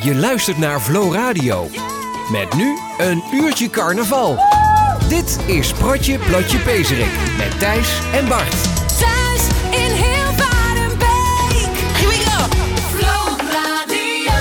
Je 0.00 0.14
luistert 0.14 0.58
naar 0.58 0.80
Flow 0.80 1.14
Radio. 1.14 1.68
Met 2.30 2.54
nu 2.54 2.78
een 2.98 3.22
uurtje 3.32 3.70
carnaval. 3.70 4.38
Dit 5.08 5.38
is 5.46 5.72
Protje 5.72 6.18
Plotje 6.18 6.58
Pezerik 6.58 7.10
met 7.38 7.58
Thijs 7.58 8.00
en 8.12 8.28
Bart. 8.28 8.62
Thuis 8.98 9.46
in 9.70 9.90
heel 9.90 10.32
Varenbeek. 10.32 11.76
Here 11.92 12.08
we 12.08 12.14
go. 12.14 12.44
Flow 12.96 13.40
Radio. 13.52 14.32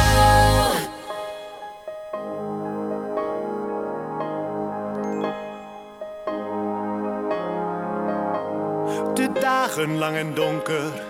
De 9.14 9.40
dagen 9.40 9.98
lang 9.98 10.16
en 10.16 10.34
donker. 10.34 11.04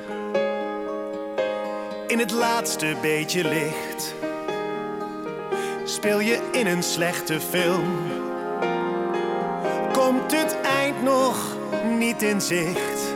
In 2.07 2.20
het 2.20 2.32
laatste 2.32 2.96
beetje 3.02 3.43
licht. 3.43 4.16
Speel 6.05 6.20
je 6.20 6.40
in 6.52 6.68
een 6.68 6.84
slechte 6.84 7.40
film. 7.40 7.84
Komt 9.94 10.31
het 10.31 10.58
eind 10.62 11.04
nog 11.04 11.58
niet 11.98 12.22
in 12.22 12.41
zicht? 12.41 13.16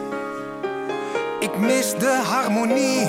Ik 1.39 1.57
mis 1.57 1.93
de 1.93 2.21
harmonie, 2.23 3.05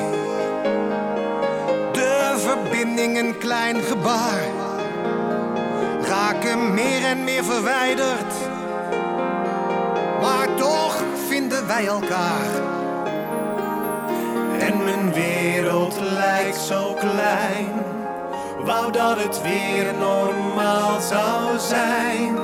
de 1.93 2.35
verbinding 2.37 3.19
een 3.19 3.39
klein 3.39 3.77
gebaar. 3.83 4.43
Raken 6.03 6.75
meer 6.75 7.05
en 7.05 7.25
meer 7.25 7.45
verwijderd, 7.45 8.35
maar 10.21 10.55
toch 10.57 11.03
vinden 11.29 11.67
wij 11.67 11.87
elkaar. 11.87 12.51
En 14.59 14.85
mijn 14.85 15.13
wereld 15.13 16.01
lijkt 16.01 16.57
zo 16.61 16.95
klein. 16.95 17.80
Wou 18.71 18.93
dat 18.93 19.23
het 19.23 19.43
weer 19.43 19.95
normaal 19.95 21.01
zou 21.01 21.59
zijn. 21.59 22.35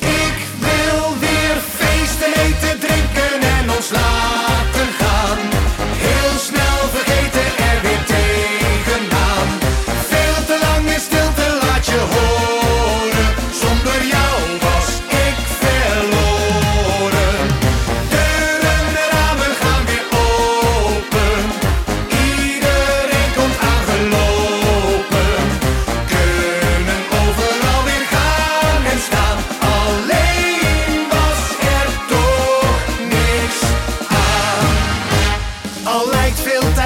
Ik 0.00 0.38
wil 0.58 1.18
weer 1.20 1.56
feesten, 1.56 2.32
eten, 2.32 2.80
drinken 2.80 3.40
en 3.40 3.70
ons 3.70 3.90
laten 3.90 4.45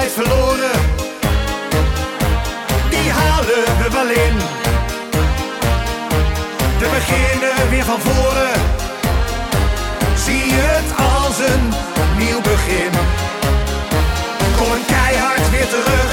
verloren. 0.09 0.79
Die 2.89 3.11
halen 3.11 3.65
we 3.79 3.89
wel 3.91 4.09
in. 4.09 4.37
We 6.79 6.87
beginnen 6.89 7.69
weer 7.69 7.83
van 7.83 7.99
voren. 7.99 8.51
Zie 10.25 10.53
het 10.53 10.87
als 10.97 11.39
een 11.39 11.69
nieuw 12.17 12.41
begin. 12.41 12.91
Kom 14.57 14.71
een 14.71 14.85
keihard 14.85 15.49
weer 15.49 15.67
terug. 15.67 16.11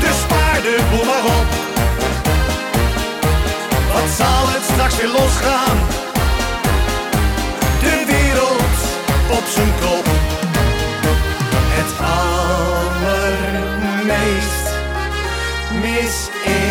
Dus 0.00 0.18
spaar 0.20 0.62
de 0.62 0.76
maar 1.06 1.24
op. 1.24 1.48
Wat 3.92 4.10
zal 4.16 4.42
het 4.54 4.62
straks 4.72 4.96
weer 4.96 5.08
losgaan? 5.08 5.78
De 7.80 8.04
wereld 8.06 8.76
op 9.30 9.44
zijn 9.54 9.72
kop. 9.80 10.41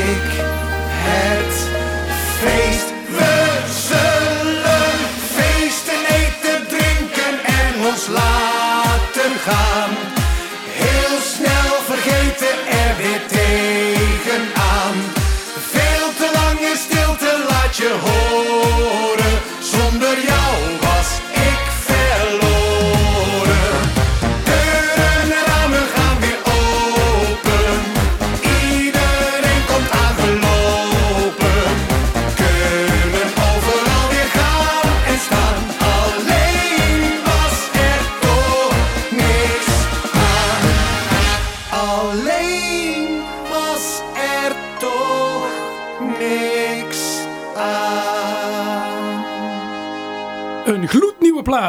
Ik 0.10 0.44
het 1.06 1.41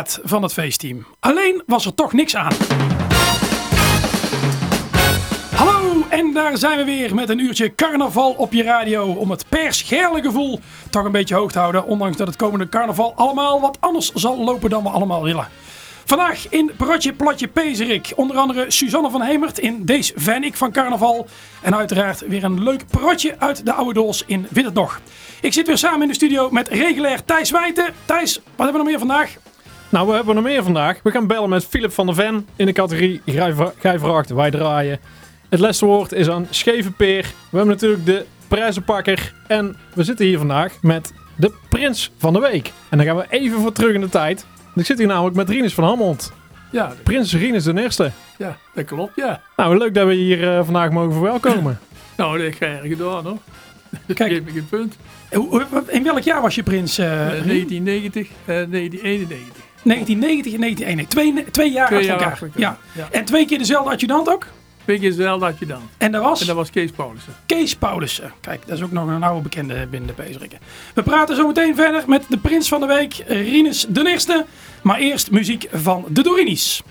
van 0.00 0.42
het 0.42 0.52
feestteam. 0.52 1.06
Alleen 1.20 1.62
was 1.66 1.86
er 1.86 1.94
toch 1.94 2.12
niks 2.12 2.36
aan. 2.36 2.52
Hallo, 5.54 6.06
en 6.08 6.32
daar 6.32 6.56
zijn 6.56 6.78
we 6.78 6.84
weer 6.84 7.14
met 7.14 7.28
een 7.28 7.38
uurtje 7.38 7.74
carnaval 7.74 8.32
op 8.32 8.52
je 8.52 8.62
radio. 8.62 9.04
Om 9.12 9.30
het 9.30 9.44
perscherle 9.48 10.22
gevoel 10.22 10.60
toch 10.90 11.04
een 11.04 11.12
beetje 11.12 11.34
hoog 11.34 11.52
te 11.52 11.58
houden. 11.58 11.84
Ondanks 11.86 12.16
dat 12.16 12.26
het 12.26 12.36
komende 12.36 12.68
carnaval 12.68 13.14
allemaal 13.14 13.60
wat 13.60 13.76
anders 13.80 14.12
zal 14.12 14.44
lopen 14.44 14.70
dan 14.70 14.82
we 14.82 14.88
allemaal 14.88 15.22
willen. 15.22 15.48
Vandaag 16.04 16.48
in 16.48 16.70
Protje 16.76 17.12
Platje 17.12 17.48
Pezerik. 17.48 18.12
Onder 18.16 18.36
andere 18.36 18.70
Suzanne 18.70 19.10
van 19.10 19.22
Hemert 19.22 19.58
in 19.58 19.84
Deze 19.84 20.12
Van 20.16 20.44
Ik 20.44 20.56
van 20.56 20.72
Carnaval. 20.72 21.26
En 21.62 21.76
uiteraard 21.76 22.20
weer 22.20 22.44
een 22.44 22.62
leuk 22.62 22.86
protje 22.86 23.34
uit 23.38 23.64
de 23.66 23.72
oude 23.72 23.94
doos 23.94 24.24
in 24.26 24.46
Wit. 24.50 24.70
Ik 25.40 25.52
zit 25.52 25.66
weer 25.66 25.78
samen 25.78 26.02
in 26.02 26.08
de 26.08 26.14
studio 26.14 26.50
met 26.50 26.68
regulair 26.68 27.24
Thijs 27.24 27.50
Wijten. 27.50 27.94
Thijs, 28.04 28.34
wat 28.34 28.44
hebben 28.56 28.72
we 28.72 28.78
nog 28.78 28.86
meer 28.86 28.98
vandaag? 28.98 29.36
Nou, 29.92 30.06
we 30.08 30.14
hebben 30.14 30.34
nog 30.34 30.44
meer 30.44 30.62
vandaag. 30.62 31.00
We 31.02 31.10
gaan 31.10 31.26
bellen 31.26 31.48
met 31.48 31.64
Philip 31.66 31.92
van 31.92 32.06
der 32.06 32.14
Ven 32.14 32.46
in 32.56 32.66
de 32.66 32.72
categorie 32.72 33.20
Gij 33.26 33.52
vra- 33.54 33.72
Gij 33.78 33.98
vraagt, 33.98 34.30
wij 34.30 34.50
draaien. 34.50 34.98
Het 35.48 35.60
laatste 35.60 35.86
woord 35.86 36.12
is 36.12 36.28
aan 36.28 36.46
Scheve 36.50 36.90
Peer. 36.92 37.22
We 37.22 37.56
hebben 37.56 37.74
natuurlijk 37.74 38.06
de 38.06 38.24
prijzenpakker. 38.48 39.32
En 39.46 39.76
we 39.94 40.02
zitten 40.04 40.26
hier 40.26 40.38
vandaag 40.38 40.72
met 40.82 41.12
de 41.36 41.52
prins 41.68 42.10
van 42.18 42.32
de 42.32 42.38
week. 42.38 42.72
En 42.88 42.96
dan 42.98 43.06
gaan 43.06 43.16
we 43.16 43.26
even 43.28 43.60
voor 43.60 43.72
terug 43.72 43.94
in 43.94 44.00
de 44.00 44.08
tijd. 44.08 44.46
Ik 44.74 44.86
zit 44.86 44.98
hier 44.98 45.06
namelijk 45.06 45.36
met 45.36 45.48
Rinus 45.48 45.74
van 45.74 45.84
Hammond. 45.84 46.32
Ja, 46.70 46.92
Prins 47.02 47.34
Rinus 47.34 47.64
de 47.64 47.80
eerste. 47.82 48.10
ja 48.38 48.56
dat 48.74 48.84
klopt, 48.84 49.12
ja. 49.16 49.40
Nou, 49.56 49.78
leuk 49.78 49.94
dat 49.94 50.06
we 50.06 50.12
je 50.12 50.24
hier 50.36 50.56
eh, 50.56 50.64
vandaag 50.64 50.90
mogen 50.90 51.12
verwelkomen. 51.12 51.78
Nou, 52.16 52.38
dat 52.38 52.46
ik 52.46 52.60
erg 52.60 52.80
gedaan 52.88 53.24
hoor. 53.24 53.38
Dat 54.06 54.16
Kijk. 54.16 54.30
geef 54.32 54.40
ik 54.46 54.54
een 54.54 54.68
punt. 54.68 54.96
In 55.88 56.02
welk 56.04 56.20
jaar 56.20 56.42
was 56.42 56.54
je 56.54 56.62
prins? 56.62 56.98
eh, 56.98 57.06
Eh, 57.12 57.28
Rien? 57.28 57.46
1990, 57.46 58.28
eh 58.28 58.46
1991. 58.46 59.62
1990 59.82 60.52
en 60.52 60.60
1991. 60.60 61.08
Twee, 61.08 61.50
twee 61.50 61.72
jaar 61.72 61.86
Twee 61.86 62.12
achter 62.12 62.26
elkaar. 62.26 62.60
Ja. 62.60 62.78
ja. 62.92 63.08
En 63.10 63.24
twee 63.24 63.46
keer 63.46 63.58
dezelfde 63.58 63.90
adjudant 63.90 64.28
ook? 64.28 64.46
Twee 64.84 64.98
keer 64.98 65.10
je 65.58 65.66
dan. 65.66 65.82
En 65.98 66.12
dat 66.12 66.22
was 66.22 66.40
En 66.40 66.46
dat 66.46 66.56
was 66.56 66.70
Kees 66.70 66.90
Paulussen. 66.90 67.32
Kees 67.46 67.76
Paulussen. 67.76 68.32
Kijk, 68.40 68.66
dat 68.66 68.76
is 68.76 68.84
ook 68.84 68.92
nog 68.92 69.08
een 69.08 69.22
oude 69.22 69.42
bekende 69.42 69.86
binnen 69.86 70.08
de 70.16 70.22
Peesrikken. 70.22 70.58
We 70.94 71.02
praten 71.02 71.36
zo 71.36 71.46
meteen 71.46 71.74
verder 71.74 72.04
met 72.06 72.24
de 72.28 72.38
prins 72.38 72.68
van 72.68 72.80
de 72.80 72.86
week, 72.86 73.24
Rinus 73.26 73.86
de 73.88 74.08
Eerste. 74.08 74.46
Maar 74.82 74.98
eerst 74.98 75.30
muziek 75.30 75.68
van 75.72 76.04
de 76.08 76.22
Dorinis. 76.22 76.82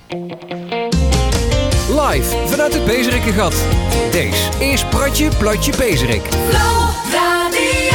Live 1.89 2.47
vanuit 2.47 2.73
het 2.73 2.85
Bezerikkengat. 2.85 3.65
Deze 4.11 4.49
is 4.59 4.85
Pratje 4.85 5.29
Platje. 5.39 5.73
Flow 5.73 7.13
Radio. 7.13 7.90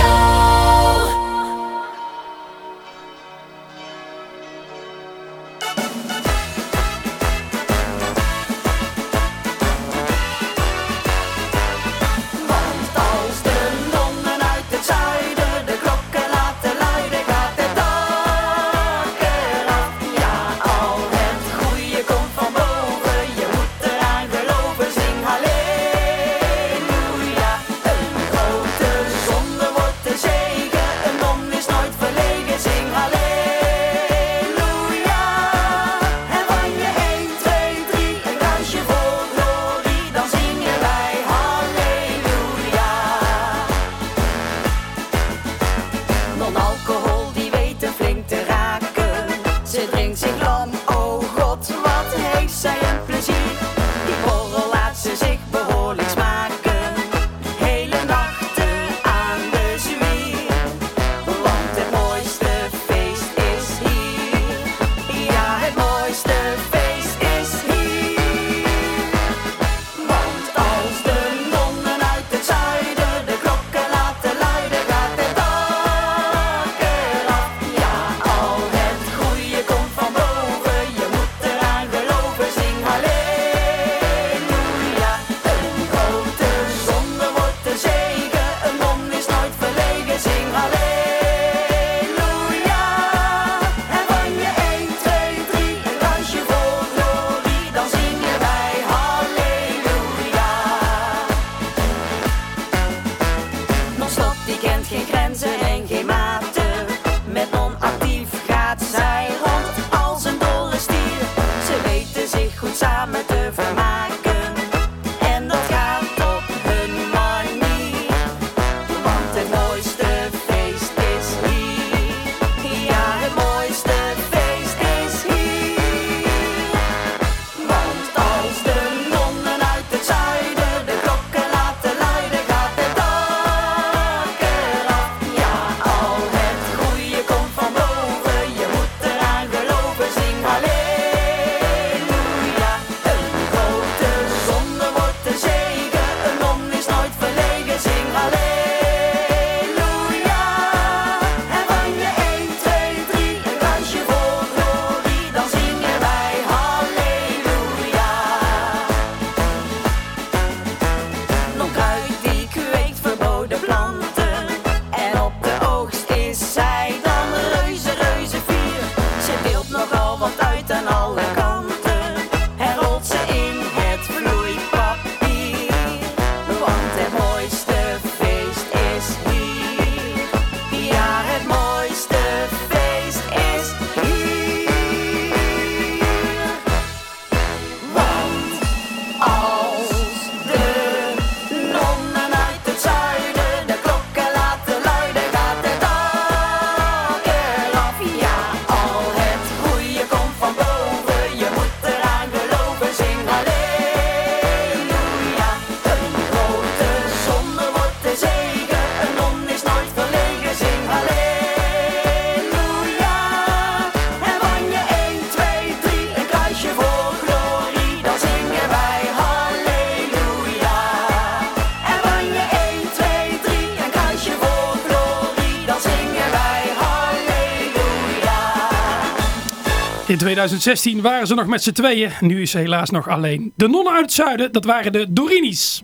2016 230.30 231.00
waren 231.00 231.26
ze 231.26 231.34
nog 231.34 231.46
met 231.46 231.62
z'n 231.62 231.72
tweeën. 231.72 232.10
Nu 232.20 232.42
is 232.42 232.50
ze 232.50 232.58
helaas 232.58 232.90
nog 232.90 233.08
alleen. 233.08 233.52
De 233.56 233.68
nonnen 233.68 233.92
uit 233.92 234.02
het 234.02 234.12
zuiden, 234.12 234.52
dat 234.52 234.64
waren 234.64 234.92
de 234.92 235.06
Dorinis. 235.08 235.82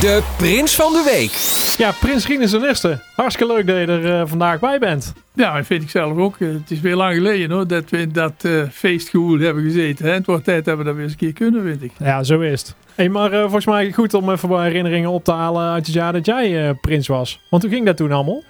De 0.00 0.22
prins 0.36 0.76
van 0.76 0.92
de 0.92 1.02
week. 1.14 1.30
Ja, 1.78 1.92
Prins 2.00 2.26
Rinus 2.26 2.50
de 2.50 2.66
Eerste. 2.66 3.02
Hartstikke 3.16 3.52
leuk 3.52 3.66
dat 3.66 3.76
je 3.76 3.86
er 3.86 4.20
eh, 4.20 4.26
vandaag 4.26 4.60
bij 4.60 4.78
bent. 4.78 5.12
Ja, 5.34 5.56
dat 5.56 5.66
vind 5.66 5.82
ik 5.82 5.90
zelf 5.90 6.18
ook. 6.18 6.36
Eh, 6.38 6.48
Het 6.48 6.70
is 6.70 6.80
weer 6.80 6.96
lang 6.96 7.14
geleden 7.14 7.50
hoor, 7.50 7.66
dat 7.66 7.90
we 7.90 7.98
in 7.98 8.12
dat 8.12 8.44
feestgevoel 8.72 9.38
hebben 9.38 9.62
gezeten. 9.62 10.06
Hè. 10.06 10.12
Het 10.12 10.26
wordt 10.26 10.44
tijd 10.44 10.64
dat 10.64 10.78
we 10.78 10.84
dat 10.84 10.94
weer 10.94 11.02
eens 11.02 11.12
een 11.12 11.18
keer 11.18 11.32
kunnen, 11.32 11.62
vind 11.62 11.82
ik. 11.82 11.92
Ja, 11.98 12.22
zo 12.22 12.40
is 12.40 12.60
het. 12.60 12.74
Hey, 12.96 13.08
maar 13.08 13.32
eh, 13.32 13.40
volgens 13.40 13.66
mij 13.66 13.92
goed 13.92 14.14
om 14.14 14.30
even 14.30 14.48
wat 14.48 14.62
herinneringen 14.62 15.10
op 15.10 15.24
te 15.24 15.32
halen 15.32 15.72
uit 15.72 15.86
het 15.86 15.94
jaar 15.94 16.12
dat 16.12 16.26
jij 16.26 16.68
eh, 16.68 16.74
prins 16.80 17.06
was. 17.06 17.40
Want 17.50 17.62
hoe 17.62 17.72
ging 17.72 17.86
dat 17.86 17.96
toen 17.96 18.12
allemaal? 18.12 18.42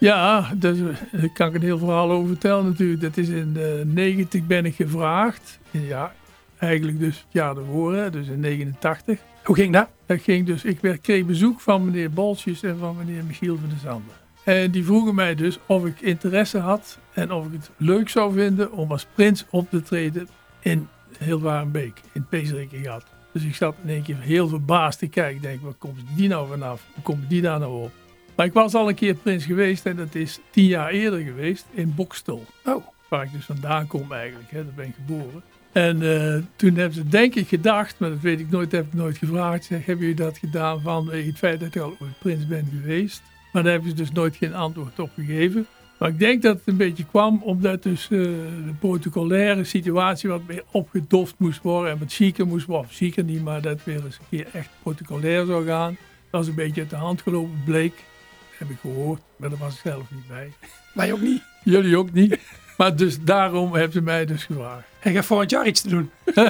Ja, 0.00 0.50
dus, 0.56 0.78
eh, 0.78 1.20
daar 1.20 1.30
kan 1.32 1.48
ik 1.48 1.54
een 1.54 1.62
heel 1.62 1.78
verhaal 1.78 2.10
over 2.10 2.28
vertellen 2.28 2.64
natuurlijk. 2.64 3.00
Dat 3.00 3.16
is 3.16 3.28
in 3.28 3.52
de 3.52 3.82
90 3.86 4.46
ben 4.46 4.64
ik 4.64 4.74
gevraagd. 4.74 5.58
Ja, 5.70 6.12
eigenlijk 6.58 6.98
dus 6.98 7.16
het 7.16 7.26
jaar 7.30 7.56
ervoor, 7.56 7.94
hè, 7.94 8.10
dus 8.10 8.26
in 8.26 8.40
89. 8.40 9.20
Hoe 9.44 9.54
ging 9.54 9.72
dat? 9.72 9.88
Dat 10.06 10.20
ging 10.20 10.46
dus, 10.46 10.64
ik 10.64 10.80
werd, 10.80 11.00
kreeg 11.00 11.24
bezoek 11.24 11.60
van 11.60 11.84
meneer 11.84 12.10
Bolsjes 12.10 12.62
en 12.62 12.78
van 12.78 12.96
meneer 12.96 13.24
Michiel 13.24 13.56
van 13.56 13.68
der 13.68 13.78
Zanden. 13.78 14.14
En 14.44 14.70
die 14.70 14.84
vroegen 14.84 15.14
mij 15.14 15.34
dus 15.34 15.58
of 15.66 15.86
ik 15.86 16.00
interesse 16.00 16.58
had 16.58 16.98
en 17.12 17.32
of 17.32 17.46
ik 17.46 17.52
het 17.52 17.70
leuk 17.76 18.08
zou 18.08 18.32
vinden 18.32 18.72
om 18.72 18.90
als 18.90 19.06
prins 19.14 19.46
op 19.50 19.70
te 19.70 19.82
treden 19.82 20.28
in 20.60 20.88
Hilvarenbeek, 21.18 22.00
in 22.12 22.26
Peesrikengat. 22.28 23.04
Dus 23.32 23.42
ik 23.42 23.54
zat 23.54 23.76
in 23.82 23.90
één 23.90 24.02
keer 24.02 24.20
heel 24.20 24.48
verbaasd 24.48 24.98
te 24.98 25.06
kijken. 25.06 25.36
Ik 25.36 25.42
denk, 25.42 25.60
waar 25.62 25.72
komt 25.72 26.00
die 26.16 26.28
nou 26.28 26.48
vanaf? 26.48 26.82
Hoe 26.94 27.02
komt 27.02 27.28
die 27.28 27.42
daar 27.42 27.58
nou 27.58 27.82
op? 27.82 27.92
Maar 28.40 28.48
ik 28.48 28.54
was 28.54 28.74
al 28.74 28.88
een 28.88 28.94
keer 28.94 29.14
prins 29.14 29.44
geweest 29.44 29.86
en 29.86 29.96
dat 29.96 30.14
is 30.14 30.38
tien 30.50 30.64
jaar 30.64 30.90
eerder 30.90 31.20
geweest 31.20 31.66
in 31.70 31.94
Bokstel. 31.94 32.44
Oh, 32.64 32.86
Waar 33.08 33.24
ik 33.24 33.32
dus 33.32 33.44
vandaan 33.44 33.86
kom 33.86 34.12
eigenlijk, 34.12 34.50
hè, 34.50 34.64
daar 34.64 34.74
ben 34.74 34.86
ik 34.86 34.94
geboren. 34.94 35.42
En 35.72 36.02
eh, 36.02 36.42
toen 36.56 36.74
hebben 36.74 36.94
ze 36.94 37.08
denk 37.08 37.34
ik 37.34 37.48
gedacht, 37.48 37.98
maar 37.98 38.10
dat 38.10 38.20
weet 38.20 38.40
ik 38.40 38.50
nooit, 38.50 38.72
heb 38.72 38.86
ik 38.86 38.94
nooit 38.94 39.18
gevraagd. 39.18 39.64
Zeg, 39.64 39.86
hebben 39.86 40.06
jullie 40.06 40.20
dat 40.20 40.38
gedaan 40.38 40.80
vanwege 40.80 41.28
het 41.28 41.38
feit 41.38 41.60
dat 41.60 41.74
ik 41.74 41.82
al 41.82 41.96
ooit 42.00 42.18
prins 42.18 42.46
ben 42.46 42.68
geweest? 42.80 43.22
Maar 43.52 43.62
daar 43.62 43.72
hebben 43.72 43.90
ze 43.90 43.96
dus 43.96 44.12
nooit 44.12 44.36
geen 44.36 44.54
antwoord 44.54 44.98
op 44.98 45.10
gegeven. 45.14 45.66
Maar 45.98 46.08
ik 46.08 46.18
denk 46.18 46.42
dat 46.42 46.56
het 46.56 46.66
een 46.66 46.76
beetje 46.76 47.06
kwam 47.06 47.42
omdat 47.42 47.82
dus 47.82 48.04
eh, 48.04 48.08
de 48.10 48.74
protocolaire 48.78 49.64
situatie 49.64 50.28
wat 50.28 50.46
meer 50.46 50.64
opgedoft 50.70 51.34
moest 51.36 51.62
worden. 51.62 51.92
En 51.92 51.98
wat 51.98 52.12
zieker 52.12 52.46
moest 52.46 52.66
worden. 52.66 52.86
Of 52.86 52.96
zieker 52.96 53.24
niet, 53.24 53.42
maar 53.42 53.62
dat 53.62 53.84
weer 53.84 54.04
eens 54.04 54.18
een 54.18 54.24
keer 54.30 54.46
echt 54.52 54.68
protocolair 54.82 55.46
zou 55.46 55.66
gaan. 55.66 55.96
Dat 56.30 56.42
is 56.42 56.48
een 56.48 56.54
beetje 56.54 56.80
uit 56.80 56.90
de 56.90 56.96
hand 56.96 57.22
gelopen, 57.22 57.62
bleek. 57.64 58.08
Heb 58.60 58.70
ik 58.70 58.78
gehoord, 58.80 59.20
maar 59.36 59.48
daar 59.50 59.58
was 59.58 59.74
ik 59.74 59.80
zelf 59.82 60.10
niet 60.10 60.28
bij. 60.28 60.52
wij 60.94 61.12
ook 61.12 61.20
niet. 61.20 61.42
Jullie 61.64 61.98
ook 61.98 62.12
niet. 62.12 62.38
Maar 62.76 62.96
dus 62.96 63.20
daarom 63.20 63.72
hebben 63.72 63.92
ze 63.92 64.00
mij 64.00 64.26
dus 64.26 64.44
gevraagd. 64.44 64.86
Hij 64.98 65.12
gaat 65.12 65.24
volgend 65.24 65.50
jaar 65.50 65.66
iets 65.66 65.80
te 65.80 65.88
doen. 65.88 66.10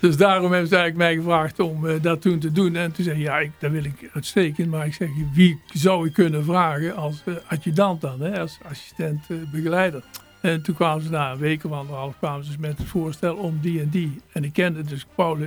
Dus 0.00 0.16
daarom 0.16 0.50
hebben 0.50 0.68
ze 0.68 0.76
eigenlijk 0.76 0.96
mij 0.96 1.14
gevraagd 1.14 1.60
om 1.60 1.86
eh, 1.86 2.02
dat 2.02 2.22
toen 2.22 2.38
te 2.38 2.52
doen. 2.52 2.76
En 2.76 2.92
toen 2.92 3.04
zei 3.04 3.18
ik, 3.18 3.22
ja, 3.22 3.38
ik, 3.38 3.50
dat 3.58 3.70
wil 3.70 3.84
ik 3.84 4.10
uitstekend. 4.14 4.70
Maar 4.70 4.86
ik 4.86 4.94
zeg, 4.94 5.08
wie 5.34 5.60
zou 5.72 6.06
ik 6.06 6.12
kunnen 6.12 6.44
vragen 6.44 6.96
als 6.96 7.22
eh, 7.24 7.34
adjudant 7.46 8.00
dan, 8.00 8.20
hè, 8.20 8.40
als 8.40 8.58
assistent 8.62 9.24
eh, 9.28 9.36
begeleider. 9.52 10.02
En 10.40 10.62
toen 10.62 10.74
kwamen 10.74 11.02
ze 11.02 11.10
na 11.10 11.32
een 11.32 11.38
week 11.38 11.64
of 11.64 11.72
anderhalf 11.72 12.18
kwamen 12.18 12.44
ze 12.44 12.50
dus 12.50 12.58
met 12.58 12.78
het 12.78 12.86
voorstel 12.86 13.36
om 13.36 13.58
die 13.60 13.80
en 13.80 13.88
die. 13.88 14.20
En 14.32 14.44
ik 14.44 14.52
kende 14.52 14.82
dus 14.82 15.06
Paul 15.14 15.38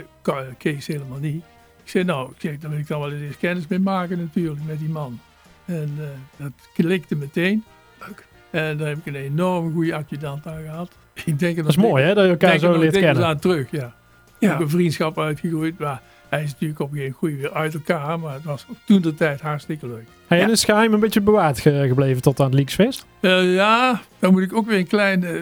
Kees 0.57 0.87
helemaal 0.87 1.19
niet. 1.19 1.43
Ik 1.83 1.89
zei, 1.89 2.03
nou, 2.03 2.29
ik 2.29 2.35
zeg, 2.41 2.57
daar 2.57 2.69
wil 2.69 2.79
ik 2.79 2.87
dan 2.87 2.99
wel 2.99 3.11
eens 3.11 3.37
kennis 3.37 3.67
mee 3.67 3.79
maken 3.79 4.17
natuurlijk, 4.17 4.59
met 4.67 4.79
die 4.79 4.89
man. 4.89 5.19
En 5.65 5.93
eh, 5.99 6.05
dat 6.37 6.51
klikte 6.73 7.15
meteen. 7.15 7.63
Leuk. 7.99 8.25
En 8.49 8.77
daar 8.77 8.87
heb 8.87 8.97
ik 8.97 9.05
een 9.05 9.15
enorm 9.15 9.73
goede 9.73 9.95
adjudant 9.95 10.47
aan 10.47 10.61
gehad. 10.63 10.91
Ik 11.25 11.39
denk 11.39 11.55
Dat 11.57 11.67
is 11.67 11.75
mooi 11.77 12.03
hè, 12.03 12.13
dat 12.13 12.23
je 12.23 12.29
elkaar 12.29 12.57
zo 12.59 12.77
leert 12.77 12.97
kennen. 12.97 13.25
aan 13.25 13.39
terug, 13.39 13.71
ja. 13.71 13.93
Ja. 14.39 14.53
Ook 14.53 14.59
een 14.59 14.69
vriendschap 14.69 15.19
uitgegroeid. 15.19 15.79
Maar 15.79 16.01
hij 16.29 16.43
is 16.43 16.51
natuurlijk 16.51 16.79
op 16.79 16.91
een 16.91 16.97
gegeven 16.97 17.17
moment 17.21 17.41
weer 17.41 17.53
uit 17.53 17.73
elkaar. 17.73 18.19
Maar 18.19 18.33
het 18.33 18.43
was 18.43 18.65
toen 18.85 19.01
de 19.01 19.13
tijd 19.15 19.41
hartstikke 19.41 19.87
leuk. 19.87 20.07
En 20.27 20.37
Ja. 20.37 20.49
is 20.49 20.63
geheim 20.63 20.93
een 20.93 20.99
beetje 20.99 21.21
bewaard 21.21 21.59
ge- 21.59 21.85
gebleven 21.87 22.21
tot 22.21 22.39
aan 22.39 22.45
het 22.45 22.55
Leaksfest? 22.55 23.05
Eh, 23.19 23.53
ja, 23.53 24.01
daar 24.19 24.31
moet 24.31 24.41
ik 24.41 24.53
ook 24.55 24.65
weer 24.67 24.77
een 24.77 24.87
klein 24.87 25.23
eh, 25.23 25.39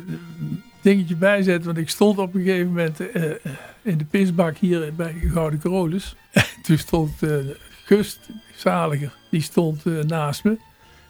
dingetje 0.82 1.16
bij 1.16 1.42
zetten. 1.44 1.66
Want 1.66 1.78
ik 1.78 1.90
stond 1.90 2.18
op 2.18 2.34
een 2.34 2.42
gegeven 2.42 2.68
moment 2.68 3.00
eh, 3.00 3.32
eh, 3.32 3.36
in 3.82 3.98
de 3.98 4.06
pisbak 4.06 4.58
hier 4.58 4.94
bij 4.96 5.14
Gouden 5.14 5.60
Carolus. 5.60 6.16
toen 6.64 6.78
stond 6.78 7.24
eh 7.24 7.36
Gust 7.86 8.30
Zaliger, 8.56 9.14
die 9.30 9.42
stond 9.42 9.86
naast 10.08 10.44
me. 10.44 10.58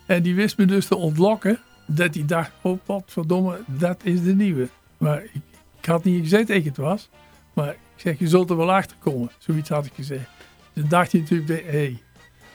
En 0.06 0.24
die 0.24 0.36
wist 0.36 0.58
me 0.58 0.66
dus 0.66 0.86
te 0.86 0.96
ontlokken. 0.96 1.60
Dat 1.88 2.13
hij 2.13 2.25
dacht, 2.25 2.51
oh 2.62 3.01
verdomme, 3.06 3.60
dat 3.66 4.00
is 4.04 4.24
de 4.24 4.36
nieuwe. 4.36 4.68
Maar 4.98 5.24
ik, 5.24 5.86
had 5.86 6.04
niet 6.04 6.22
gezegd 6.22 6.48
dat 6.48 6.58
ik 6.58 6.66
het 6.66 6.78
was. 6.78 7.10
Maar 7.54 7.70
ik 7.70 7.78
zeg, 7.96 8.20
je 8.20 8.28
zult 8.28 8.50
er 8.50 8.58
wel 8.58 8.74
achter 8.74 8.98
komen. 9.00 9.32
Zoiets 9.38 9.70
had 9.70 9.86
ik 9.86 9.92
gezegd. 9.96 10.30
Dus 10.74 10.82
dan 10.82 10.88
dacht 10.90 11.12
je 11.12 11.20
natuurlijk, 11.20 11.50
hé, 11.50 11.72
hey, 11.72 12.01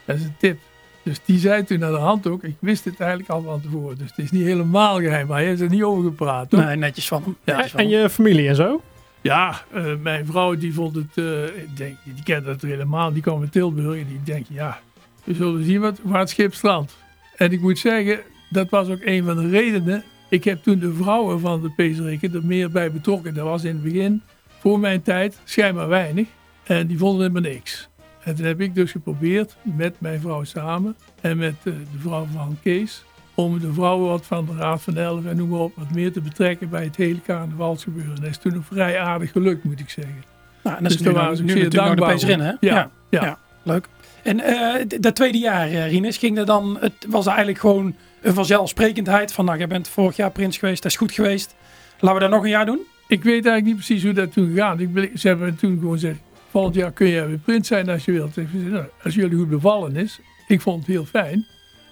dat 0.04 0.16
is 0.16 0.22
een 0.22 0.36
tip. 0.38 0.58
Dus 1.06 1.20
die 1.24 1.38
zei 1.38 1.64
toen 1.64 1.78
naar 1.78 1.90
de 1.90 1.96
hand 1.96 2.26
ook, 2.26 2.42
ik 2.42 2.56
wist 2.58 2.84
het 2.84 3.00
eigenlijk 3.00 3.30
al 3.30 3.42
van 3.42 3.60
tevoren. 3.60 3.98
Dus 3.98 4.08
het 4.08 4.18
is 4.18 4.30
niet 4.30 4.42
helemaal 4.42 5.00
geheim, 5.00 5.26
maar 5.26 5.36
hij 5.36 5.46
heeft 5.46 5.60
er 5.60 5.68
niet 5.68 5.82
over 5.82 6.04
gepraat. 6.04 6.52
hoor. 6.52 6.64
Nee, 6.64 6.76
netjes 6.76 7.08
van 7.08 7.22
hem. 7.22 7.36
Ja, 7.44 7.54
Netjes 7.54 7.72
van 7.72 7.80
En 7.80 7.88
je 7.88 8.10
familie 8.10 8.48
en 8.48 8.54
zo? 8.54 8.80
Ja, 9.20 9.62
eh, 9.72 9.84
mijn 10.02 10.26
vrouw 10.26 10.56
die 10.56 10.74
vond 10.74 10.94
het, 10.94 11.10
eh, 11.14 11.44
ik 11.44 11.76
denk, 11.76 11.96
die 12.04 12.22
kende 12.22 12.50
het 12.50 12.62
helemaal, 12.62 13.12
die 13.12 13.22
kwam 13.22 13.40
uit 13.40 13.52
Tilburg 13.52 14.00
en 14.00 14.06
die 14.08 14.20
denkt, 14.24 14.48
ja, 14.52 14.80
we 15.24 15.34
zullen 15.34 15.64
zien 15.64 15.80
wat, 15.80 15.98
waar 16.02 16.20
het 16.20 16.30
schip 16.30 16.54
strandt. 16.54 16.96
En 17.36 17.52
ik 17.52 17.60
moet 17.60 17.78
zeggen, 17.78 18.20
dat 18.50 18.70
was 18.70 18.88
ook 18.88 19.04
een 19.04 19.24
van 19.24 19.36
de 19.36 19.48
redenen. 19.48 20.04
Ik 20.28 20.44
heb 20.44 20.62
toen 20.62 20.78
de 20.78 20.92
vrouwen 20.92 21.40
van 21.40 21.62
de 21.62 21.70
Peesrikken 21.70 22.34
er 22.34 22.44
meer 22.44 22.70
bij 22.70 22.92
betrokken. 22.92 23.34
Dat 23.34 23.44
was 23.44 23.64
in 23.64 23.74
het 23.74 23.82
begin, 23.82 24.22
voor 24.58 24.78
mijn 24.78 25.02
tijd, 25.02 25.40
schijnbaar 25.44 25.88
weinig. 25.88 26.26
En 26.64 26.86
die 26.86 26.98
vonden 26.98 27.20
helemaal 27.20 27.52
niks. 27.52 27.88
En 28.26 28.34
toen 28.34 28.44
heb 28.44 28.60
ik 28.60 28.74
dus 28.74 28.90
geprobeerd, 28.90 29.56
met 29.62 30.00
mijn 30.00 30.20
vrouw 30.20 30.44
samen 30.44 30.96
en 31.20 31.36
met 31.36 31.54
eh, 31.64 31.72
de 31.72 31.98
vrouw 31.98 32.26
van 32.32 32.58
Kees, 32.62 33.04
om 33.34 33.60
de 33.60 33.72
vrouwen 33.72 34.08
wat 34.08 34.26
van 34.26 34.46
de 34.46 34.52
Raad 34.56 34.82
van 34.82 34.96
Elf 34.96 35.24
en 35.24 35.36
noem 35.36 35.48
maar 35.48 35.60
op, 35.60 35.72
wat 35.76 35.90
meer 35.90 36.12
te 36.12 36.20
betrekken 36.20 36.68
bij 36.68 36.84
het 36.84 36.96
hele 36.96 37.22
carnavalsgebeuren. 37.22 38.14
Dat 38.14 38.30
is 38.30 38.38
toen 38.38 38.54
nog 38.54 38.64
vrij 38.66 39.00
aardig 39.00 39.32
gelukt, 39.32 39.64
moet 39.64 39.80
ik 39.80 39.90
zeggen. 39.90 40.24
Nou, 40.62 40.76
en 40.76 40.82
dat 40.82 40.92
is 40.92 40.98
Dus 40.98 41.06
nu, 41.06 41.12
daar 41.12 41.14
nu 41.14 41.20
waren 41.20 41.36
ze 41.36 41.42
ook 41.42 41.50
zeer 41.50 41.70
dankbaar 41.70 42.14
erin, 42.14 42.40
hè? 42.40 42.52
Ja, 42.60 42.90
ja. 43.10 43.38
leuk. 43.62 43.88
En 44.22 44.40
eh, 44.40 44.84
dat 45.00 45.14
tweede 45.14 45.38
jaar, 45.38 45.66
eh, 45.66 45.90
Rinus, 45.90 46.16
ging 46.16 46.38
er 46.38 46.46
dan, 46.46 46.76
het 46.80 47.06
was 47.08 47.26
eigenlijk 47.26 47.58
gewoon 47.58 47.94
een 48.22 48.34
vanzelfsprekendheid 48.34 49.32
van, 49.32 49.44
nou, 49.44 49.58
jij 49.58 49.66
bent 49.66 49.88
vorig 49.88 50.16
jaar 50.16 50.30
prins 50.30 50.58
geweest, 50.58 50.82
dat 50.82 50.90
is 50.90 50.98
goed 50.98 51.12
geweest. 51.12 51.54
Laten 52.00 52.14
we 52.14 52.24
dat 52.24 52.34
nog 52.34 52.42
een 52.42 52.50
jaar 52.50 52.66
doen? 52.66 52.80
Ik 53.08 53.22
weet 53.22 53.46
eigenlijk 53.46 53.64
niet 53.64 53.74
precies 53.74 54.02
hoe 54.02 54.12
dat 54.12 54.32
toen 54.32 54.48
gegaan. 54.48 54.80
Ik, 54.80 55.10
ze 55.14 55.28
hebben 55.28 55.56
toen 55.56 55.78
gewoon 55.78 55.92
gezegd, 55.92 56.18
volgend 56.56 56.76
jaar 56.76 56.92
kun 56.92 57.06
je 57.06 57.26
weer 57.26 57.38
prins 57.38 57.68
zijn 57.68 57.88
als 57.88 58.04
je 58.04 58.12
wilt. 58.12 58.36
Ik 58.36 58.48
zei, 58.52 58.64
nou, 58.64 58.84
als 59.02 59.14
jullie 59.14 59.36
goed 59.36 59.48
bevallen 59.48 59.96
is, 59.96 60.20
ik 60.48 60.60
vond 60.60 60.78
het 60.78 60.86
heel 60.86 61.04
fijn, 61.04 61.46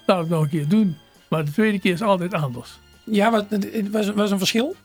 laat 0.05 0.19
het 0.19 0.29
nog 0.29 0.43
een 0.43 0.49
keer 0.49 0.67
doen. 0.67 0.97
Maar 1.27 1.45
de 1.45 1.51
tweede 1.51 1.79
keer 1.79 1.93
is 1.93 2.01
altijd 2.01 2.33
anders. 2.33 2.79
Ja, 3.03 3.31
wat, 3.31 3.45
was, 3.91 4.09
was 4.09 4.31
een 4.31 4.37
verschil? 4.37 4.75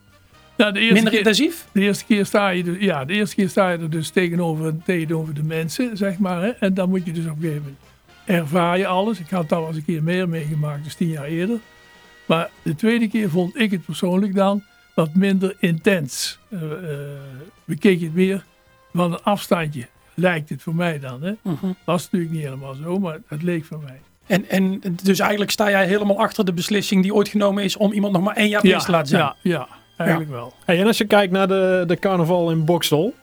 Nou, 0.56 0.72
de 0.72 0.80
Minder 0.80 1.10
keer, 1.10 1.18
intensief? 1.18 1.66
De 1.72 1.80
eerste 1.80 2.04
keer 2.04 2.26
sta 2.26 2.48
je, 2.48 2.64
dus, 2.64 2.76
ja, 2.78 3.04
de 3.04 3.12
eerste 3.12 3.34
keer 3.34 3.48
sta 3.48 3.70
je 3.70 3.78
er 3.78 3.90
dus 3.90 4.10
tegenover, 4.10 4.74
tegenover 4.84 5.34
de 5.34 5.42
mensen, 5.42 5.96
zeg 5.96 6.18
maar. 6.18 6.42
Hè? 6.42 6.48
En 6.48 6.74
dan 6.74 6.88
moet 6.88 7.06
je 7.06 7.12
dus 7.12 7.24
op 7.24 7.30
een 7.30 7.40
gegeven 7.40 7.62
moment 7.62 7.78
ervaar 8.24 8.78
je 8.78 8.86
alles. 8.86 9.18
Ik 9.18 9.30
had 9.30 9.52
al 9.52 9.66
eens 9.66 9.76
een 9.76 9.84
keer 9.84 10.02
meer 10.02 10.28
meegemaakt, 10.28 10.84
dus 10.84 10.94
tien 10.94 11.08
jaar 11.08 11.24
eerder. 11.24 11.58
Maar 12.26 12.50
de 12.62 12.74
tweede 12.74 13.08
keer 13.08 13.30
vond 13.30 13.58
ik 13.58 13.70
het 13.70 13.84
persoonlijk 13.84 14.34
dan 14.34 14.62
wat 14.94 15.14
minder 15.14 15.56
intens. 15.58 16.38
Eh 16.50 16.62
eh, 16.62 16.98
bekeek 17.64 17.98
je 17.98 18.04
het 18.04 18.14
meer 18.14 18.44
van 18.94 19.12
een 19.12 19.22
afstandje, 19.22 19.86
lijkt 20.14 20.48
het 20.48 20.62
voor 20.62 20.74
mij 20.74 20.98
dan. 20.98 21.22
Hè? 21.22 21.32
Mhm. 21.42 21.66
Dat 21.84 21.98
is 21.98 22.04
natuurlijk 22.04 22.32
niet 22.32 22.42
helemaal 22.42 22.74
zo, 22.74 22.98
maar 22.98 23.18
het 23.26 23.42
leek 23.42 23.64
voor 23.64 23.80
mij. 23.82 24.00
En, 24.26 24.48
en 24.48 24.80
dus 25.02 25.18
eigenlijk 25.18 25.50
sta 25.50 25.70
jij 25.70 25.86
helemaal 25.86 26.18
achter 26.18 26.44
de 26.44 26.52
beslissing 26.52 27.02
die 27.02 27.14
ooit 27.14 27.28
genomen 27.28 27.64
is 27.64 27.76
om 27.76 27.92
iemand 27.92 28.12
nog 28.12 28.22
maar 28.22 28.36
één 28.36 28.48
jaar 28.48 28.60
prins 28.60 28.84
te 28.84 28.90
laten 28.90 29.08
zijn. 29.08 29.22
ja, 29.22 29.36
ja, 29.42 29.68
eigenlijk 29.96 30.30
wel. 30.30 30.52
Hey, 30.64 30.80
en 30.80 30.86
als 30.86 30.98
je 30.98 31.04
kijkt 31.04 31.32
naar 31.32 31.48
de, 31.48 31.84
de 31.86 31.96
carnaval 31.96 32.50
in 32.50 32.64
Boksel, 32.64 33.14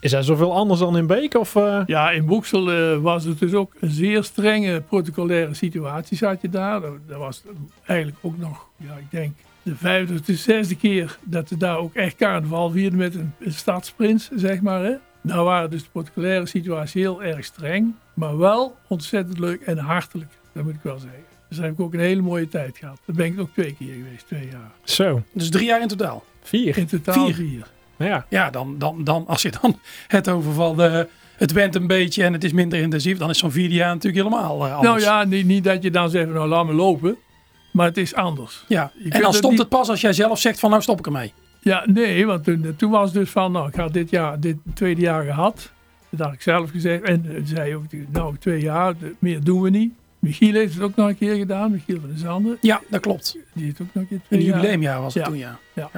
is 0.00 0.10
dat 0.10 0.24
zoveel 0.24 0.54
anders 0.54 0.80
dan 0.80 0.96
in 0.96 1.06
Beek? 1.06 1.34
Of, 1.34 1.56
eh? 1.56 1.82
Ja, 1.86 2.10
in 2.10 2.26
Boeksel 2.26 2.72
eh, 2.72 2.96
was 2.96 3.24
het 3.24 3.38
dus 3.38 3.54
ook 3.54 3.72
een 3.80 3.90
zeer 3.90 4.24
strenge 4.24 4.80
protocolaire 4.80 5.54
situatie 5.54 6.16
zat 6.16 6.40
je 6.40 6.48
daar. 6.48 6.80
Dat, 6.80 6.92
dat 7.06 7.18
was 7.18 7.42
eigenlijk 7.86 8.18
ook 8.22 8.38
nog, 8.38 8.66
ja, 8.76 8.94
ik 8.94 9.10
denk 9.10 9.36
de 9.62 9.76
vijfde 9.76 10.14
of 10.14 10.20
de 10.20 10.34
zesde 10.34 10.76
keer 10.76 11.18
dat 11.22 11.48
ze 11.48 11.56
daar 11.56 11.76
ook 11.76 11.94
echt 11.94 12.16
carnaval 12.16 12.70
vierden 12.70 12.98
met 12.98 13.14
een, 13.14 13.32
een 13.38 13.52
stadsprins, 13.52 14.30
zeg 14.34 14.60
maar. 14.60 14.84
Hè. 14.84 14.94
Daar 15.26 15.44
waren 15.44 15.70
dus 15.70 15.82
de 15.82 15.88
protocolaire 15.92 16.46
situatie 16.46 17.00
heel 17.00 17.22
erg 17.22 17.44
streng, 17.44 17.94
maar 18.14 18.38
wel 18.38 18.76
ontzettend 18.88 19.38
leuk 19.38 19.60
en 19.60 19.78
hartelijk, 19.78 20.30
dat 20.52 20.64
moet 20.64 20.74
ik 20.74 20.80
wel 20.82 20.98
zeggen. 20.98 21.22
Dus 21.48 21.56
daar 21.56 21.66
heb 21.66 21.74
ik 21.74 21.80
ook 21.84 21.94
een 21.94 22.00
hele 22.00 22.22
mooie 22.22 22.48
tijd 22.48 22.78
gehad. 22.78 22.98
Daar 23.06 23.16
ben 23.16 23.26
ik 23.26 23.40
ook 23.40 23.50
twee 23.52 23.74
keer 23.78 23.94
geweest, 23.94 24.26
twee 24.26 24.48
jaar. 24.52 24.70
Zo, 24.84 25.22
Dus 25.32 25.50
drie 25.50 25.66
jaar 25.66 25.80
in 25.80 25.88
totaal. 25.88 26.24
vier. 26.42 26.78
In 26.78 26.86
totaal 26.86 27.24
Vier. 27.26 27.34
vier. 27.34 27.66
Ja. 28.08 28.26
Ja, 28.28 28.50
dan, 28.50 28.78
dan, 28.78 29.04
dan 29.04 29.26
als 29.26 29.42
je 29.42 29.52
dan 29.60 29.78
het 30.06 30.28
over 30.28 30.52
van 30.52 30.76
de, 30.76 31.08
het 31.36 31.52
went 31.52 31.74
een 31.74 31.86
beetje 31.86 32.24
en 32.24 32.32
het 32.32 32.44
is 32.44 32.52
minder 32.52 32.78
intensief, 32.78 33.18
dan 33.18 33.30
is 33.30 33.38
zo'n 33.38 33.50
vier 33.50 33.70
jaar 33.70 33.94
natuurlijk 33.94 34.24
helemaal 34.24 34.66
eh, 34.66 34.74
anders. 34.76 35.04
Nou 35.04 35.18
ja, 35.18 35.24
niet, 35.24 35.46
niet 35.46 35.64
dat 35.64 35.82
je 35.82 35.90
dan 35.90 36.10
zegt, 36.10 36.24
van, 36.24 36.34
nou 36.34 36.48
laat 36.48 36.66
me 36.66 36.72
lopen. 36.72 37.16
Maar 37.72 37.86
het 37.86 37.96
is 37.96 38.14
anders. 38.14 38.64
Ja. 38.68 38.92
Je 38.98 39.04
En 39.04 39.10
dan 39.10 39.22
het 39.22 39.34
stopt 39.34 39.50
niet- 39.52 39.60
het 39.60 39.68
pas 39.68 39.88
als 39.88 40.00
jij 40.00 40.12
zelf 40.12 40.38
zegt 40.38 40.60
van 40.60 40.70
nou 40.70 40.82
stop 40.82 40.98
ik 40.98 41.06
ermee. 41.06 41.32
Ja, 41.64 41.82
nee, 41.86 42.26
want 42.26 42.44
toen, 42.44 42.74
toen 42.76 42.90
was 42.90 43.04
het 43.04 43.14
dus 43.14 43.30
van, 43.30 43.52
nou, 43.52 43.68
ik 43.68 43.74
had 43.74 43.92
dit 43.92 44.10
jaar, 44.10 44.40
dit 44.40 44.56
tweede 44.74 45.00
jaar 45.00 45.24
gehad. 45.24 45.72
Dat 46.10 46.20
had 46.26 46.32
ik 46.34 46.42
zelf 46.42 46.70
gezegd. 46.70 47.02
En 47.02 47.24
eh, 47.28 47.40
zei 47.44 47.74
ook, 47.74 47.82
nou, 48.12 48.36
twee 48.38 48.60
jaar, 48.60 48.98
de- 48.98 49.14
meer 49.18 49.44
doen 49.44 49.60
we 49.60 49.70
niet. 49.70 49.92
Michiel 50.18 50.54
heeft 50.54 50.74
het 50.74 50.82
ook 50.82 50.96
nog 50.96 51.08
een 51.08 51.18
keer 51.18 51.34
gedaan, 51.34 51.70
Michiel 51.70 52.00
van 52.00 52.08
der 52.08 52.18
Zanden. 52.18 52.58
Ja, 52.60 52.80
dat 52.88 53.00
klopt. 53.00 53.36
Die 53.52 53.64
heeft 53.64 53.80
ook 53.80 53.86
nog 53.92 54.02
een 54.02 54.08
keer 54.08 54.16
In 54.16 54.22
twee 54.28 54.42
jaar. 54.44 54.54
jubileumjaar 54.56 55.00
was 55.00 55.14
het 55.14 55.22
Ja. 55.22 55.28
toen, 55.28 55.38
ja. 55.38 55.58
Ja. 55.74 55.90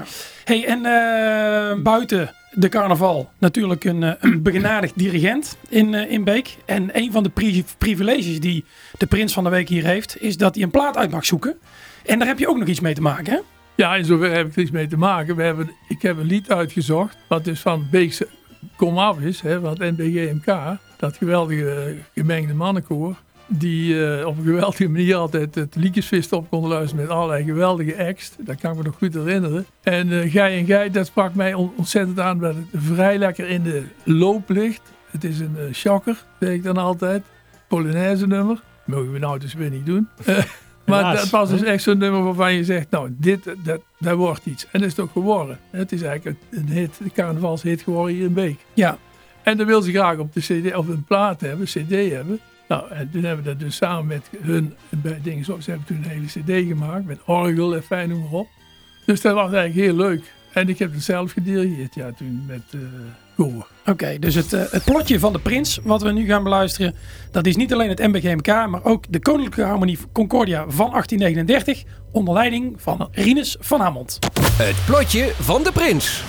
Hey, 0.44 0.64
en 0.66 0.76
eh, 0.85 1.82
buiten 1.82 2.30
de 2.52 2.68
carnaval 2.68 3.30
natuurlijk 3.38 3.85
een, 3.85 4.02
eh, 4.02 4.12
een 4.20 4.42
begenadigd 4.42 4.99
dirigent 4.99 5.56
in, 5.68 5.94
in 5.94 6.25
Beek. 6.25 6.56
En 6.64 6.90
een 6.92 7.12
van 7.12 7.23
de 7.23 7.28
pri- 7.28 7.64
privileges 7.78 8.40
die 8.40 8.64
de 8.99 9.06
prins 9.06 9.32
van 9.32 9.44
de 9.44 9.50
week 9.50 9.68
hier 9.68 9.85
heeft, 9.85 10.23
is 10.23 10.37
dat 10.37 10.54
hij 10.54 10.64
een 10.64 10.70
plaat 10.70 10.96
uit 10.96 11.11
mag 11.11 11.25
zoeken. 11.25 11.56
En 12.06 12.18
daar 12.18 12.28
heb 12.28 12.38
je 12.38 12.49
ook 12.49 12.58
nog 12.58 12.68
iets 12.68 12.80
mee 12.80 12.94
te 12.94 13.02
maken, 13.02 13.32
hè? 13.32 13.38
Ja, 13.76 13.97
in 13.97 14.04
zover 14.04 14.33
heb 14.33 14.47
ik 14.47 14.56
er 14.56 14.62
iets 14.62 14.71
mee 14.71 14.87
te 14.87 14.97
maken. 14.97 15.37
We 15.37 15.42
hebben, 15.42 15.71
ik 15.88 16.02
heb 16.02 16.18
een 16.18 16.26
lied 16.26 16.50
uitgezocht, 16.50 17.16
wat 17.28 17.45
dus 17.45 17.61
van 17.61 17.87
Beekse 17.90 18.28
komaf 18.76 19.21
is, 19.21 19.40
hè, 19.40 19.61
van 19.61 19.71
het 19.71 19.97
NBGMK. 19.99 20.78
Dat 20.97 21.16
geweldige 21.16 21.71
eh, 21.71 21.95
gemengde 22.14 22.54
mannenkoor. 22.54 23.14
Die 23.47 24.06
eh, 24.16 24.26
op 24.26 24.38
een 24.38 24.45
geweldige 24.45 24.88
manier 24.88 25.16
altijd 25.16 25.54
het 25.54 25.75
liedjesvist 25.75 26.33
op 26.33 26.49
konden 26.50 26.71
luisteren 26.71 27.04
met 27.04 27.12
allerlei 27.14 27.45
geweldige 27.45 28.04
acts. 28.06 28.33
Dat 28.38 28.56
kan 28.61 28.71
ik 28.71 28.76
me 28.76 28.83
nog 28.83 28.97
goed 28.99 29.14
herinneren. 29.14 29.66
En 29.83 30.12
eh 30.23 30.30
Gij 30.33 30.59
en 30.59 30.66
Gij, 30.66 30.90
dat 30.90 31.06
sprak 31.06 31.35
mij 31.35 31.54
on- 31.54 31.73
ontzettend 31.76 32.21
aan, 32.21 32.38
dat 32.38 32.54
het 32.54 32.64
vrij 32.83 33.18
lekker 33.18 33.49
in 33.49 33.62
de 33.62 33.83
loop 34.04 34.49
ligt. 34.49 34.83
Het 35.11 35.25
is 35.25 35.40
een 35.40 35.56
shocker, 35.73 36.16
zeg 36.40 36.50
ik 36.50 36.62
dan 36.62 36.76
altijd. 36.76 37.23
Polonaise 37.68 38.26
nummer. 38.26 38.61
Mogen 38.85 39.12
we 39.12 39.18
nou 39.18 39.38
dus 39.38 39.54
weer 39.54 39.71
niet 39.71 39.87
doen. 39.87 40.09
Maar 40.86 41.16
dat 41.16 41.30
was 41.30 41.50
dus 41.50 41.62
echt 41.62 41.82
zo'n 41.82 41.98
nummer 41.98 42.22
waarvan 42.22 42.54
je 42.54 42.64
zegt, 42.64 42.90
nou, 42.90 43.14
dit, 43.18 43.44
dat, 43.64 43.80
dat 43.98 44.16
wordt 44.16 44.46
iets. 44.46 44.64
En 44.64 44.80
dat 44.80 44.82
is 44.82 44.96
het 44.96 45.00
ook 45.00 45.12
geworden. 45.12 45.58
Het 45.70 45.92
is 45.92 46.02
eigenlijk 46.02 46.36
een 46.50 46.58
een 46.58 46.68
hit, 46.68 47.00
een 47.02 47.12
carnavalshit 47.12 47.82
geworden 47.82 48.14
hier 48.14 48.24
in 48.24 48.32
Beek. 48.32 48.58
Ja. 48.74 48.98
En 49.42 49.56
dan 49.56 49.66
wil 49.66 49.82
ze 49.82 49.90
graag 49.90 50.18
op 50.18 50.32
de 50.32 50.40
CD 50.40 50.74
of 50.74 50.88
een 50.88 51.04
plaat 51.04 51.40
hebben, 51.40 51.60
een 51.60 51.86
CD 51.86 52.12
hebben. 52.12 52.40
Nou, 52.68 52.90
en 52.90 53.10
toen 53.10 53.24
hebben 53.24 53.44
we 53.44 53.50
dat 53.50 53.60
dus 53.60 53.76
samen 53.76 54.06
met 54.06 54.30
hun 54.40 54.74
bij 54.90 55.20
dingen 55.22 55.44
zo. 55.44 55.60
Ze 55.60 55.70
hebben 55.70 55.88
toen 55.88 55.96
een 55.96 56.10
hele 56.10 56.26
CD 56.26 56.68
gemaakt 56.68 57.06
met 57.06 57.20
orgel 57.24 57.74
en 57.74 57.82
fijn 57.82 58.08
noem 58.08 58.20
maar 58.20 58.32
op. 58.32 58.48
Dus 59.06 59.20
dat 59.20 59.34
was 59.34 59.52
eigenlijk 59.52 59.86
heel 59.86 59.96
leuk. 59.96 60.32
En 60.52 60.68
ik 60.68 60.78
heb 60.78 60.92
het 60.92 61.02
zelf 61.02 61.32
gedirigeerd, 61.32 61.94
ja, 61.94 62.12
toen 62.12 62.44
met 62.46 62.62
eh 62.70 62.80
Oké, 63.86 64.18
dus 64.18 64.34
het, 64.34 64.52
eh, 64.52 64.62
het 64.70 64.84
plotje 64.84 65.18
van 65.18 65.32
de 65.32 65.38
prins, 65.38 65.78
wat 65.82 66.02
we 66.02 66.12
nu 66.12 66.26
gaan 66.26 66.42
beluisteren, 66.42 66.94
dat 67.30 67.46
is 67.46 67.56
niet 67.56 67.72
alleen 67.72 67.88
het 67.88 67.98
MBGMK, 67.98 68.46
maar 68.46 68.84
ook 68.84 69.04
de 69.08 69.20
Koninklijke 69.20 69.70
Harmonie 69.70 69.98
Concordia 70.12 70.64
van 70.68 70.90
1839, 70.90 71.84
onder 72.12 72.34
leiding 72.34 72.74
van 72.82 73.08
Rinus 73.12 73.56
van 73.60 73.80
Hamond. 73.80 74.18
Het 74.52 74.76
plotje 74.86 75.32
van 75.38 75.62
de 75.62 75.72
prins. 75.72 76.24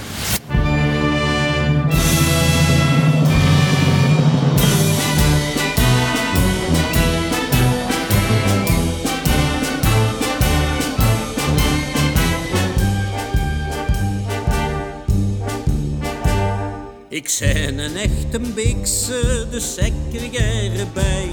Ik 17.18 17.30
zijn 17.30 17.80
een 17.80 17.96
echte 17.96 18.40
bikse, 18.56 19.48
dus 19.50 19.74
zeker 19.74 20.30
jij 20.32 20.72
erbij. 20.78 21.30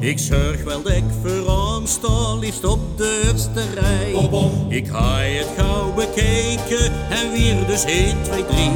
Ik 0.00 0.18
zorg 0.18 0.62
wel 0.64 0.82
dat 0.82 0.92
ik 0.92 1.04
voor 1.22 1.54
ons 1.54 1.90
sta, 1.90 2.34
liefst 2.34 2.64
op 2.64 2.98
de 2.98 3.22
eerste 3.24 3.62
rij. 3.74 4.28
Ik 4.68 4.88
ga 4.88 5.18
het 5.18 5.46
gauw 5.56 5.92
bekeken 5.92 6.92
en 7.10 7.32
weer 7.32 7.66
dus 7.66 7.84
1, 7.84 8.22
2, 8.22 8.44
3. 8.46 8.70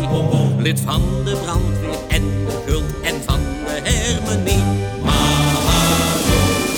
Lid 0.58 0.80
van 0.80 1.02
de 1.24 1.36
brandweer 1.44 1.98
en 2.08 2.22
de 2.22 2.62
guld 2.66 2.84
en 3.02 3.14
van 3.26 3.40
de 3.64 3.90
harmonie. 3.90 4.62
Maar 5.04 5.56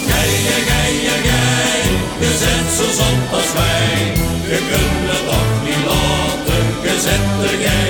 gij, 0.06 0.28
gij, 0.28 0.62
gij, 0.68 1.20
gij, 1.22 1.82
je 2.20 2.30
zet 2.38 2.76
zo 2.76 3.02
zot 3.02 3.32
als 3.32 3.52
wij. 3.52 4.12
Je 4.50 4.58
kunt 4.70 5.10
het 5.10 5.25
toch 5.28 5.52
niet 5.64 5.84
laten, 5.87 6.64
je 6.82 7.00
zet 7.00 7.50
er 7.50 7.60
jij 7.60 7.89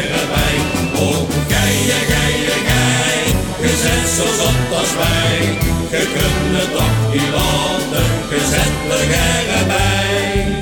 zo 4.21 4.27
zot 4.27 4.79
als 4.79 4.95
wij. 4.95 5.59
Je 5.91 6.07
kunt 6.13 6.57
het 6.57 6.73
toch 6.73 7.13
niet 7.13 7.31
laten, 7.35 8.07
je 8.31 8.41
zet 8.51 8.99
er 8.99 9.09
jij 9.09 9.61
erbij. 9.61 10.59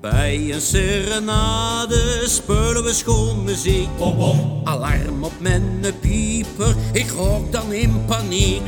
Bij 0.00 0.52
een 0.54 0.60
serenade 0.60 2.22
spelen 2.26 2.84
we 2.84 2.92
schoon 2.92 3.44
muziek. 3.44 3.88
Alarm 4.64 5.24
op 5.24 5.32
mijn 5.38 5.84
pieper, 6.00 6.74
ik 6.92 7.10
rook 7.10 7.52
dan 7.52 7.72
in 7.72 8.04
paniek. 8.06 8.66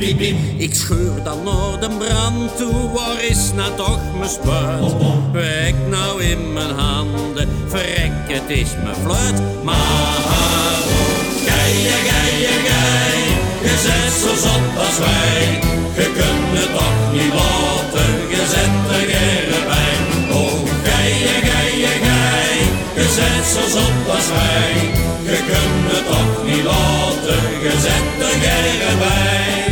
Ik 0.57 0.75
scheur 0.75 1.23
dan 1.23 1.43
naar 1.43 1.79
de 1.79 1.89
brand 1.97 2.57
toe, 2.57 2.91
waar 2.91 3.23
is 3.23 3.51
nou 3.55 3.75
toch 3.75 3.99
mijn 4.17 4.29
spuit? 4.29 4.93
Wek 5.31 5.75
nou 5.89 6.23
in 6.23 6.53
mijn 6.53 6.71
handen, 6.71 7.49
verrek 7.67 8.11
het 8.27 8.49
is 8.49 8.69
mijn 8.83 8.95
fluit. 8.95 9.63
Maar 9.63 10.82
gij, 11.81 12.03
gij, 12.09 12.61
gij, 12.67 13.19
je 13.61 13.75
zet 13.83 14.13
zo 14.21 14.31
zot 14.45 14.77
als 14.85 14.97
wij. 14.97 15.59
Je 15.95 16.07
kunt 16.17 16.59
het 16.59 16.71
toch 16.77 17.13
niet 17.13 17.33
laten, 17.33 18.11
je 18.29 18.43
zet 18.53 18.75
er 18.97 19.65
bij. 19.69 19.93
Oh, 20.37 20.67
gij, 20.83 21.11
gij, 21.49 21.71
gij, 22.05 22.57
je 22.95 23.05
zet 23.15 23.45
zo 23.53 23.77
zot 23.77 24.15
als 24.15 24.27
wij. 24.27 24.73
Je 25.23 25.37
kunt 25.49 25.91
het 25.91 26.05
toch 26.07 26.45
niet 26.45 26.63
laten, 26.63 27.43
je 27.61 27.73
zet 27.81 28.27
er 28.27 28.97
bij. 28.97 29.62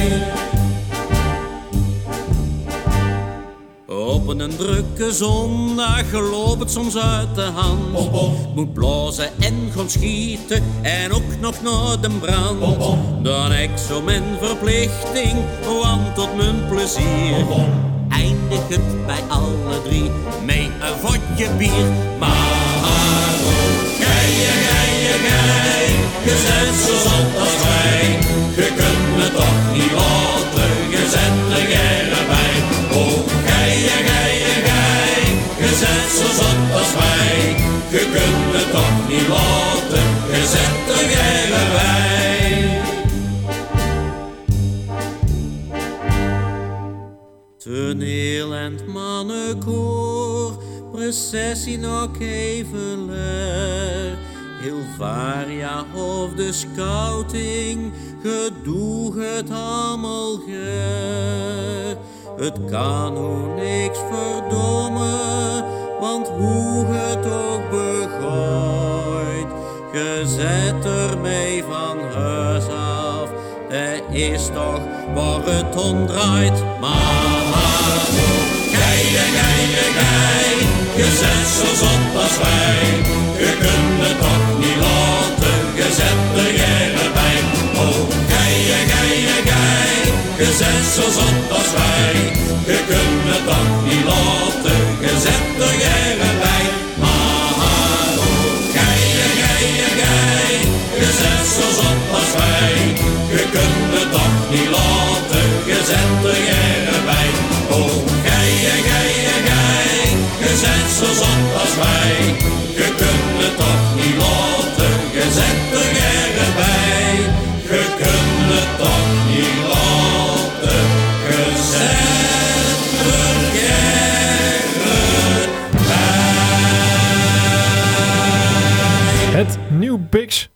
Een 4.39 4.55
drukke 4.55 5.13
zondag 5.13 6.11
loopt 6.11 6.59
het 6.59 6.71
soms 6.71 6.97
uit 6.97 7.35
de 7.35 7.41
hand. 7.41 8.11
Moet 8.55 8.73
blazen 8.73 9.29
en 9.39 9.71
gaan 9.75 9.89
schieten 9.89 10.63
en 10.81 11.11
ook 11.11 11.39
nog 11.39 11.61
naar 11.61 12.01
de 12.01 12.09
brand. 12.19 12.77
Dan 13.23 13.53
ik 13.53 13.69
zo 13.87 14.01
mijn 14.01 14.23
verplichting, 14.41 15.37
want 15.81 16.15
tot 16.15 16.35
mijn 16.35 16.67
plezier. 16.69 17.45
Eindig 18.09 18.67
het 18.67 19.05
bij 19.05 19.23
alle 19.27 19.81
drie 19.83 20.11
met 20.45 20.55
een 20.57 20.97
vodje 21.01 21.49
bier. 21.57 21.87
Maar 22.19 22.35
gij, 23.97 24.31
gij, 24.67 25.11
gij, 25.19 25.91
je 26.23 26.35
zet 26.45 26.87
zo 26.87 27.09
zot 27.09 27.41
als 27.41 27.63
wij. 27.63 27.90
Even 52.19 53.05
leer. 53.05 54.17
Hilvaria 54.61 55.85
of 55.93 56.33
de 56.33 56.53
scouting, 56.53 57.91
gedoe 58.23 59.21
het 59.21 59.49
allemaal 59.49 60.35
ge. 60.35 61.95
Het 62.37 62.59
kan 62.69 63.15
hoe 63.17 63.53
niks 63.55 63.99
verdommen, 64.11 65.63
want 65.99 66.27
hoe 66.27 66.85
het 66.85 67.25
ook 67.25 67.69
begooit. 67.69 69.47
Je 69.93 70.23
zet 70.25 70.85
ermee 70.85 71.63
van 71.63 71.99
huis 72.13 72.67
af, 72.67 73.29
er 73.69 74.15
is 74.15 74.45
toch 74.45 74.81
waar 75.13 75.45
het 75.45 75.83
om 75.83 76.07
draait. 76.07 76.63
Maar, 76.79 77.21
maar, 79.13 79.19
gij, 79.19 79.65
gij, 79.75 79.91
gij, 79.97 80.57
je 80.95 81.09
zet 81.19 81.47
zo 81.57 81.75
zot 81.81 82.23
als 82.23 82.37
wij. 82.37 82.83
Je 83.43 83.51
kunt 83.59 84.07
het 84.07 84.19
toch 84.19 84.59
niet 84.59 84.77
laten, 84.85 85.59
je 85.75 85.87
zet 85.97 86.21
geen 86.33 87.11
bij. 87.13 87.37
Oh, 87.83 88.09
gij, 88.27 88.53
gij, 88.93 89.13
gij, 89.45 90.13
je 90.37 90.53
zet 90.57 90.93
zo 90.95 91.01
zot 91.11 91.57
als 91.57 91.71
wij. 91.73 92.15
Je 92.65 92.79
kunt 92.87 93.23
het 93.31 93.45
toch 93.45 93.83
niet 93.83 94.05
laten, 94.05 94.90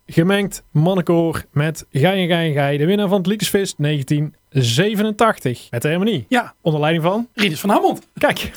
Gemengd 0.08 0.64
mannenkoor 0.72 1.46
met 1.52 1.86
Gij 1.92 2.22
en 2.22 2.28
Gij 2.28 2.48
en 2.48 2.54
Gij. 2.54 2.78
De 2.78 2.86
winnaar 2.86 3.08
van 3.08 3.18
het 3.18 3.28
Liekesfeest 3.28 3.76
1987. 3.78 5.68
Met 5.70 5.82
de 5.82 5.88
harmonie. 5.88 6.26
Ja, 6.30 6.54
Onder 6.62 6.82
leiding 6.82 7.04
van... 7.04 7.28
Rieders 7.34 7.62
van 7.62 7.70
Hammond. 7.70 8.08
Kijk, 8.18 8.52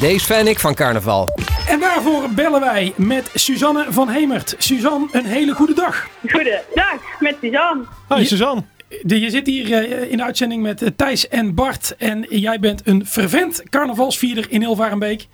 Deze 0.00 0.24
fan 0.24 0.46
ik 0.46 0.58
van 0.58 0.74
carnaval. 0.74 1.28
En 1.68 1.80
daarvoor 1.80 2.30
bellen 2.30 2.60
wij 2.60 2.92
met 2.96 3.30
Suzanne 3.34 3.86
van 3.88 4.08
Hemert. 4.08 4.54
Suzanne, 4.58 5.08
een 5.12 5.26
hele 5.26 5.54
goede 5.54 5.74
dag. 5.74 6.08
Goedendag, 6.28 7.20
met 7.20 7.36
Suzanne. 7.40 7.84
Hoi 8.08 8.26
Suzanne. 8.26 8.62
Je 9.06 9.30
zit 9.30 9.46
hier 9.46 9.72
eh, 9.72 10.10
in 10.10 10.16
de 10.16 10.22
uitzending 10.22 10.62
met 10.62 10.82
eh, 10.82 10.88
Thijs 10.96 11.28
en 11.28 11.54
Bart. 11.54 11.96
En 11.96 12.26
jij 12.28 12.58
bent 12.60 12.82
een 12.84 13.06
fervent 13.06 13.62
carnavalsvierder 13.70 14.46
in 14.48 14.60
Hilvarenbeek. 14.60 15.26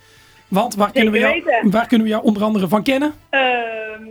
Want 0.54 0.74
waar 0.74 0.92
kunnen, 0.92 1.12
we 1.12 1.18
jou, 1.18 1.42
waar 1.62 1.86
kunnen 1.86 2.06
we 2.06 2.12
jou 2.12 2.24
onder 2.24 2.42
andere 2.42 2.68
van 2.68 2.82
kennen? 2.82 3.14
Ehm, 3.30 3.42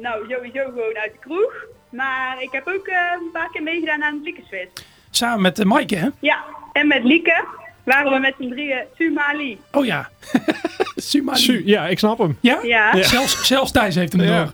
nou, 0.02 0.26
sowieso 0.30 0.64
gewoon 0.64 0.98
uit 0.98 1.12
de 1.12 1.18
kroeg. 1.20 1.54
Maar 1.90 2.36
ik 2.42 2.50
heb 2.52 2.68
ook 2.68 2.88
eh, 2.88 2.96
een 3.22 3.32
paar 3.32 3.50
keer 3.52 3.64
meegedaan 3.64 4.04
aan 4.04 4.14
het 4.14 4.24
Liekesfeest. 4.24 4.86
Samen 5.10 5.42
met 5.42 5.60
uh, 5.60 5.66
Maaike, 5.66 5.96
hè? 5.96 6.08
Ja, 6.20 6.44
en 6.72 6.88
met 6.88 7.04
Lieke 7.04 7.44
waren 7.84 8.12
we 8.12 8.20
met 8.20 8.34
z'n 8.40 8.50
drieën 8.50 8.84
Sumali. 8.98 9.60
Oh 9.72 9.86
ja. 9.86 10.10
Sumali. 10.96 11.38
Su, 11.40 11.62
ja, 11.66 11.88
ik 11.88 12.00
snap 12.00 12.18
hem. 12.18 12.38
Ja? 12.42 12.60
Ja, 12.64 13.04
Zelfs, 13.04 13.48
zelfs 13.48 13.72
Thijs 13.72 13.96
heeft 13.96 14.14
hem 14.14 14.22
Ja. 14.22 14.38
door. 14.44 14.54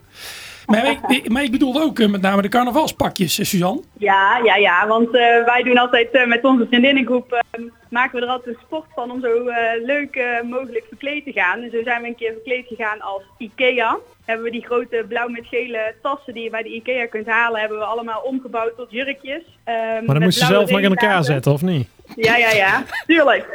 Maar 0.70 0.98
ik, 1.08 1.30
maar 1.30 1.48
bedoelde 1.52 1.82
ook 1.82 2.00
eh, 2.00 2.08
met 2.08 2.22
name 2.22 2.42
de 2.42 2.48
carnavalspakjes, 2.50 3.40
eh, 3.40 3.46
Suzanne. 3.46 3.82
ja, 3.98 4.38
ja, 4.44 4.56
ja. 4.56 4.88
Want 4.88 5.08
eh, 5.16 5.46
wij 5.46 5.64
doen 5.64 5.78
altijd 5.78 6.26
met 6.28 6.44
onze 6.44 6.66
vriendinnengroep, 6.68 7.32
eh, 7.32 7.62
maken 7.90 8.20
we 8.20 8.26
er 8.26 8.32
altijd 8.32 8.56
een 8.56 8.62
sport 8.66 8.86
van 8.96 9.12
om 9.12 9.22
zo 9.22 9.48
eh, 9.48 9.86
leuk 9.86 10.16
eh, 10.16 10.42
mogelijk 10.50 10.86
verkleed 10.88 11.24
te 11.26 11.32
gaan. 11.32 11.62
En 11.62 11.70
zo 11.72 11.84
zijn 11.84 12.02
we 12.02 12.08
een 12.08 12.16
keer 12.16 12.32
verkleed 12.34 12.66
gegaan 12.68 13.02
als 13.02 13.22
Ikea. 13.38 13.98
Hebben 14.26 14.46
we 14.46 14.52
die 14.52 14.66
grote 14.66 15.06
blauw 15.08 15.28
met 15.28 15.46
gele 15.48 15.94
tassen 16.02 16.34
die 16.34 16.44
je 16.44 16.50
bij 16.50 16.64
de 16.64 16.74
Ikea 16.74 17.08
kunt 17.08 17.28
halen, 17.28 17.60
hebben 17.60 17.78
we 17.78 17.84
allemaal 17.84 18.22
omgebouwd 18.22 18.76
tot 18.78 18.92
jurkjes. 18.92 19.42
Ehm, 19.64 19.78
Maar 20.06 20.16
dan 20.16 20.22
moest 20.24 20.40
je 20.40 20.46
zelf 20.46 20.70
nog 20.70 20.80
in 20.80 20.90
elkaar 20.90 21.24
zetten, 21.24 21.52
of 21.52 21.62
niet? 21.62 21.88
Ja, 22.16 22.36
ja, 22.38 22.52
ja. 22.52 22.84
Tuurlijk. 23.06 23.46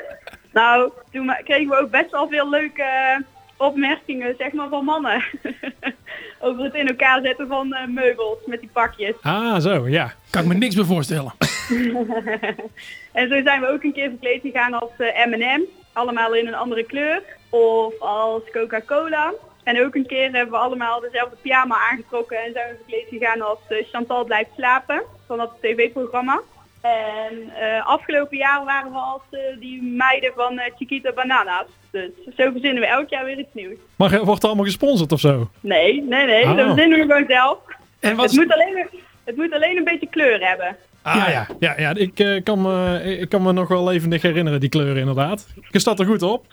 Nou, 0.53 0.91
toen 1.13 1.35
kregen 1.45 1.69
we 1.69 1.79
ook 1.81 1.91
best 1.91 2.11
wel 2.11 2.29
veel 2.29 2.51
leuke 2.51 2.85
opmerkingen, 3.57 4.35
zeg 4.39 4.53
maar, 4.53 4.69
van 4.69 4.85
mannen. 4.85 5.25
Over 6.41 6.65
het 6.65 6.75
in 6.75 6.89
elkaar 6.89 7.21
zetten 7.23 7.47
van 7.47 7.75
eh, 7.75 7.87
meubels 7.87 8.39
met 8.47 8.61
die 8.61 8.71
pakjes. 8.73 9.15
Ah, 9.23 9.61
zo, 9.61 9.89
ja. 9.89 10.13
Kan 10.31 10.43
ik 10.43 10.49
me 10.49 10.55
niks 10.55 10.75
meer 10.75 10.87
voorstellen. 10.87 11.35
En 13.15 13.29
zo 13.29 13.43
zijn 13.43 13.61
we 13.61 13.69
ook 13.69 13.83
een 13.83 13.93
keer 13.93 14.09
verkleed 14.09 14.41
gegaan 14.41 14.75
als 14.81 14.91
eh, 14.99 15.27
M&M. 15.27 15.61
Allemaal 15.93 16.35
in 16.35 16.47
een 16.47 16.55
andere 16.55 16.85
kleur. 16.85 17.23
Of 17.51 18.01
als 18.01 18.43
Coca-Cola. 18.53 19.33
En 19.65 19.85
ook 19.85 19.95
een 19.95 20.07
keer 20.07 20.33
hebben 20.33 20.51
we 20.51 20.57
allemaal 20.57 21.01
dezelfde 21.01 21.37
pyjama 21.43 21.77
aangetrokken 21.91 22.45
en 22.45 22.53
zijn 22.53 22.69
we 22.69 22.77
verkleed 22.77 23.07
gegaan 23.09 23.41
als 23.41 23.59
eh, 23.69 23.87
Chantal 23.93 24.25
blijft 24.25 24.51
slapen. 24.57 25.03
Van 25.27 25.39
dat 25.39 25.53
tv-programma. 25.61 26.41
En 26.85 27.51
eh, 27.61 27.87
afgelopen 27.87 28.37
jaar 28.37 28.65
waren 28.65 28.93
we 28.93 28.99
als 28.99 29.23
eh, 29.31 29.41
die 29.61 29.83
meiden 29.83 30.33
van 30.37 30.59
eh, 30.59 30.73
Chiquita 30.77 31.13
Bananas. 31.13 31.65
Dus 31.91 32.11
zo 32.37 32.51
verzinnen 32.51 32.81
we 32.81 32.87
elk 32.87 33.09
jaar 33.09 33.25
weer 33.25 33.39
iets 33.39 33.53
nieuws. 33.55 33.79
Maar 33.97 34.11
wordt 34.11 34.33
het 34.33 34.45
allemaal 34.45 34.65
gesponsord 34.65 35.13
of 35.13 35.21
zo? 35.21 35.49
Nee, 35.61 36.03
nee, 36.03 36.27
nee. 36.27 36.45
Oh. 36.45 36.57
Dat 36.57 36.67
verzinnen 36.67 36.99
we 36.99 37.05
gewoon 37.05 37.25
zelf. 37.29 37.59
En 38.01 38.17
wat, 38.17 38.31
Het 38.31 38.35
moet, 38.35 38.53
alleen, 38.53 38.87
het 39.25 39.37
moet 39.37 39.53
alleen 39.53 39.77
een 39.77 39.85
beetje 39.85 40.09
kleur 40.09 40.49
hebben. 40.49 40.77
Ah 41.03 41.15
Ja. 41.15 41.29
ja, 41.29 41.47
ja, 41.59 41.75
ja 41.77 41.95
ik, 41.95 42.19
eh, 42.19 42.43
kan 42.43 42.63
me, 42.63 43.03
ik 43.21 43.29
kan 43.29 43.43
me 43.43 43.53
nog 43.53 43.69
wel 43.69 43.85
levendig 43.85 44.23
herinneren, 44.23 44.61
die 44.61 44.69
kleuren 44.69 44.97
inderdaad. 44.97 45.47
Je 45.71 45.79
staat 45.79 46.01
er 46.01 46.07
goed 46.07 46.23
op. 46.23 46.47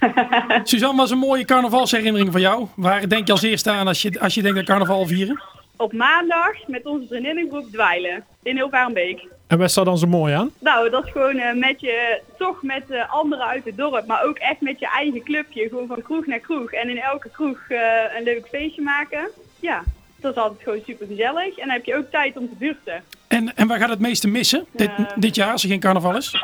Suzanne, 0.62 0.96
was 0.96 1.10
een 1.10 1.18
mooie 1.18 1.44
carnavalsherinnering 1.44 2.32
van 2.32 2.40
jou. 2.40 2.66
Waar 2.76 3.08
denk 3.08 3.26
je 3.26 3.32
als 3.32 3.42
eerste 3.42 3.70
aan 3.70 3.86
als 3.86 4.02
je, 4.02 4.20
als 4.20 4.34
je 4.34 4.42
denkt 4.42 4.58
aan 4.58 4.64
carnaval 4.64 5.06
vieren? 5.06 5.42
Op 5.76 5.92
maandag 5.92 6.66
met 6.66 6.86
onze 6.86 7.06
vriendinnengroep 7.06 7.66
dweilen. 7.72 8.24
In 8.42 8.56
Hilvarenbeek. 8.56 9.28
En 9.50 9.58
wat 9.58 9.70
staat 9.70 9.84
dan 9.84 9.98
zo 9.98 10.06
mooi 10.06 10.34
aan? 10.34 10.50
Nou, 10.58 10.90
dat 10.90 11.04
is 11.04 11.12
gewoon 11.12 11.36
eh, 11.36 11.54
met 11.54 11.80
je, 11.80 12.20
toch 12.38 12.62
met 12.62 12.90
eh, 12.90 13.12
anderen 13.12 13.46
uit 13.46 13.64
het 13.64 13.76
dorp, 13.76 14.06
maar 14.06 14.24
ook 14.24 14.36
echt 14.36 14.60
met 14.60 14.78
je 14.78 14.86
eigen 14.86 15.22
clubje. 15.22 15.68
Gewoon 15.68 15.86
van 15.86 16.02
kroeg 16.02 16.26
naar 16.26 16.38
kroeg. 16.38 16.72
En 16.72 16.88
in 16.88 16.98
elke 16.98 17.30
kroeg 17.30 17.58
eh, 17.68 17.78
een 18.16 18.22
leuk 18.22 18.46
feestje 18.50 18.82
maken. 18.82 19.28
Ja, 19.60 19.82
dat 20.16 20.32
is 20.32 20.42
altijd 20.42 20.62
gewoon 20.62 20.82
super 20.86 21.06
gezellig. 21.06 21.58
En 21.58 21.66
dan 21.66 21.70
heb 21.70 21.84
je 21.84 21.96
ook 21.96 22.10
tijd 22.10 22.36
om 22.36 22.48
te 22.48 22.54
buurten. 22.58 23.02
En, 23.28 23.56
en 23.56 23.66
waar 23.68 23.78
gaat 23.78 23.88
het 23.88 23.98
meeste 23.98 24.28
missen 24.28 24.66
dit, 24.70 24.90
dit 25.14 25.34
jaar 25.34 25.52
als 25.52 25.62
er 25.62 25.68
geen 25.68 25.80
carnaval 25.80 26.16
is? 26.16 26.34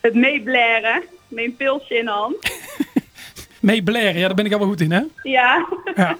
Het 0.00 0.14
meeblaren, 0.14 1.02
met 1.28 1.44
een 1.44 1.56
pilsje 1.56 1.98
in 1.98 2.04
de 2.04 2.10
hand. 2.10 2.36
Mee 3.60 3.82
blaren, 3.82 4.18
ja, 4.18 4.26
daar 4.26 4.34
ben 4.34 4.46
ik 4.46 4.52
al 4.52 4.58
wel 4.58 4.68
goed 4.68 4.80
in, 4.80 4.92
hè? 4.92 5.02
Ja, 5.22 5.66
Ja. 5.96 6.16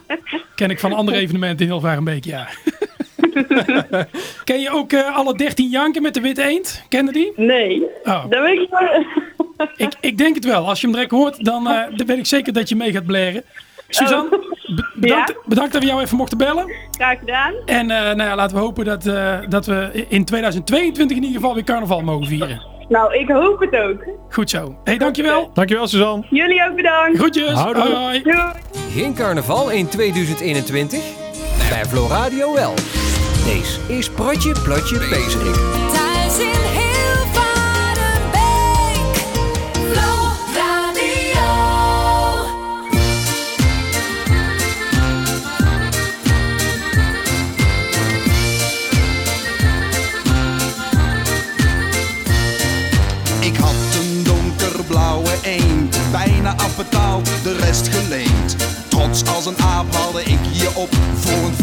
Ken 0.55 0.71
ik 0.71 0.81
van 0.81 0.93
andere 0.93 1.17
evenementen 1.17 1.67
in 1.67 1.73
Hilvarenbeek, 1.73 2.25
ja. 2.25 2.49
Ken 4.45 4.61
je 4.61 4.71
ook 4.73 4.93
eh, 4.93 5.17
alle 5.17 5.35
13 5.35 5.69
janken 5.69 6.03
met 6.03 6.15
de 6.15 6.21
witte 6.21 6.43
eend? 6.43 6.83
Kennen 6.89 7.13
die? 7.13 7.33
nee. 7.37 7.83
Oh, 8.05 8.25
Dat 8.31 8.41
weet 8.43 8.61
ik 8.61 8.69
wel. 8.71 9.05
ik, 9.87 9.93
ik 10.01 10.19
denk 10.19 10.35
het 10.35 10.45
wel. 10.45 10.69
Als 10.69 10.81
je 10.81 10.87
hem 10.87 10.95
direct 10.95 11.11
hoort, 11.13 11.45
dan, 11.45 11.69
eh, 11.69 11.97
dan 11.97 12.07
weet 12.07 12.19
ik 12.19 12.27
zeker 12.27 12.53
dat 12.53 12.69
je 12.69 12.77
mee 12.77 12.93
gaat 12.93 13.07
blaren. 13.07 13.43
Suzanne, 13.89 14.29
be- 14.29 14.91
bedankt, 14.95 15.29
Ja? 15.29 15.37
bedankt 15.47 15.73
dat 15.73 15.83
we 15.83 15.89
jou 15.89 16.03
even 16.03 16.17
mochten 16.17 16.39
bellen. 16.39 16.73
Graag 16.91 17.19
gedaan. 17.19 17.55
En 17.67 17.91
eh, 17.91 18.01
nou 18.03 18.23
ja, 18.23 18.35
laten 18.35 18.57
we 18.57 18.63
hopen 18.63 18.85
dat, 18.85 19.07
eh, 19.07 19.39
dat 19.49 19.67
we 19.67 20.07
in 20.09 20.25
2022 20.25 21.17
in 21.17 21.23
ieder 21.23 21.41
geval 21.41 21.55
weer 21.55 21.65
carnaval 21.65 22.01
mogen 22.01 22.27
vieren. 22.27 22.63
Nou, 22.89 23.15
ik 23.15 23.29
hoop 23.29 23.61
het 23.61 23.77
ook. 23.77 24.05
Goed 24.31 24.51
zo. 24.51 24.79
hey, 24.85 24.99
dankjewel. 24.99 25.51
Dankjewel 25.55 25.87
Suzanne. 25.87 26.27
Jullie 26.31 26.65
ook 26.71 26.77
bedankt. 26.77 27.19
Groetjes. 27.19 27.53
Houdoe. 27.53 27.83
Hoi. 27.95 28.23
Doei. 28.23 28.37
Geen 28.95 29.15
carnaval 29.15 29.71
in 29.71 29.89
2021? 29.89 31.01
Bij 31.71 31.85
Floradio 31.85 32.55
wel. 32.55 32.75
Is 33.51 34.11
Protje 34.11 34.53
Plotje 34.63 34.99
Pezerik. 34.99 35.55
Thuis 35.93 36.39
in 36.39 36.61
Hilvarenbeek. 36.77 37.67
Radio. 40.55 41.49
Ik 53.41 53.57
had 53.57 53.75
een 54.01 54.23
donkerblauwe 54.23 55.31
eend, 55.43 55.99
bijna 56.11 56.55
afbetaald, 56.57 57.31
de 57.43 57.57
rest 57.57 57.89
geleend. 57.89 58.57
Trots 58.89 59.25
als 59.27 59.47
een 59.47 59.59
aap 59.59 59.95
haalde 59.95 60.23
ik 60.23 60.39
je 60.53 60.71
op, 60.75 60.89
voor 61.15 61.45
een 61.49 61.57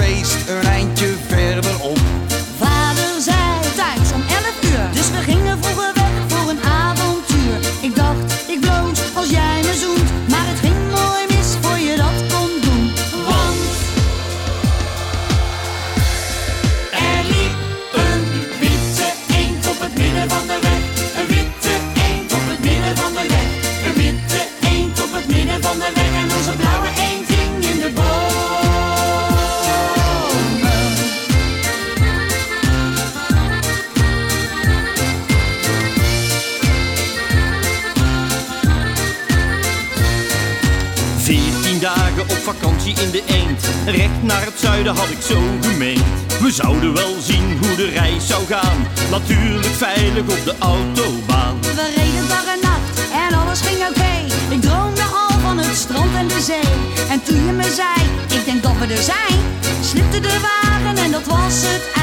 zuiden 44.87 44.95
had 44.95 45.09
ik 45.09 45.21
zo 45.21 45.69
gemeend. 45.69 46.03
We 46.39 46.51
zouden 46.51 46.93
wel 46.93 47.21
zien 47.21 47.57
hoe 47.61 47.75
de 47.75 47.89
reis 47.89 48.27
zou 48.27 48.45
gaan. 48.45 48.87
Natuurlijk 49.11 49.65
veilig 49.65 50.21
op 50.21 50.43
de 50.43 50.55
autobaan. 50.59 51.61
We 51.61 51.93
reden 51.95 52.27
dag 52.27 52.45
en 52.45 52.59
nacht 52.61 52.99
en 53.11 53.37
alles 53.37 53.61
ging 53.61 53.87
oké. 53.89 54.13
Ik 54.55 54.61
droomde 54.61 55.01
al 55.01 55.39
van 55.39 55.57
het 55.57 55.75
strand 55.75 56.15
en 56.15 56.27
de 56.27 56.41
zee. 56.41 56.71
En 57.09 57.23
toen 57.23 57.45
je 57.45 57.51
me 57.51 57.73
zei, 57.81 57.97
ik 58.39 58.45
denk 58.45 58.63
dat 58.63 58.77
we 58.79 58.93
er 58.93 59.03
zijn, 59.03 59.37
slipte 59.81 60.19
de 60.19 60.39
wagen 60.47 61.03
en 61.03 61.11
dat 61.11 61.25
was 61.25 61.55
het 61.65 61.96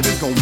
bruidegom. 0.00 0.34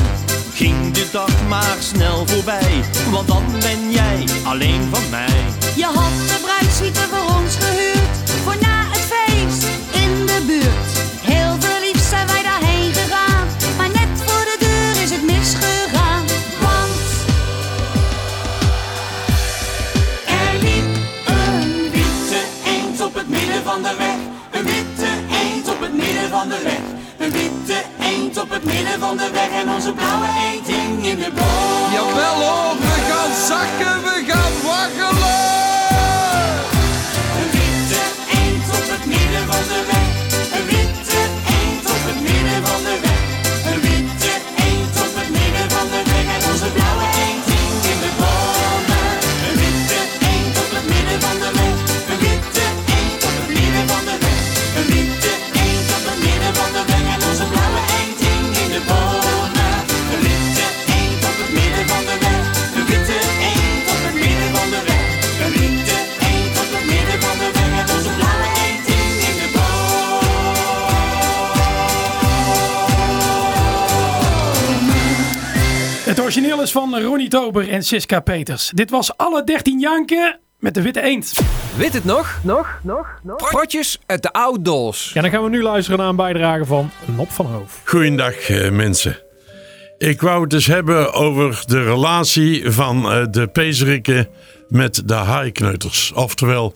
Ging 0.54 0.92
de 0.92 1.08
dag 1.12 1.48
maar 1.48 1.76
snel 1.78 2.26
voorbij, 2.26 2.84
want 3.10 3.28
dan 3.28 3.44
ben 3.60 3.90
jij 3.90 4.24
alleen 4.44 4.88
van 4.90 5.10
mij. 5.10 5.44
Je 5.76 5.84
had 5.84 6.12
de 6.26 6.38
bruidssuite 6.42 7.00
voor 7.00 7.36
ons 7.36 7.56
gehuurd, 7.56 8.30
voor 8.44 8.56
na 8.60 8.84
het 8.88 9.04
feest 9.12 9.66
in 9.92 10.26
de 10.26 10.42
buurt. 10.46 10.90
Heel 11.22 11.56
verliefd 11.58 12.04
zijn 12.08 12.26
wij 12.26 12.42
daarheen 12.42 12.92
gegaan, 12.92 13.46
maar 13.76 13.88
net 13.88 14.14
voor 14.24 14.44
de 14.44 14.56
deur 14.58 15.02
is 15.02 15.10
het 15.10 15.22
misgegaan. 15.24 16.24
Want 16.60 17.00
Er 20.26 20.58
liep 20.62 20.88
een 21.26 21.90
witte 21.90 22.40
eend 22.64 23.00
op 23.00 23.14
het 23.14 23.28
midden 23.28 23.62
van 23.64 23.82
de 23.82 23.94
weg. 23.98 24.16
Een 24.50 24.64
witte 24.64 25.10
eend 25.42 25.68
op 25.68 25.80
het 25.80 25.94
midden 25.94 26.30
van 26.30 26.48
de 26.48 26.60
weg. 26.64 26.82
Een 27.18 27.32
witte 27.32 27.82
eend 28.00 28.40
op 28.42 28.50
het 28.50 28.64
midden 28.64 29.00
van 29.00 29.16
de 29.16 29.30
weg. 29.32 29.41
Onze 29.82 29.94
blauwe 29.94 30.26
eend 30.26 30.68
in 30.68 31.16
de 31.18 31.30
boom. 31.34 31.92
Jawel 31.92 32.34
hoor, 32.34 32.76
we 32.78 32.96
gaan 33.08 33.32
zakken, 33.46 34.11
origineel 76.32 76.62
is 76.62 76.72
van 76.72 77.00
Ronnie 77.00 77.28
Tober 77.28 77.68
en 77.68 77.82
Siska 77.82 78.20
Peters. 78.20 78.70
Dit 78.74 78.90
was 78.90 79.16
alle 79.16 79.44
13 79.44 79.80
janken 79.80 80.38
met 80.58 80.74
de 80.74 80.82
witte 80.82 81.00
eend. 81.00 81.32
Weet 81.76 81.92
het 81.92 82.04
nog? 82.04 82.40
Nog, 82.42 82.80
nog, 82.82 83.20
nog. 83.22 83.50
Protjes 83.50 83.98
uit 84.06 84.22
de 84.22 84.32
Outdoors. 84.32 85.10
Ja, 85.14 85.20
dan 85.20 85.30
gaan 85.30 85.42
we 85.42 85.48
nu 85.48 85.62
luisteren 85.62 85.98
naar 85.98 86.08
een 86.08 86.16
bijdrage 86.16 86.64
van 86.64 86.90
Nop 87.16 87.30
van 87.30 87.46
Hoof. 87.46 87.80
Goeiedag 87.84 88.34
eh, 88.34 88.70
mensen. 88.70 89.18
Ik 89.98 90.20
wou 90.20 90.42
het 90.42 90.52
eens 90.52 90.66
hebben 90.66 91.12
over 91.12 91.64
de 91.66 91.82
relatie 91.82 92.70
van 92.70 93.12
eh, 93.12 93.26
de 93.30 93.46
Pezerikken 93.46 94.28
met 94.68 95.02
de 95.08 95.14
haaikneuters. 95.14 96.12
Oftewel 96.12 96.74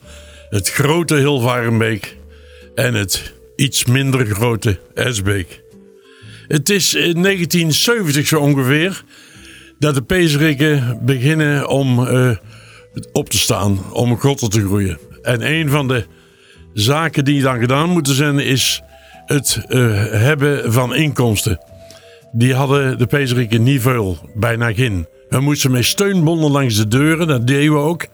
het 0.51 0.71
grote 0.71 1.15
Hilvarenbeek 1.15 2.17
en 2.75 2.95
het 2.95 3.33
iets 3.57 3.85
minder 3.85 4.27
grote 4.27 4.79
Esbeek. 4.95 5.63
Het 6.49 6.71
is 6.71 6.95
in 6.95 7.23
1970 7.23 8.27
zo 8.27 8.41
ongeveer 8.41 9.05
dat 9.79 9.95
de 9.95 10.03
Pezerikken 10.03 10.99
beginnen 11.03 11.69
om 11.69 12.07
eh, 12.07 12.31
op 13.13 13.29
te 13.29 13.39
staan, 13.39 13.93
om 13.93 14.19
grotter 14.19 14.51
te 14.51 14.61
groeien. 14.61 14.99
En 15.23 15.53
een 15.53 15.71
van 15.71 15.89
de 15.89 16.07
zaken 16.73 17.25
die 17.25 17.43
dan 17.43 17.59
gedaan 17.59 17.91
moeten 17.91 18.15
zijn 18.15 18.39
is 18.39 18.83
het 19.27 19.65
eh, 19.69 19.81
hebben 20.11 20.73
van 20.73 20.95
inkomsten. 20.95 21.61
Die 22.33 22.55
hadden 22.55 22.99
de 22.99 23.07
Pezerikken 23.07 23.63
niet 23.63 23.81
veel, 23.81 24.19
bijna 24.35 24.73
geen. 24.73 25.07
We 25.29 25.41
moesten 25.41 25.71
met 25.71 25.85
steunbonnen 25.85 26.51
langs 26.51 26.77
de 26.77 26.89
deuren, 26.89 27.27
dat 27.27 27.47
deden 27.47 27.73
we 27.73 27.79
ook. 27.79 28.07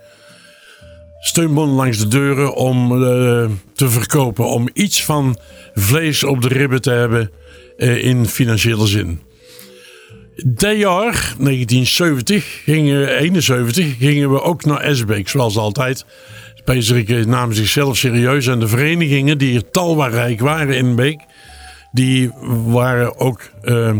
Steunbonnen 1.20 1.76
langs 1.76 1.98
de 1.98 2.08
deuren 2.08 2.54
om 2.54 2.92
eh, 2.92 3.50
te 3.74 3.88
verkopen, 3.88 4.44
om 4.44 4.68
iets 4.72 5.04
van 5.04 5.38
vlees 5.74 6.24
op 6.24 6.42
de 6.42 6.48
ribben 6.48 6.82
te 6.82 6.90
hebben 6.90 7.30
in 7.76 8.26
financiële 8.26 8.86
zin. 8.86 9.20
Dat 10.36 10.76
jaar, 10.76 11.34
1970, 11.38 12.62
gingen, 12.64 13.18
71, 13.18 13.96
gingen 13.98 14.32
we 14.32 14.42
ook 14.42 14.64
naar 14.64 14.80
Esbeek, 14.80 15.28
zoals 15.28 15.56
altijd. 15.56 16.04
Pezerikken 16.64 17.28
namen 17.28 17.56
zichzelf 17.56 17.96
serieus 17.96 18.46
en 18.46 18.58
de 18.58 18.68
verenigingen 18.68 19.38
die 19.38 19.56
er 19.56 19.70
talrijk 19.70 20.40
waren 20.40 20.76
in 20.76 20.96
Beek, 20.96 21.20
die 21.92 22.30
waren 22.66 23.18
ook 23.18 23.50
eh, 23.62 23.88
eh, 23.88 23.96
eh, 23.96 23.98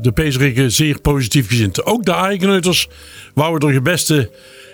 de 0.00 0.10
Pezerikken 0.14 0.72
zeer 0.72 1.00
positief 1.00 1.48
gezind. 1.48 1.84
Ook 1.84 2.04
de 2.04 2.14
Eikneuters 2.14 2.88
wouden 3.34 3.68
er 3.68 3.74
je 3.74 3.82
beste 3.82 4.30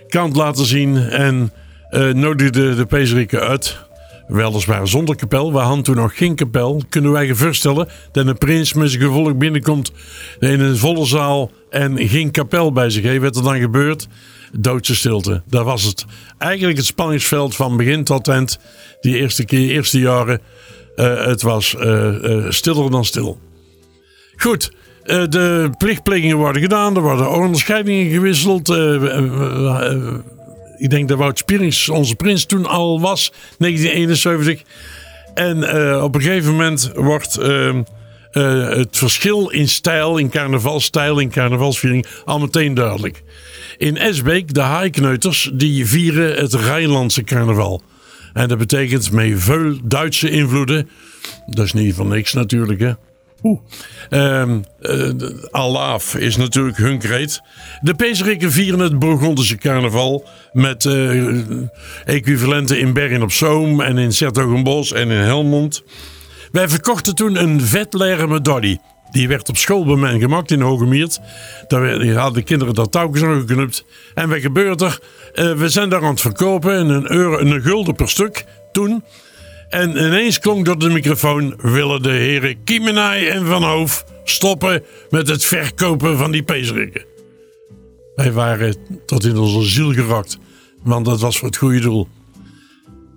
kant 0.09 0.37
laten 0.37 0.67
zien 0.67 0.97
en 0.97 1.53
eh 1.91 2.13
nodigden 2.13 2.77
de 2.77 2.87
Pezerikken 2.87 3.41
uit. 3.41 3.86
Weliswaar 4.27 4.89
zonder 4.89 5.17
kapel. 5.17 5.53
We 5.53 5.59
hadden 5.59 5.85
toen 5.85 5.97
nog 5.97 6.17
geen 6.17 6.35
kapel. 6.35 6.83
Kunnen 6.89 7.13
wij 7.13 7.27
je 7.27 7.35
voorstellen 7.35 7.89
dat 8.13 8.27
een 8.27 8.39
prins 8.39 8.73
met 8.73 8.91
zijn 8.91 9.03
gevolg 9.03 9.37
binnenkomt 9.37 9.93
in 10.39 10.61
een 10.61 10.77
volle 10.77 11.07
zaal 11.07 11.51
en 11.71 12.09
geen 12.09 12.31
kapel 12.31 12.73
bij 12.73 12.91
zich 12.91 13.03
heeft? 13.03 13.23
Wat 13.23 13.37
er 13.37 13.43
dan 13.43 13.61
gebeurt? 13.61 14.09
Doodse 14.53 14.95
stilte. 14.95 15.43
Dat 15.47 15.65
was 15.65 15.83
het. 15.83 16.05
Eigenlijk 16.39 16.77
het 16.77 16.87
spanningsveld 16.87 17.57
van 17.57 17.77
begin 17.77 18.05
tot 18.05 18.29
eind. 18.29 18.59
Die 19.01 19.19
eerste 19.19 19.45
keer, 19.45 19.71
eerste 19.71 19.99
jaren. 19.99 20.41
Eh, 20.97 21.25
het 21.25 21.43
was 21.43 21.77
eh, 21.77 22.15
stiller 22.49 22.91
dan 22.91 23.05
stil. 23.05 23.39
Goed. 24.37 24.73
de 25.05 25.71
plichtplegingen 25.79 26.37
worden 26.37 26.63
gedaan. 26.63 26.97
Er 26.97 27.03
worden 27.03 27.31
onderscheidingen 27.31 28.11
gewisseld. 28.11 28.69
Ik 30.77 30.91
denk 30.91 31.09
dat 31.09 31.19
Wout 31.19 31.39
Spierings 31.39 31.89
onze 31.89 32.17
prins 32.17 32.45
toen 32.45 32.67
al 32.67 33.01
was, 33.01 33.33
1971. 33.59 34.63
En 35.35 35.65
eh, 35.65 36.03
op 36.03 36.15
een 36.15 36.21
gegeven 36.21 36.51
moment 36.51 36.91
wordt 36.95 37.37
ehm, 37.37 37.83
eh, 38.31 38.69
het 38.69 38.97
verschil 38.97 39.49
in 39.49 39.69
stijl, 39.69 40.19
in 40.19 40.31
carnavalstijl, 40.31 41.19
in 41.19 41.31
carnavalsviering 41.31 42.07
al 42.25 42.39
meteen 42.39 42.75
duidelijk. 42.75 43.23
In 43.77 43.97
Esbeek, 43.97 44.55
de 44.55 44.61
haaikneuters, 44.61 45.51
die 45.55 45.87
vieren 45.87 46.37
het 46.37 46.55
Rijnlandse 46.55 47.23
carnaval. 47.23 47.83
En 48.33 48.49
dat 48.49 48.59
betekent 48.59 49.13
met 49.13 49.33
veel 49.37 49.79
Duitse 49.85 50.31
invloeden. 50.31 50.89
Dat 51.47 51.65
is 51.65 51.73
niet 51.73 51.95
van 51.95 52.09
niks 52.09 52.33
natuurlijk, 52.33 52.81
hè. 52.81 52.93
Oeh. 53.47 53.61
Alaaf 55.51 56.15
is 56.15 56.37
natuurlijk 56.37 56.77
hun 56.77 56.99
kreet. 56.99 57.41
De 57.81 57.95
Pezerikken 57.95 58.53
vieren 58.53 58.81
het 58.81 58.99
Burgondische 58.99 59.57
carnaval 59.57 60.29
met 60.53 60.85
eh, 60.85 61.33
equivalenten 62.05 62.79
in 62.79 62.93
Bergen 62.93 63.23
op 63.23 63.33
Zoom 63.33 63.81
en 63.81 63.99
in 63.99 64.13
Sertogenbos 64.13 64.93
en 64.93 65.11
in 65.11 65.19
Helmond. 65.19 65.83
Wij 66.53 66.69
verkochten 66.69 67.15
toen 67.15 67.43
een 67.43 67.61
vetlerme 67.61 68.41
dolly. 68.41 68.79
Die 69.11 69.29
werd 69.29 69.49
op 69.49 69.57
school 69.57 69.85
bij 69.85 69.97
mij 69.97 70.19
gemaakt 70.19 70.51
in 70.51 70.61
Hogemeert. 70.61 71.21
Daar 71.69 72.15
hadden 72.15 72.33
de 72.33 72.43
kinderen 72.43 72.75
dat 72.75 72.93
touwtjes 72.93 73.23
aan 73.23 73.41
geknupt. 73.41 73.85
En 74.15 74.29
wat 74.29 74.41
gebeurt 74.41 74.81
er? 74.81 74.99
Eh, 75.35 75.53
we 75.53 75.69
zijn 75.69 75.89
daar 75.89 76.03
aan 76.03 76.11
het 76.11 76.21
verkopen. 76.21 76.75
En 76.75 76.89
een, 76.89 77.13
euro, 77.13 77.39
een 77.39 77.63
gulden 77.63 77.95
per 77.95 78.09
stuk 78.09 78.45
toen. 78.73 79.05
En 79.69 79.91
ineens 79.91 80.39
klonk 80.39 80.65
door 80.65 80.79
de 80.79 80.91
microfoon... 80.91 81.55
willen 81.63 82.03
de 82.03 82.11
heren 82.11 82.65
Kiemenij 82.65 83.31
en 83.31 83.47
Van 83.47 83.63
Hoof 83.63 84.05
stoppen 84.25 84.83
met 85.11 85.29
het 85.29 85.45
verkopen 85.45 86.19
van 86.19 86.31
die 86.31 86.43
pezerikken. 86.43 87.05
Wij 88.15 88.33
waren 88.33 88.77
tot 89.07 89.25
in 89.25 89.37
onze 89.37 89.63
ziel 89.63 89.93
gerakt. 89.93 90.39
Want 90.83 91.05
dat 91.05 91.21
was 91.21 91.39
voor 91.39 91.49
het 91.49 91.57
goede 91.57 91.81
doel. 91.81 92.09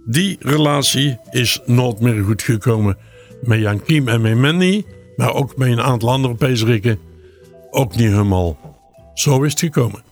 Die 0.06 0.38
relatie 0.40 1.18
is 1.32 1.60
nooit 1.66 2.00
meer 2.00 2.24
goed 2.24 2.42
gekomen. 2.42 2.98
Met 3.42 3.60
Jan 3.60 3.84
Kiem 3.84 4.08
en 4.08 4.22
met 4.22 4.38
Manny. 4.38 4.86
Maar 5.16 5.34
ook 5.34 5.58
met 5.58 5.68
een 5.68 5.82
aantal 5.82 6.10
andere 6.10 6.36
pezerikken. 6.36 7.00
Ook 7.70 7.96
niet 7.96 8.10
helemaal. 8.10 8.58
Zo 9.14 9.44
is 9.44 9.52
het 9.52 9.60
gekomen. 9.60 10.04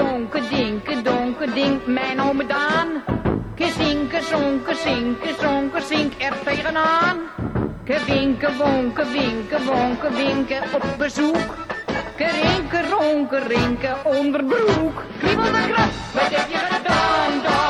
Donke 0.00 0.40
dinke 0.48 1.02
donke 1.02 1.46
dink 1.54 1.86
mijn 1.86 2.20
ome 2.20 2.46
Daan. 2.46 2.88
Kezinke 3.54 4.20
zonke 4.22 4.74
zinke 4.74 5.34
zonke 5.40 5.80
zink 5.80 6.12
er 6.18 6.36
tegenaan. 6.44 7.18
Kewinke 7.84 8.48
wonke 8.58 9.04
winke 9.12 9.58
wonke 9.66 10.10
winke 10.10 10.62
op 10.72 10.84
bezoek. 10.98 11.50
Kerinken, 12.16 12.88
ronken, 12.90 13.46
rinken, 13.46 13.96
onderbroek. 14.04 15.04
Kriebel 15.18 15.44
de 15.44 15.88
wat 16.12 16.30
je 16.30 16.58
gedaan? 16.70 17.69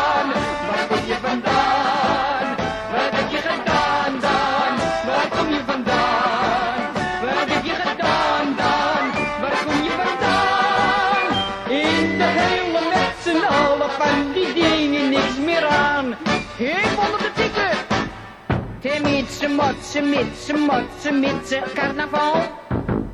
Motsen, 19.60 20.08
mitsen, 20.08 20.58
motsen, 20.60 21.20
mitsen, 21.20 21.62
carnaval. 21.74 22.34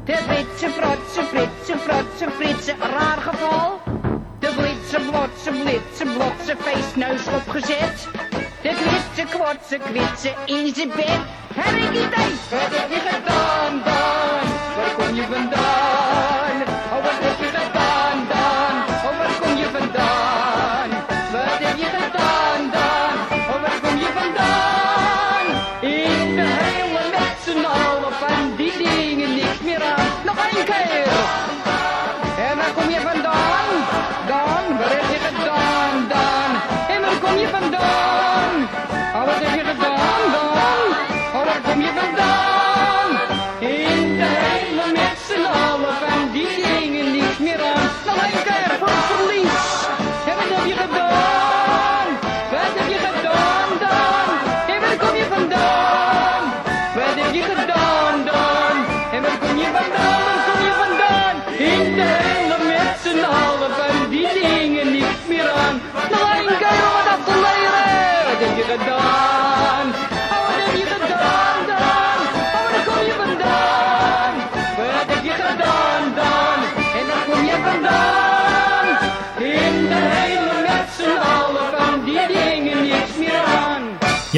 De 0.05 0.17
britse, 0.27 0.69
frotse, 0.69 1.23
fritse, 1.31 1.79
frotse, 1.79 2.31
fritse, 2.37 2.75
raar 2.81 3.19
geval. 3.19 3.81
De 4.39 4.51
blitse, 4.57 5.01
blotse, 5.11 5.51
blitse, 5.51 6.05
blotse, 6.05 6.57
feestneus 6.59 7.27
opgezet. 7.27 8.09
De 8.63 8.73
kwitse, 8.81 9.37
kwotse, 9.37 9.79
kwitse, 9.79 10.35
in 10.45 10.75
zijn 10.75 10.89
bed. 10.97 11.21
Herrie 11.55 12.09
tijd, 12.09 12.41
wat 12.51 12.73
heb 12.79 12.91
je 12.91 13.01
gedaan 13.09 13.73
dan? 13.85 14.49
Waar 14.77 14.95
kom 14.97 15.15
je 15.15 15.23
vandaan? 15.23 15.96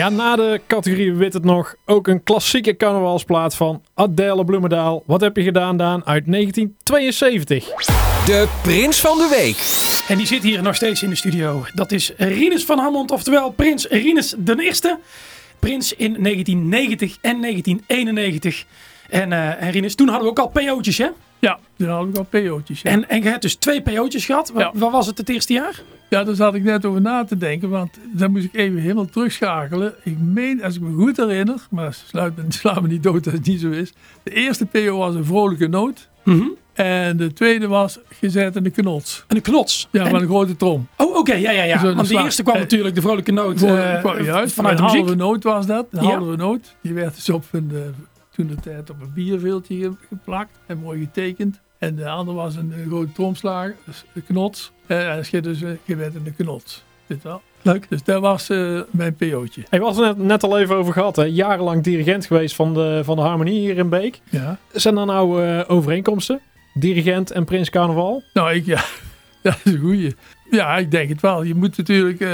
Ja, 0.09 0.15
na 0.15 0.37
de 0.37 0.61
categorie 0.67 1.15
Wit 1.15 1.33
het 1.33 1.45
nog 1.45 1.75
ook 1.85 2.09
een 2.09 2.23
klassieke 2.23 2.77
carnavalsplaat 2.77 3.55
van 3.55 3.83
Adele 3.95 4.45
Bloemendaal. 4.45 5.03
Wat 5.07 5.21
heb 5.21 5.37
je 5.37 5.43
gedaan, 5.43 5.77
Daan? 5.77 6.07
Uit 6.07 6.25
1972. 6.27 7.65
De 8.27 8.49
Prins 8.63 9.01
van 9.01 9.19
de 9.19 9.29
Week. 9.31 9.57
En 10.09 10.17
die 10.17 10.27
zit 10.27 10.43
hier 10.43 10.63
nog 10.63 10.75
steeds 10.75 11.03
in 11.03 11.09
de 11.09 11.15
studio. 11.15 11.65
Dat 11.75 11.93
is 11.93 12.13
Rinus 12.17 12.65
van 12.65 12.79
Hammond, 12.79 13.11
oftewel 13.11 13.51
Prins 13.51 13.87
Rinus 13.87 14.35
de 14.39 14.63
Eerste. 14.63 14.99
Prins 15.59 15.93
in 15.93 16.23
1990 16.23 17.19
en 17.21 17.41
1991. 17.41 18.65
En, 19.09 19.33
eh 19.33 19.63
en 19.63 19.71
Rinus, 19.71 19.95
toen 19.95 20.09
hadden 20.09 20.25
we 20.25 20.31
ook 20.31 20.55
al 20.55 20.63
PO'tjes, 20.65 20.99
hè? 20.99 21.09
Ja, 21.39 21.59
toen 21.77 21.89
hadden 21.89 22.13
we 22.13 22.19
al 22.19 22.25
PO'tjes. 22.25 22.83
Ja. 22.83 22.91
En, 22.91 23.09
en 23.09 23.23
je 23.23 23.29
hebt 23.29 23.43
dus 23.43 23.55
twee 23.55 23.83
PO'tjes 23.83 24.25
gehad. 24.25 24.53
Ja. 24.57 24.71
Wat 24.75 24.93
was 24.93 25.07
het 25.07 25.19
het 25.19 25.29
eerste 25.29 25.53
jaar? 25.53 25.83
Ja, 26.11 26.25
daar 26.25 26.35
zat 26.35 26.55
ik 26.55 26.63
net 26.63 26.85
over 26.85 27.01
na 27.01 27.25
te 27.25 27.37
denken, 27.39 27.69
want 27.69 27.91
dan 28.13 28.31
moest 28.31 28.45
ik 28.45 28.55
even 28.55 28.79
helemaal 28.81 29.05
terugschakelen. 29.07 29.95
Ik 30.05 30.19
meen, 30.19 30.63
als 30.65 30.75
ik 30.75 30.81
me 30.81 30.95
goed 31.05 31.17
herinner, 31.17 31.67
maar 31.71 31.97
sluit 32.07 32.37
me, 32.37 32.43
sla 32.59 32.81
me 32.81 32.89
niet 32.89 33.03
dood 33.03 33.25
dat 33.25 33.33
het 33.33 33.47
niet 33.47 33.61
zo 33.61 33.71
is. 33.71 33.93
De 34.23 34.31
eerste 34.31 34.67
PO 34.67 34.97
was 34.97 35.15
een 35.15 35.25
vrolijke 35.25 35.67
noot. 35.69 36.09
En 36.73 37.17
de 37.17 37.33
tweede 37.33 37.67
was 37.69 37.99
gezet 38.09 38.57
in 38.57 38.63
de 38.63 38.71
knots. 38.71 39.25
En 39.27 39.35
de 39.37 39.41
knots? 39.43 39.89
Ja, 39.91 40.05
En- 40.07 40.13
met 40.13 40.21
een 40.21 40.27
grote 40.29 40.57
trom. 40.57 40.87
Oh, 40.97 41.17
oké, 41.17 41.35
ja, 41.35 41.51
ja, 41.51 41.63
ja. 41.63 41.95
Want 41.95 42.09
de 42.09 42.15
eerste 42.19 42.43
kwam 42.43 42.55
Eh, 42.55 42.61
natuurlijk 42.61 42.95
de 42.95 43.01
vrolijke 43.01 43.33
noot 43.33 43.59
Voor- 43.59 43.77
eh, 43.79 44.25
juist, 44.25 44.55
vanuit 44.55 44.77
de 44.77 44.83
halve 44.83 45.15
noot 45.15 45.43
was 45.45 45.67
dat. 45.67 45.87
Een 45.91 46.03
Ja. 46.05 46.17
halve 46.17 46.37
noot. 46.37 46.75
Die 46.83 46.93
werd 46.95 47.15
dus 47.15 47.31
op 47.31 47.45
een, 47.51 47.71
eh, 47.73 47.79
toen 48.39 48.47
de 48.47 48.63
tijd 48.63 48.91
op 48.91 49.01
een 49.01 49.13
bierveeltje 49.15 49.77
ge- 49.81 49.93
geplakt 50.09 50.59
en 50.67 50.79
mooi 50.79 51.01
getekend. 51.01 51.61
En 51.79 51.95
de 51.95 52.09
andere 52.09 52.37
was 52.37 52.57
een, 52.57 52.73
eh, 52.73 52.87
grote 52.87 53.13
tromslager, 53.13 53.77
dus 53.85 54.05
een 54.15 54.25
knots. 54.25 54.73
En 54.87 55.17
als 55.17 55.29
je 55.29 55.41
dus 55.41 55.61
uh, 55.63 55.71
je 55.85 55.97
werd 55.97 56.15
in 56.15 56.23
de 56.25 56.33
knots. 56.33 56.85
Dit 57.07 57.23
wel. 57.23 57.43
Leuk. 57.63 57.87
Dus 57.89 58.03
dat 58.05 58.21
was 58.21 58.49
eh, 58.51 58.81
mijn 58.91 59.15
PO'tje. 59.15 59.63
Ik 59.71 59.81
was 59.81 59.99
er 59.99 60.15
net, 60.19 60.43
al 60.43 60.59
even 60.59 60.77
over 60.77 60.93
gehad. 60.93 61.17
Hè. 61.17 61.23
Jarenlang 61.25 61.83
dirigent 61.83 62.27
geweest 62.27 62.55
van 62.55 62.75
de, 62.75 63.01
van 63.05 63.17
de 63.17 63.23
Harmonie 63.23 63.61
hier 63.61 63.77
in 63.77 63.89
Beek. 63.89 64.21
Ja. 64.31 64.59
Zijn 64.73 64.97
er 64.97 65.07
nou 65.07 65.45
eh, 65.45 65.61
overeenkomsten? 65.67 66.41
Dirigent 66.75 67.31
en 67.31 67.45
Prins 67.45 67.71
Carnaval? 67.71 68.23
Nou, 68.33 68.53
ik, 68.55 68.67
ja, 68.75 68.85
dat 69.43 69.59
is 69.65 69.73
een 69.73 69.79
goeie. 69.81 70.15
Ja, 70.51 70.77
ik 70.77 70.91
denk 70.91 71.09
het 71.09 71.21
wel. 71.21 71.43
Je 71.43 71.55
moet 71.55 71.77
natuurlijk, 71.77 72.21
eh, 72.21 72.29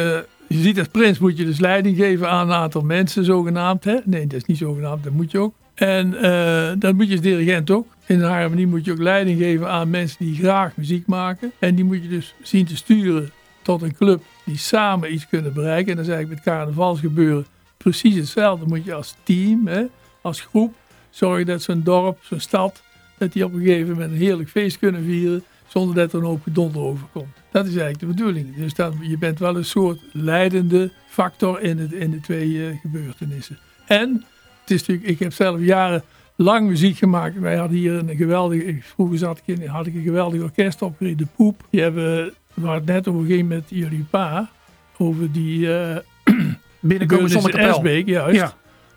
je 0.48 0.58
ziet 0.62 0.78
als 0.78 0.88
prins 0.88 1.18
moet 1.18 1.36
je 1.36 1.44
dus 1.44 1.58
leiding 1.60 1.96
geven 1.96 2.28
aan 2.30 2.48
een 2.48 2.54
aantal 2.56 2.82
mensen, 2.82 3.24
zogenaamd. 3.24 3.84
Hè? 3.84 3.96
Nee, 4.04 4.26
dat 4.26 4.36
is 4.36 4.44
niet 4.44 4.58
zogenaamd, 4.58 5.04
dat 5.04 5.12
moet 5.12 5.30
je 5.30 5.38
ook. 5.38 5.54
En 5.74 6.14
eh, 6.22 6.72
dat 6.78 6.94
moet 6.94 7.06
je 7.06 7.12
als 7.12 7.20
dirigent 7.20 7.70
ook. 7.70 7.86
In 8.06 8.18
de 8.18 8.24
harmonie 8.24 8.66
moet 8.66 8.84
je 8.84 8.92
ook 8.92 8.98
leiding 8.98 9.38
geven 9.38 9.68
aan 9.68 9.90
mensen 9.90 10.24
die 10.24 10.34
graag 10.34 10.76
muziek 10.76 11.06
maken. 11.06 11.52
En 11.58 11.74
die 11.74 11.84
moet 11.84 12.02
je 12.02 12.08
dus 12.08 12.34
zien 12.42 12.66
te 12.66 12.76
sturen 12.76 13.30
tot 13.62 13.82
een 13.82 13.94
club 13.94 14.22
die 14.44 14.58
samen 14.58 15.12
iets 15.12 15.28
kunnen 15.28 15.52
bereiken. 15.52 15.90
En 15.90 15.96
dat 15.96 16.06
is 16.06 16.12
eigenlijk 16.12 16.44
met 16.44 16.54
carnavalsgebeuren 16.54 17.46
precies 17.76 18.14
hetzelfde. 18.14 18.66
Moet 18.66 18.84
je 18.84 18.94
als 18.94 19.14
team, 19.22 19.66
hè, 19.66 19.84
als 20.20 20.40
groep, 20.40 20.74
zorgen 21.10 21.46
dat 21.46 21.62
zo'n 21.62 21.82
dorp, 21.82 22.18
zo'n 22.22 22.40
stad, 22.40 22.82
dat 23.18 23.32
die 23.32 23.44
op 23.44 23.52
een 23.52 23.60
gegeven 23.60 23.92
moment 23.92 24.10
een 24.10 24.16
heerlijk 24.16 24.48
feest 24.48 24.78
kunnen 24.78 25.04
vieren. 25.04 25.44
Zonder 25.66 25.94
dat 25.94 26.12
er 26.12 26.18
een 26.18 26.24
hoop 26.24 26.42
gedonder 26.42 26.82
overkomt. 26.82 27.36
Dat 27.50 27.64
is 27.66 27.70
eigenlijk 27.70 28.00
de 28.00 28.06
bedoeling. 28.06 28.56
Dus 28.56 28.74
dat, 28.74 28.94
je 29.00 29.18
bent 29.18 29.38
wel 29.38 29.56
een 29.56 29.64
soort 29.64 30.00
leidende 30.12 30.92
factor 31.08 31.60
in, 31.60 31.78
het, 31.78 31.92
in 31.92 32.10
de 32.10 32.20
twee 32.20 32.66
eh, 32.66 32.76
gebeurtenissen. 32.80 33.58
En 33.86 34.24
het 34.64 34.70
is 34.70 34.80
natuurlijk, 34.80 35.08
ik 35.08 35.18
heb 35.18 35.32
zelf 35.32 35.60
jarenlang 35.60 36.68
muziek 36.68 36.96
gemaakt. 36.96 37.38
Wij 37.38 37.56
hadden 37.56 37.78
hier 37.78 37.94
een 37.94 38.16
geweldige, 38.16 38.76
vroeger 38.80 39.18
zat 39.18 39.40
ik 39.44 39.58
in, 39.58 39.66
had 39.66 39.86
ik 39.86 39.94
een 39.94 40.02
geweldig 40.02 40.42
orkest 40.42 40.82
opgericht, 40.82 41.18
De 41.18 41.26
Poep. 41.36 41.66
Die 41.70 41.80
hebben, 41.80 42.32
waar 42.54 42.74
het 42.74 42.86
net 42.86 43.08
over 43.08 43.26
ging 43.26 43.48
met 43.48 43.64
jullie 43.66 44.04
pa, 44.10 44.50
over 44.98 45.32
die 45.32 45.74
eh 45.74 45.96
Binnenkomen 46.80 47.30
zonder 47.30 47.50
kapel. 47.50 47.68
Esbeek, 47.68 48.06
juist. 48.06 48.36
Ja. 48.36 48.52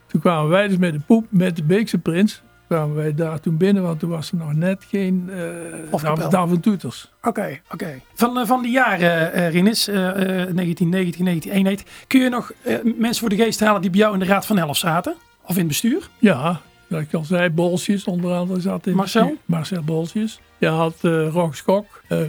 Toen 0.08 0.22
kwamen 0.22 0.50
wij 0.50 0.68
dus 0.68 0.78
met 0.78 0.94
de 0.94 1.00
poep, 1.00 1.26
met 1.30 1.56
de 1.56 1.64
Beekse 1.64 1.98
Prins, 1.98 2.42
kwamen 2.68 2.96
wij 2.96 3.14
daar 3.14 3.40
toen 3.40 3.58
binnen, 3.58 3.84
want 3.84 4.00
toen 4.00 4.10
was 4.10 4.32
er 4.32 4.38
nog 4.38 4.54
net 4.54 4.86
geen 4.90 5.30
eh. 5.92 6.30
Dav 6.30 6.52
en 6.52 6.60
Toeters. 6.60 7.12
Oké, 7.22 7.60
oké. 7.72 8.02
Van, 8.14 8.40
eh, 8.40 8.46
van 8.46 8.62
die 8.62 8.72
jaren, 8.72 9.34
eh 9.34 9.52
Rinus, 9.52 9.88
eh, 9.88 9.96
eh, 9.96 10.16
1990, 10.54 11.22
1991. 11.22 11.86
Kun 12.08 12.22
je 12.22 12.30
nog 12.30 12.52
eh, 12.64 12.76
mensen 12.84 13.20
voor 13.20 13.30
de 13.30 13.44
geest 13.44 13.60
halen 13.60 13.82
die 13.82 13.90
bij 13.90 14.00
jou 14.00 14.14
in 14.14 14.20
de 14.20 14.26
Raad 14.26 14.46
van 14.46 14.58
Elf 14.58 14.78
zaten? 14.78 15.16
Of 15.48 15.54
in 15.54 15.58
het 15.58 15.68
bestuur? 15.68 16.10
Ja, 16.20 16.62
dat 16.90 17.02
ik 17.02 17.14
al 17.14 17.24
zei, 17.24 17.50
Bolsjes 17.50 18.04
onder 18.04 18.34
andere 18.34 18.60
zat 18.60 18.88
in. 18.88 18.96
Marcel? 18.96 19.22
bestuur. 19.22 19.42
Marcel 19.46 19.82
Bolsjes. 19.82 20.40
Je 20.58 20.68
had 20.68 20.96
uh, 21.02 21.30
Rox 21.30 21.58
Schok, 21.58 22.02
eh 22.08 22.22
eh, 22.22 22.28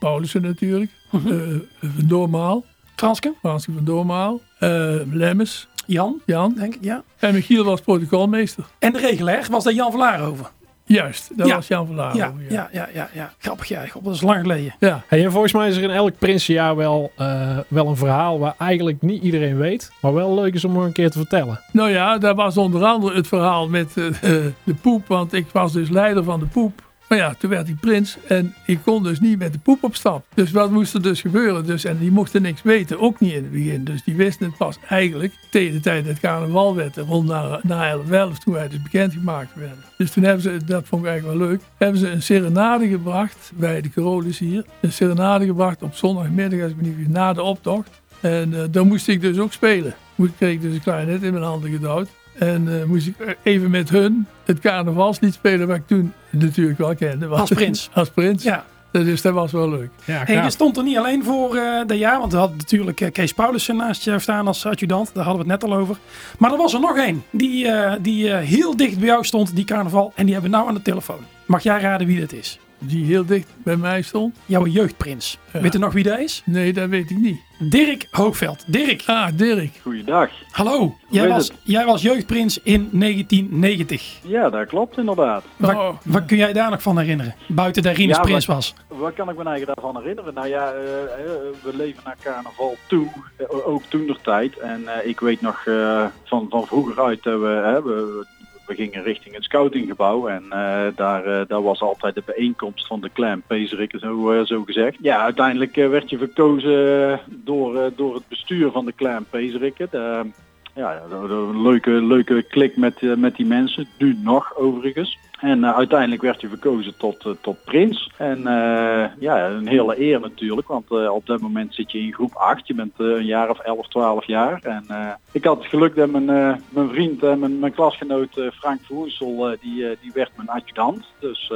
Paulussen 0.00 0.42
natuurlijk, 0.42 0.90
Mhm. 1.10 1.28
eh, 1.28 1.38
Van 1.80 2.06
Doormaal, 2.06 2.64
Franske? 2.96 3.34
Franske 3.40 3.72
van 3.72 3.84
Doormaal, 3.84 4.40
eh 4.58 4.94
Lemmes, 5.12 5.68
Jan, 5.86 6.20
Jan. 6.26 6.54
denk 6.56 6.74
ik, 6.74 6.84
ja. 6.84 7.02
En 7.18 7.34
Michiel 7.34 7.64
was 7.64 7.80
protocolmeester. 7.80 8.64
En 8.78 8.92
de 8.92 8.98
regelaar, 8.98 9.46
was 9.50 9.64
dat 9.64 9.74
Jan 9.74 9.90
van 9.90 10.00
Laarhoven? 10.00 10.46
Juist, 10.88 11.30
dat 11.36 11.46
Ja. 11.46 11.54
was 11.54 11.68
Jan 11.68 11.86
van 11.86 11.94
Laarhoven. 11.94 12.44
Ja, 12.48 12.48
ja, 12.50 12.68
ja, 12.72 12.88
ja, 12.94 13.08
ja. 13.12 13.32
Grappig. 13.38 13.90
God, 13.90 14.04
dat 14.04 14.14
is 14.14 14.20
lang 14.22 14.40
geleden. 14.40 14.74
Ja. 14.78 15.02
Hey, 15.08 15.24
en 15.24 15.32
volgens 15.32 15.52
mij 15.52 15.68
is 15.68 15.76
er 15.76 15.82
in 15.82 15.90
elk 15.90 16.18
Prinsenjaar 16.18 16.76
wel, 16.76 17.12
eh, 17.16 17.58
wel 17.68 17.86
een 17.88 17.96
verhaal 17.96 18.38
waar 18.38 18.54
eigenlijk 18.58 19.02
niet 19.02 19.22
iedereen 19.22 19.56
weet. 19.58 19.92
Maar 20.00 20.14
wel 20.14 20.34
leuk 20.34 20.54
is 20.54 20.64
om 20.64 20.72
nog 20.72 20.84
een 20.84 20.92
keer 20.92 21.10
te 21.10 21.18
vertellen. 21.18 21.60
Nou 21.72 21.90
ja, 21.90 22.18
dat 22.18 22.36
was 22.36 22.56
onder 22.56 22.84
andere 22.84 23.14
het 23.16 23.26
verhaal 23.28 23.68
met 23.68 23.96
eh, 23.96 24.04
de 24.64 24.74
poep. 24.82 25.06
Want 25.06 25.32
ik 25.32 25.46
was 25.52 25.72
dus 25.72 25.88
leider 25.88 26.24
van 26.24 26.40
de 26.40 26.46
poep. 26.46 26.86
Maar 27.08 27.18
ja, 27.18 27.34
toen 27.38 27.50
werd 27.50 27.66
hij 27.66 27.76
prins 27.80 28.16
en 28.26 28.54
ik 28.66 28.78
kon 28.84 29.02
dus 29.02 29.20
niet 29.20 29.38
met 29.38 29.52
de 29.52 29.58
poep 29.58 29.84
op 29.84 29.94
stap. 29.94 30.24
Dus 30.34 30.50
wat 30.50 30.70
moest 30.70 30.94
er 30.94 31.02
dus 31.02 31.20
gebeuren? 31.20 31.66
Dus, 31.66 31.84
en 31.84 31.98
die 31.98 32.10
mochten 32.10 32.42
niks 32.42 32.62
weten, 32.62 33.00
ook 33.00 33.20
niet 33.20 33.32
in 33.32 33.42
het 33.42 33.52
begin. 33.52 33.84
Dus 33.84 34.02
die 34.04 34.16
wisten 34.16 34.46
het 34.46 34.56
pas 34.56 34.78
eigenlijk 34.88 35.34
tegen 35.50 35.72
de 35.72 35.80
tijd 35.80 36.06
dat 36.06 36.20
carnaval 36.20 36.74
werd. 36.74 36.96
Rond 36.96 37.28
na, 37.28 37.60
na 37.62 37.88
11, 37.88 38.10
11 38.10 38.38
toen 38.38 38.54
wij 38.54 38.68
dus 38.68 38.82
bekendgemaakt 38.82 39.54
werden. 39.54 39.84
Dus 39.96 40.10
toen 40.10 40.22
hebben 40.22 40.42
ze, 40.42 40.64
dat 40.64 40.86
vond 40.86 41.02
ik 41.02 41.08
eigenlijk 41.08 41.38
wel 41.38 41.48
leuk, 41.48 41.60
hebben 41.76 42.00
ze 42.00 42.10
een 42.10 42.22
serenade 42.22 42.88
gebracht 42.88 43.52
bij 43.54 43.80
de 43.80 43.88
Carolus 43.88 44.38
hier. 44.38 44.64
Een 44.80 44.92
serenade 44.92 45.46
gebracht 45.46 45.82
op 45.82 45.94
zondagmiddag, 45.94 46.60
als 46.60 46.70
ik 46.70 46.76
me 46.76 46.88
niet 46.88 47.08
na 47.08 47.32
de 47.32 47.42
optocht. 47.42 47.90
En 48.20 48.54
eh 48.54 48.64
daar 48.70 48.86
moest 48.86 49.08
ik 49.08 49.20
dus 49.20 49.38
ook 49.38 49.52
spelen. 49.52 49.94
Moest 50.14 50.32
kreeg 50.36 50.52
ik 50.52 50.60
dus 50.60 50.74
een 50.74 50.80
klarinet 50.80 51.22
in 51.22 51.32
mijn 51.32 51.44
handen 51.44 51.70
gedouwd. 51.70 52.08
En 52.38 52.80
eh, 52.80 52.84
moest 52.84 53.06
ik 53.06 53.36
even 53.42 53.70
met 53.70 53.90
hun 53.90 54.26
het 54.44 54.58
carnavalslied 54.58 55.34
spelen, 55.34 55.66
wat 55.66 55.76
ik 55.76 55.86
toen 55.86 56.12
natuurlijk 56.30 56.78
wel 56.78 56.94
kende. 56.94 57.26
Als 57.26 57.50
prins. 57.50 57.90
Als 57.94 58.10
prins. 58.10 58.42
Ja. 58.42 58.64
Dus 58.90 59.22
dat 59.22 59.34
was 59.34 59.52
wel 59.52 59.68
leuk. 59.68 59.90
Ja, 60.04 60.22
Hey, 60.24 60.42
je 60.42 60.50
stond 60.50 60.76
er 60.76 60.82
niet 60.82 60.96
alleen 60.96 61.24
voor 61.24 61.56
eh 61.56 61.80
dat 61.86 61.98
jaar, 61.98 62.18
want 62.18 62.32
we 62.32 62.38
hadden 62.38 62.56
natuurlijk 62.56 63.00
eh, 63.00 63.12
Kees 63.12 63.32
Paulussen 63.32 63.76
naast 63.76 64.04
je 64.04 64.18
staan 64.18 64.46
als 64.46 64.66
adjudant. 64.66 65.10
Daar 65.14 65.24
hadden 65.24 65.46
we 65.46 65.52
het 65.52 65.60
net 65.62 65.70
al 65.70 65.76
over. 65.76 65.96
Maar 66.38 66.52
er 66.52 66.56
was 66.56 66.74
er 66.74 66.80
nog 66.80 66.96
één 66.96 67.24
die, 67.30 67.68
eh, 67.68 67.92
die 68.00 68.30
eh, 68.30 68.46
heel 68.46 68.76
dicht 68.76 68.98
bij 68.98 69.06
jou 69.06 69.24
stond, 69.24 69.56
die 69.56 69.64
carnaval. 69.64 70.12
En 70.14 70.24
die 70.24 70.32
hebben 70.32 70.50
we 70.50 70.56
nou 70.56 70.68
aan 70.68 70.74
de 70.74 70.82
telefoon. 70.82 71.20
Mag 71.46 71.62
jij 71.62 71.80
raden 71.80 72.06
wie 72.06 72.20
dat 72.20 72.32
is? 72.32 72.58
Die 72.80 73.04
heel 73.04 73.26
dicht 73.26 73.48
bij 73.64 73.76
mij 73.76 74.02
stond? 74.02 74.36
Jouw 74.46 74.66
jeugdprins. 74.66 75.38
Weet 75.52 75.72
je 75.72 75.78
nog 75.78 75.92
wie 75.92 76.04
dat 76.04 76.18
is? 76.18 76.42
Nee, 76.44 76.72
dat 76.72 76.88
weet 76.88 77.10
ik 77.10 77.16
niet. 77.18 77.40
Dirk 77.70 78.06
Hoogveld. 78.10 78.64
Dirk. 78.72 79.02
Ah, 79.06 79.28
Dirk. 79.34 79.70
Goeiedag. 79.82 80.30
Hallo. 80.50 80.96
Jij 81.10 81.28
was, 81.28 81.50
jij 81.62 81.84
was 81.84 82.02
jeugdprins 82.02 82.58
in 82.62 82.88
1990. 82.92 84.18
Ja, 84.22 84.50
dat 84.50 84.66
klopt 84.68 84.98
inderdaad. 84.98 85.44
Wat, 85.56 85.74
Oh. 85.74 85.88
wat 86.04 86.24
kun 86.24 86.36
jij 86.36 86.52
daar 86.52 86.70
nog 86.70 86.82
van 86.82 86.98
herinneren? 86.98 87.34
Buiten 87.48 87.82
dat 87.82 87.96
Rinus 87.96 88.16
Ja, 88.16 88.22
prins 88.22 88.46
wat- 88.46 88.56
was. 88.56 88.74
Wat 88.88 89.14
kan 89.14 89.28
ik 89.30 89.36
me 89.36 89.44
eigenlijk 89.44 89.80
daarvan 89.80 90.02
herinneren? 90.02 90.34
Nou 90.34 90.48
ja, 90.48 90.72
eh, 90.72 91.02
eh, 91.02 91.30
we 91.62 91.76
leven 91.76 92.00
naar 92.04 92.16
carnaval 92.22 92.76
toe, 92.88 93.06
eh, 93.36 93.66
ook 93.68 93.82
toen 93.88 94.06
der 94.06 94.18
tijd. 94.22 94.58
En 94.58 94.82
eh, 94.88 95.08
ik 95.08 95.20
weet 95.20 95.40
nog 95.40 95.62
eh, 95.66 96.04
van, 96.24 96.46
van 96.50 96.66
vroeger 96.66 97.02
uit, 97.04 97.22
dat 97.22 97.40
we, 97.40 97.46
hè, 97.64 97.82
we, 97.82 98.26
we 98.68 98.74
gingen 98.74 99.02
richting 99.02 99.34
het 99.34 99.44
scoutinggebouw. 99.44 100.28
En 100.28 100.42
eh, 100.50 100.86
daar, 100.94 101.24
eh, 101.24 101.48
daar 101.48 101.62
was 101.62 101.80
altijd 101.80 102.14
de 102.14 102.22
bijeenkomst 102.26 102.86
van 102.86 103.00
de 103.00 103.10
clan 103.12 103.42
Pezerik, 103.46 103.94
zo, 104.00 104.30
eh, 104.30 104.44
zo 104.44 104.62
gezegd. 104.64 104.96
Ja, 105.00 105.22
uiteindelijk 105.22 105.74
werd 105.74 106.10
je 106.10 106.18
verkozen 106.18 107.20
door, 107.26 107.90
door 107.96 108.14
het 108.14 108.28
bestuur 108.28 108.70
van 108.70 108.84
de 108.84 108.94
clan 108.94 109.24
Pezerikken. 109.30 109.88
De, 109.90 110.26
ja, 110.74 111.02
een 111.10 111.62
leuke, 111.62 111.90
leuke 111.90 112.42
klik 112.42 112.76
met, 112.76 113.16
met 113.16 113.36
die 113.36 113.46
mensen. 113.46 113.88
Nu 113.98 114.18
nog 114.22 114.56
overigens. 114.56 115.18
En 115.38 115.64
eh, 115.64 115.76
uiteindelijk 115.76 116.22
werd 116.22 116.40
hij 116.40 116.50
verkozen 116.50 116.96
tot, 116.96 117.26
eh, 117.26 117.32
tot 117.40 117.64
prins. 117.64 118.10
En 118.16 118.46
eh, 118.46 119.04
ja, 119.18 119.48
een 119.48 119.68
hele 119.68 120.00
eer 120.00 120.20
natuurlijk. 120.20 120.68
Want 120.68 120.90
op 120.90 121.26
dat 121.26 121.40
moment 121.40 121.74
zit 121.74 121.92
je 121.92 121.98
in 121.98 122.12
groep 122.12 122.34
8. 122.34 122.66
Je 122.66 122.74
bent 122.74 122.92
een 122.96 123.24
jaar 123.24 123.50
of 123.50 123.58
11, 123.58 123.88
12 123.88 124.26
jaar. 124.26 124.60
En 124.62 124.86
ik 125.32 125.44
had 125.44 125.66
geluk 125.66 125.94
dat 125.94 126.10
mijn, 126.10 126.24
mijn 126.68 126.88
vriend 126.88 127.22
en 127.22 127.38
mijn, 127.38 127.58
mijn 127.58 127.72
klasgenoot 127.72 128.40
Frank 128.54 128.80
Verhoensel, 128.82 129.50
eh, 129.50 129.58
die, 129.60 129.98
die 130.00 130.10
werd 130.14 130.30
mijn 130.36 130.48
adjudant. 130.48 131.04
Dus 131.18 131.52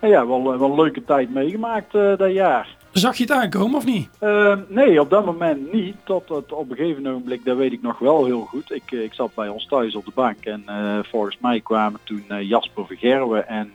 ja, 0.00 0.26
wel, 0.26 0.58
wel 0.58 0.70
een 0.70 0.74
leuke 0.74 1.04
tijd 1.04 1.34
meegemaakt 1.34 1.92
dat 1.92 2.32
jaar. 2.32 2.68
Zag 2.94 3.16
je 3.16 3.22
het 3.22 3.32
aankomen 3.32 3.76
of 3.76 3.84
niet? 3.84 4.08
Eh, 4.18 4.56
nee, 4.68 5.00
op 5.00 5.10
dat 5.10 5.24
moment 5.24 5.72
niet. 5.72 5.96
Tot 6.04 6.28
het 6.28 6.52
op 6.52 6.70
een 6.70 6.76
gegeven 6.76 7.06
ogenblik, 7.06 7.44
dat 7.44 7.56
weet 7.56 7.72
ik 7.72 7.82
nog 7.82 7.98
wel 7.98 8.24
heel 8.24 8.40
goed. 8.40 8.72
Ik, 8.72 8.92
eh, 8.92 9.02
ik 9.02 9.12
zat 9.14 9.34
bij 9.34 9.48
ons 9.48 9.66
thuis 9.66 9.94
op 9.94 10.04
de 10.04 10.10
bank 10.14 10.44
en 10.44 10.62
eh, 10.66 10.98
volgens 11.02 11.38
mij 11.40 11.60
kwamen 11.60 12.00
toen 12.04 12.24
eh, 12.28 12.48
Jasper 12.48 12.86
Vergerwe 12.86 13.38
en, 13.38 13.72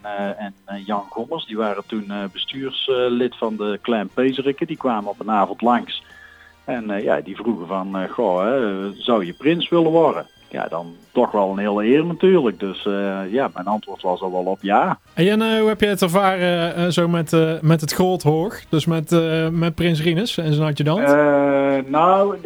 en 0.64 0.82
Jan 0.84 1.06
Gommers. 1.10 1.46
Die 1.46 1.56
waren 1.56 1.82
toen 1.86 2.12
bestuurslid 2.32 3.36
van 3.36 3.56
de 3.56 3.78
Klein 3.82 4.08
Pezerikken. 4.14 4.66
Die 4.66 4.76
kwamen 4.76 5.10
op 5.10 5.20
een 5.20 5.30
avond 5.30 5.62
langs. 5.62 6.02
En 6.64 7.02
ja, 7.02 7.20
die 7.20 7.36
vroegen 7.36 7.66
van, 7.66 8.08
goh, 8.08 8.90
zou 8.94 9.26
je 9.26 9.32
prins 9.32 9.68
willen 9.68 9.90
worden? 9.90 10.26
Ja, 10.50 10.66
dan 10.68 10.96
toch 11.12 11.30
wel 11.30 11.50
een 11.50 11.58
hele 11.58 11.84
eer 11.84 12.06
natuurlijk. 12.06 12.60
Dus 12.60 12.86
eh, 12.86 13.32
ja, 13.32 13.50
mijn 13.54 13.66
antwoord 13.66 14.02
was 14.02 14.20
al 14.20 14.32
wel 14.32 14.44
op 14.44 14.58
ja. 14.60 14.98
En 15.14 15.58
hoe 15.58 15.68
heb 15.68 15.80
je 15.80 15.86
het 15.86 16.02
ervaren 16.02 16.74
eh, 16.74 16.86
zo 16.86 17.08
met, 17.08 17.32
eh, 17.32 17.60
met 17.60 17.80
het 17.80 17.92
Groothoog? 17.92 18.64
Dus 18.68 18.86
met, 18.86 19.10
met 19.52 19.74
Prins 19.74 20.02
Rinus 20.02 20.38
en 20.38 20.52
zijn 20.52 20.68
adjudant? 20.68 21.06
Nou, 21.88 22.36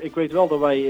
ik 0.00 0.14
weet 0.14 0.32
wel 0.32 0.48
dat 0.48 0.58
wij 0.58 0.82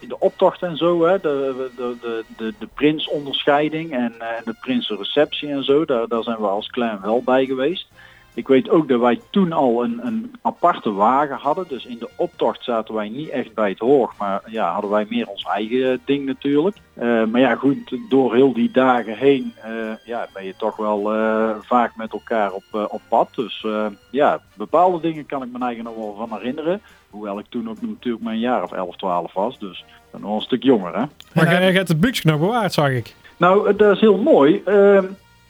de 0.00 0.18
optocht 0.18 0.62
en 0.62 0.76
zo, 0.76 1.04
hè, 1.06 1.20
de, 1.20 1.70
de, 1.76 1.96
de, 2.00 2.24
de, 2.36 2.54
de 2.58 2.68
prinsonderscheiding 2.74 3.92
en 3.92 4.12
de 4.44 4.54
prinsenreceptie 4.60 5.48
en 5.48 5.64
zo, 5.64 5.84
daar, 5.84 6.08
daar 6.08 6.22
zijn 6.22 6.38
we 6.38 6.46
als 6.46 6.66
klein 6.66 7.00
wel 7.02 7.22
bij 7.24 7.44
geweest. 7.46 7.88
Ik 8.36 8.48
weet 8.48 8.70
ook 8.70 8.88
dat 8.88 9.00
wij 9.00 9.20
toen 9.30 9.52
al 9.52 9.84
een, 9.84 10.06
een 10.06 10.34
aparte 10.42 10.92
wagen 10.92 11.36
hadden. 11.36 11.64
Dus 11.68 11.86
in 11.86 11.98
de 11.98 12.08
optocht 12.16 12.64
zaten 12.64 12.94
wij 12.94 13.08
niet 13.08 13.28
echt 13.28 13.54
bij 13.54 13.68
het 13.68 13.78
hoog. 13.78 14.16
Maar 14.18 14.42
ja, 14.46 14.72
hadden 14.72 14.90
wij 14.90 15.06
meer 15.08 15.26
ons 15.26 15.44
eigen 15.44 16.00
ding 16.04 16.26
natuurlijk. 16.26 16.76
Eh, 16.94 17.24
maar 17.24 17.40
ja, 17.40 17.54
goed, 17.54 17.96
door 18.08 18.34
heel 18.34 18.52
die 18.52 18.70
dagen 18.70 19.16
heen 19.16 19.52
eh, 19.62 19.72
ja, 20.04 20.28
ben 20.32 20.44
je 20.44 20.54
toch 20.56 20.76
wel 20.76 21.14
eh, 21.14 21.50
vaak 21.60 21.96
met 21.96 22.12
elkaar 22.12 22.52
op, 22.52 22.64
op 22.72 23.00
pad. 23.08 23.28
Dus 23.34 23.66
ja, 24.10 24.40
bepaalde 24.54 25.00
dingen 25.00 25.26
kan 25.26 25.42
ik 25.42 25.52
me 25.52 25.58
eigenlijk 25.58 25.96
nog 25.96 26.06
wel 26.06 26.26
van 26.26 26.38
herinneren. 26.38 26.80
Hoewel 27.10 27.38
ik 27.38 27.46
toen 27.48 27.68
ook 27.70 27.80
natuurlijk 27.80 28.24
een 28.24 28.38
jaar 28.38 28.62
of 28.62 28.72
11, 28.72 28.96
12 28.96 29.32
was. 29.32 29.58
Dus 29.58 29.84
ben 30.10 30.20
nog 30.20 30.36
een 30.36 30.40
stuk 30.40 30.62
jonger 30.62 30.94
hè. 30.98 31.04
maar 31.34 31.50
jij 31.50 31.72
hebt 31.72 31.88
het 31.88 32.00
buksje 32.00 32.26
nog 32.26 32.40
bewaard, 32.40 32.72
zag 32.72 32.90
ik. 32.90 33.14
Nou, 33.36 33.76
dat 33.76 33.94
is 33.94 34.00
heel 34.00 34.18
mooi. 34.18 34.62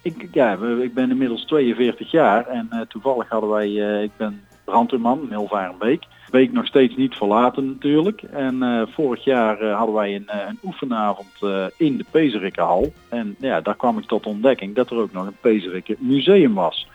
Ik, 0.07 0.29
ja, 0.33 0.59
ik 0.83 0.95
ben 0.95 1.11
inmiddels 1.11 1.45
42 1.45 2.11
jaar 2.11 2.47
en 2.47 2.67
eh, 2.71 2.81
toevallig 2.81 3.29
hadden 3.29 3.51
wij, 3.51 3.67
eh, 3.67 4.03
ik 4.03 4.11
ben 4.17 4.45
brandweerman 4.65 5.29
in. 5.31 6.07
Beek 6.31 6.53
nog 6.53 6.67
steeds 6.67 6.97
niet 6.97 7.15
verlaten 7.15 7.67
natuurlijk. 7.67 8.23
En 8.23 8.63
eh, 8.63 8.83
vorig 8.87 9.25
jaar 9.25 9.65
hadden 9.65 9.95
wij 9.95 10.15
een, 10.15 10.29
een 10.49 10.59
oefenavond 10.65 11.33
in 11.77 11.97
de 11.97 12.05
Pezerikkenhal. 12.11 12.93
En 13.09 13.37
ja, 13.39 13.61
daar 13.61 13.77
kwam 13.77 13.99
ik 13.99 14.05
tot 14.05 14.27
ontdekking 14.27 14.75
dat 14.75 14.91
er 14.91 14.97
ook 14.97 15.13
nog 15.13 15.27
een 15.27 15.37
Pezerikken 15.41 15.97
museum 15.99 16.55
was. 16.55 16.89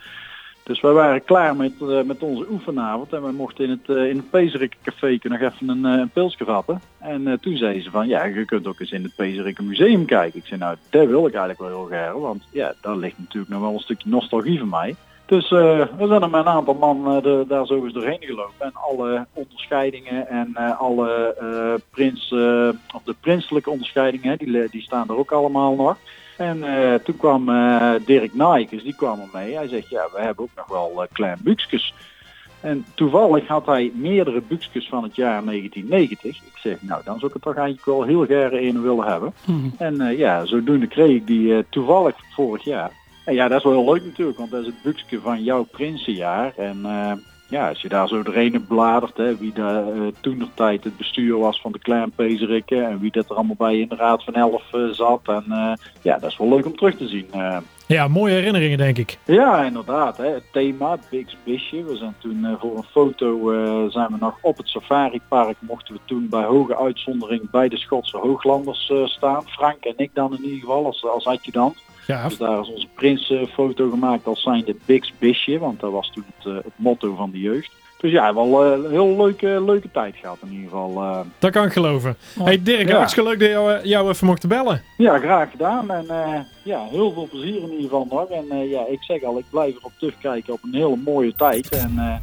Dus 0.64 0.80
wij 0.80 0.92
waren 0.92 1.24
klaar 1.24 1.56
met, 1.56 1.72
eh, 1.80 2.02
met 2.02 2.22
onze 2.22 2.46
oefenavond 2.50 3.12
en 3.12 3.22
wij 3.22 3.32
mochten 3.32 3.64
in 3.64 3.70
het, 3.70 3.96
eh 3.96 4.08
in 4.08 4.16
het 4.16 4.30
Pezerikken 4.30 4.78
café 4.82 5.18
nog 5.22 5.40
even 5.40 5.68
een, 5.68 5.84
eh, 5.84 6.00
een 6.00 6.10
pilsje 6.10 6.44
vatten. 6.44 6.80
En 6.98 7.38
toen 7.40 7.56
zeiden 7.56 7.82
ze 7.82 7.90
van, 7.90 8.08
ja, 8.08 8.24
je 8.24 8.44
kunt 8.44 8.66
ook 8.66 8.80
eens 8.80 8.92
in 8.92 9.02
het 9.02 9.16
Pezerikken 9.16 9.66
museum 9.66 10.04
kijken. 10.04 10.38
Ik 10.38 10.46
zei, 10.46 10.60
nou, 10.60 10.76
dat 10.90 11.06
wil 11.06 11.26
ik 11.26 11.34
eigenlijk 11.34 11.58
wel 11.58 11.68
heel 11.68 11.86
graag, 11.86 12.12
want 12.12 12.42
ja, 12.50 12.74
daar 12.80 12.96
ligt 12.96 13.18
natuurlijk 13.18 13.52
nog 13.52 13.60
wel 13.60 13.72
een 13.72 13.78
stukje 13.78 14.08
nostalgie 14.08 14.58
van 14.58 14.68
mij. 14.68 14.94
Dus 15.26 15.50
we 15.50 15.88
zijn 15.98 16.22
er 16.22 16.30
met 16.30 16.40
een 16.40 16.52
aantal 16.52 16.74
man 16.74 17.20
de- 17.22 17.44
daar 17.48 17.66
zo 17.66 17.84
eens 17.84 17.92
doorheen 17.92 18.20
gelopen. 18.20 18.66
En 18.66 18.72
alle 18.74 19.26
onderscheidingen 19.32 20.28
en 20.28 20.56
alle 20.78 21.34
prins, 21.90 22.32
of 22.94 23.02
de 23.04 23.14
prinselijke 23.20 23.70
onderscheidingen, 23.70 24.38
die, 24.38 24.68
die 24.70 24.82
staan 24.82 25.08
er 25.08 25.16
ook 25.16 25.32
allemaal 25.32 25.74
nog. 25.74 25.96
En 26.42 26.64
eh, 26.64 26.94
toen 26.94 27.16
kwam 27.16 27.48
eh, 27.48 27.92
Dirk 28.04 28.34
Nijkers, 28.34 28.82
die 28.82 28.94
kwam 28.94 29.20
er 29.20 29.28
mee. 29.32 29.54
Hij 29.54 29.68
zegt, 29.68 29.88
ja, 29.88 30.08
we 30.12 30.20
hebben 30.20 30.44
ook 30.44 30.50
nog 30.56 30.66
wel 30.66 31.02
eh, 31.02 31.08
klein 31.12 31.38
buksjes. 31.42 31.94
En 32.60 32.84
toevallig 32.94 33.46
had 33.46 33.66
hij 33.66 33.92
meerdere 33.94 34.42
buksjes 34.48 34.88
van 34.88 35.02
het 35.02 35.16
jaar 35.16 35.44
1990. 35.44 36.36
Ik 36.36 36.56
zeg, 36.56 36.82
nou, 36.82 37.02
dan 37.04 37.18
zou 37.18 37.26
ik 37.26 37.34
er 37.34 37.40
toch 37.40 37.54
eigenlijk 37.54 37.86
wel 37.86 38.02
heel 38.02 38.24
graag 38.24 38.52
een 38.52 38.82
willen 38.82 39.06
hebben. 39.06 39.32
En 39.78 40.00
eh, 40.00 40.18
ja, 40.18 40.44
zodoende 40.44 40.86
kreeg 40.86 41.16
ik 41.16 41.26
die 41.26 41.64
toevallig 41.68 42.14
vorig 42.34 42.64
jaar. 42.64 42.90
En 43.24 43.34
ja, 43.34 43.48
dat 43.48 43.58
is 43.58 43.64
wel 43.64 43.72
heel 43.72 43.92
leuk 43.92 44.04
natuurlijk, 44.04 44.38
want 44.38 44.50
dat 44.50 44.60
is 44.60 44.66
het 44.66 44.82
buksje 44.82 45.20
van 45.20 45.42
jouw 45.42 45.62
prinsenjaar. 45.62 46.52
En 46.56 46.80
ja, 47.52 47.68
als 47.68 47.80
je 47.80 47.88
daar 47.88 48.08
zo 48.08 48.22
doorheen 48.22 48.64
bladert, 48.66 49.16
hè, 49.16 49.36
wie 49.36 49.52
daar 49.52 49.86
eh, 49.86 50.00
toen 50.20 50.38
de 50.38 50.48
tijd 50.54 50.84
het 50.84 50.96
bestuur 50.96 51.38
was 51.38 51.60
van 51.60 51.72
de 51.72 51.78
Klein 51.78 52.10
Pezerikken 52.10 52.86
en 52.86 53.00
wie 53.00 53.10
dat 53.10 53.30
er 53.30 53.36
allemaal 53.36 53.56
bij 53.58 53.78
in 53.78 53.88
de 53.88 53.96
Raad 53.96 54.24
van 54.24 54.34
Elf 54.34 54.62
eh, 54.72 54.88
zat. 54.88 55.20
En 55.24 55.44
eh, 55.48 55.72
ja, 56.02 56.18
dat 56.18 56.30
is 56.30 56.36
wel 56.36 56.48
leuk 56.48 56.66
om 56.66 56.76
terug 56.76 56.96
te 56.96 57.08
zien. 57.08 57.26
Ja, 57.86 58.08
mooie 58.08 58.34
herinneringen, 58.34 58.78
denk 58.78 58.98
ik. 58.98 59.18
Ja, 59.24 59.62
inderdaad. 59.62 60.16
Hè. 60.16 60.26
Het 60.26 60.44
thema, 60.52 60.98
Big's 61.10 61.36
Bisje. 61.44 61.84
We 61.84 61.96
zijn 61.96 62.14
toen 62.18 62.56
voor 62.60 62.76
een 62.76 62.84
foto 62.90 63.38
zijn 63.90 64.08
we 64.10 64.16
nog 64.20 64.38
op 64.40 64.56
het 64.56 64.68
safaripark. 64.68 65.56
Mochten 65.60 65.94
we 65.94 66.00
toen 66.04 66.28
bij 66.28 66.44
hoge 66.44 66.78
uitzondering 66.78 67.50
bij 67.50 67.68
de 67.68 67.78
Schotse 67.78 68.16
hooglanders 68.16 68.92
staan. 69.04 69.42
Frank 69.46 69.84
en 69.84 69.94
ik 69.96 70.10
dan 70.14 70.36
in 70.36 70.44
ieder 70.44 70.58
geval 70.58 70.86
als, 70.86 71.04
als 71.04 71.26
adjudant. 71.26 71.76
Ja. 72.06 72.28
Dus 72.28 72.38
daar 72.38 72.60
is 72.60 72.68
onze 72.72 72.86
prinsfoto 72.94 73.90
gemaakt 73.90 74.26
als 74.26 74.42
zijnde 74.42 74.76
Big's 74.86 75.12
Bisje. 75.18 75.58
Want 75.58 75.80
dat 75.80 75.92
was 75.92 76.10
toen 76.14 76.24
het, 76.36 76.46
eh, 76.46 76.54
het 76.54 76.72
motto 76.76 77.14
van 77.14 77.30
de 77.30 77.40
jeugd. 77.40 77.70
Dus 78.00 78.10
ja, 78.10 78.34
wel 78.34 78.64
eh, 78.64 78.84
een 78.84 78.90
heel 78.90 79.16
leuke, 79.16 79.62
leuke 79.66 79.90
tijd 79.92 80.16
gehad 80.16 80.38
in 80.44 80.52
ieder 80.52 80.64
geval. 80.70 81.02
eh. 81.02 81.20
Dat 81.38 81.50
kan 81.50 81.64
ik 81.64 81.72
geloven. 81.72 82.16
Hey 82.42 82.62
Dirk, 82.62 82.88
Ja. 82.88 82.96
hartstikke 82.96 83.28
leuk 83.28 83.40
dat 83.40 83.48
jou, 83.48 83.72
eh, 83.72 83.84
jou 83.84 84.08
even 84.08 84.26
mocht 84.26 84.48
bellen. 84.48 84.82
Ja, 84.96 85.18
graag 85.18 85.50
gedaan. 85.50 85.90
En 85.90 86.08
eh, 86.08 86.40
ja, 86.64 86.84
heel 86.90 87.12
veel 87.12 87.28
plezier 87.30 87.56
in 87.62 87.70
ieder 87.70 87.82
geval 87.82 88.06
nog. 88.10 88.28
En 88.28 88.44
eh, 88.50 88.70
ja, 88.70 88.86
ik 88.90 89.02
zeg 89.02 89.22
al, 89.22 89.38
ik 89.38 89.44
blijf 89.50 89.76
erop 89.76 89.92
terugkijken 89.98 90.52
op 90.52 90.58
een 90.62 90.74
hele 90.74 90.96
mooie 91.04 91.34
tijd. 91.34 91.68
En 91.68 91.92
eh, 91.98 92.14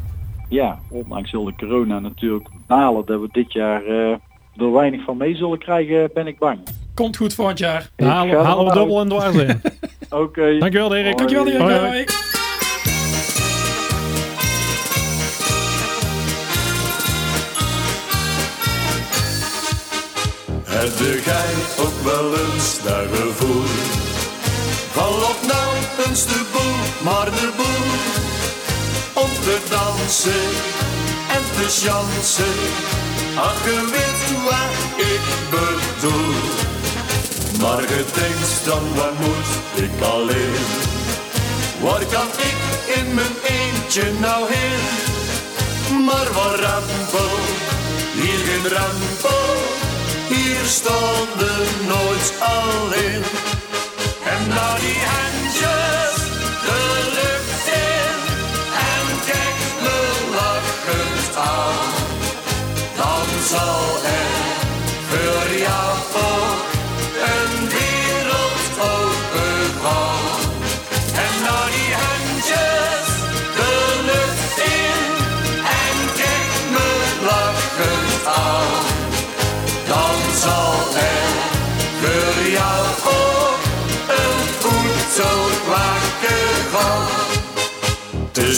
ja, 0.50 0.80
ondanks 0.90 1.32
heel 1.32 1.44
de 1.44 1.54
corona 1.58 2.00
natuurlijk 2.00 2.48
balen 2.68 3.06
dat 3.06 3.20
we 3.22 3.28
dit 3.32 3.54
jaar 3.54 3.84
eh, 3.86 4.12
er 4.58 4.72
weinig 4.72 5.04
van 5.04 5.18
mee 5.18 5.36
zullen 5.36 5.58
krijgen, 5.60 6.10
ben 6.14 6.28
ik 6.28 6.38
bang. 6.40 6.60
Komt 7.00 7.18
goed 7.18 7.34
volgend 7.34 7.60
jaar. 7.60 7.90
Ik 7.96 8.06
ga 8.06 8.12
Halen, 8.12 8.46
halen 8.46 8.66
we 8.66 8.74
dubbel 8.74 9.00
en 9.00 9.10
dwars 9.10 9.36
in. 9.36 9.62
Oké. 10.24 10.58
Dankjewel 10.58 10.90
Dirk. 10.90 11.18
Dankjewel 11.18 11.46
Dirk. 11.46 11.60
Hoi, 11.60 11.74
Hoi. 11.74 12.06
Heb 20.64 21.24
jij 21.26 21.54
ook 21.80 22.04
wel 22.04 22.34
eens 22.34 22.84
dat 22.84 23.06
gevoel? 23.12 23.64
Val 24.92 25.14
op 25.14 25.40
nou 25.48 26.08
eens 26.08 26.26
de 26.26 26.50
boel, 26.52 27.12
maar 27.12 27.26
de 27.26 27.50
boel. 27.58 27.88
Om 29.24 29.30
te 29.30 29.58
dansen 29.70 30.50
en 31.36 31.44
te 31.56 31.66
chansen. 31.82 32.60
Ach, 33.38 33.64
je 33.64 33.90
weet 33.92 34.44
wat 34.44 35.06
ik 35.06 35.50
bedoel. 35.50 36.79
Maar 37.60 37.82
je 37.82 38.06
denkt 38.14 38.66
dan, 38.66 38.96
waar 38.96 39.14
moet 39.20 39.84
ik 39.84 40.02
alleen? 40.02 40.66
Waar 41.82 42.06
kan 42.06 42.28
ik 42.50 42.60
in 42.98 43.14
mijn 43.14 43.36
eentje 43.44 44.12
nou 44.20 44.46
heen? 44.54 46.06
Maar 46.06 46.34
waar 46.34 46.60
rampel, 46.60 47.38
hier 48.14 48.40
geen 48.48 48.68
rampel. 48.78 49.56
Hier 50.28 50.66
stonden 50.66 51.68
nooit 51.88 52.34
alleen. 52.40 53.24
En 54.26 54.48
nou 54.48 54.80
die 54.80 55.00
handjes 55.06 55.39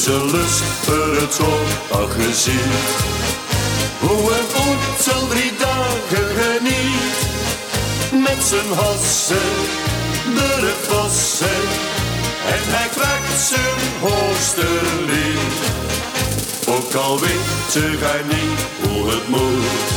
Een 0.05 0.31
lust 0.31 0.63
voor 0.81 1.15
het 1.15 1.33
zondag 1.33 2.13
gezien. 2.15 2.71
Hoe 3.99 4.31
een 4.31 4.47
voedsel 4.49 5.27
drie 5.27 5.51
dagen 5.57 6.27
geniet. 6.37 7.17
Met 8.11 8.43
zijn 8.43 8.69
hossen, 8.77 9.49
door 10.35 10.67
het 10.67 10.87
bossen. 10.89 11.61
En 12.55 12.63
hij 12.75 12.89
krijgt 12.95 13.47
zijn 13.47 13.79
hoogste 13.99 14.67
lied. 15.09 15.59
Ook 16.67 16.93
al 16.93 17.19
weet 17.19 17.99
gij 17.99 18.21
niet 18.27 18.59
hoe 18.83 19.09
het 19.09 19.27
moet. 19.27 19.89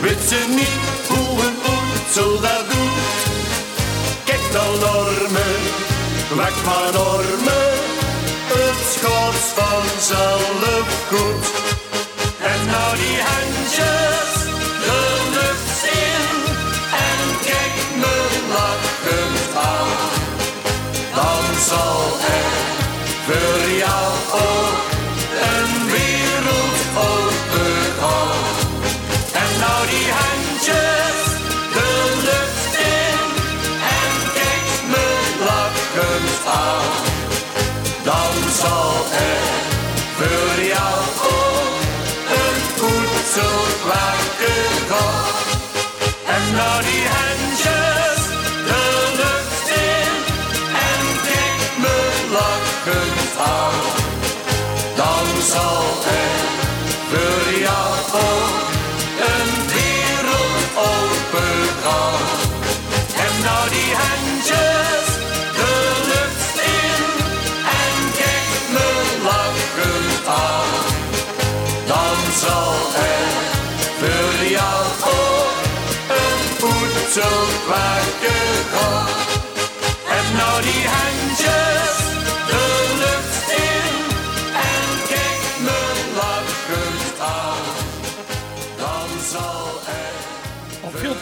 Weet 0.00 0.30
je 0.30 0.44
niet 0.48 1.08
hoe 1.08 1.40
een 1.46 1.56
voedsel 1.62 2.40
dat 2.40 2.64
doet? 2.70 3.32
Kijk 4.24 4.52
dan 4.52 4.78
normen, 4.78 5.60
weg 6.36 6.64
maar 6.64 6.92
normen. 6.92 7.83
Het 8.54 8.96
gaat 9.02 9.34
vanzelf 9.58 11.06
goed. 11.08 11.44
En 12.52 12.66
nou 12.66 12.96
die 12.96 13.18
handjes 13.30 14.32
de 14.86 15.00
lucht 15.36 15.82
in. 16.06 16.24
En 17.08 17.20
kijk 17.48 17.76
me 18.02 18.16
lachend 18.56 19.56
aan. 19.72 19.90
Dan 21.14 21.44
zal 21.68 22.00
er 22.36 22.52
voor 23.26 23.76
jou 23.78 24.73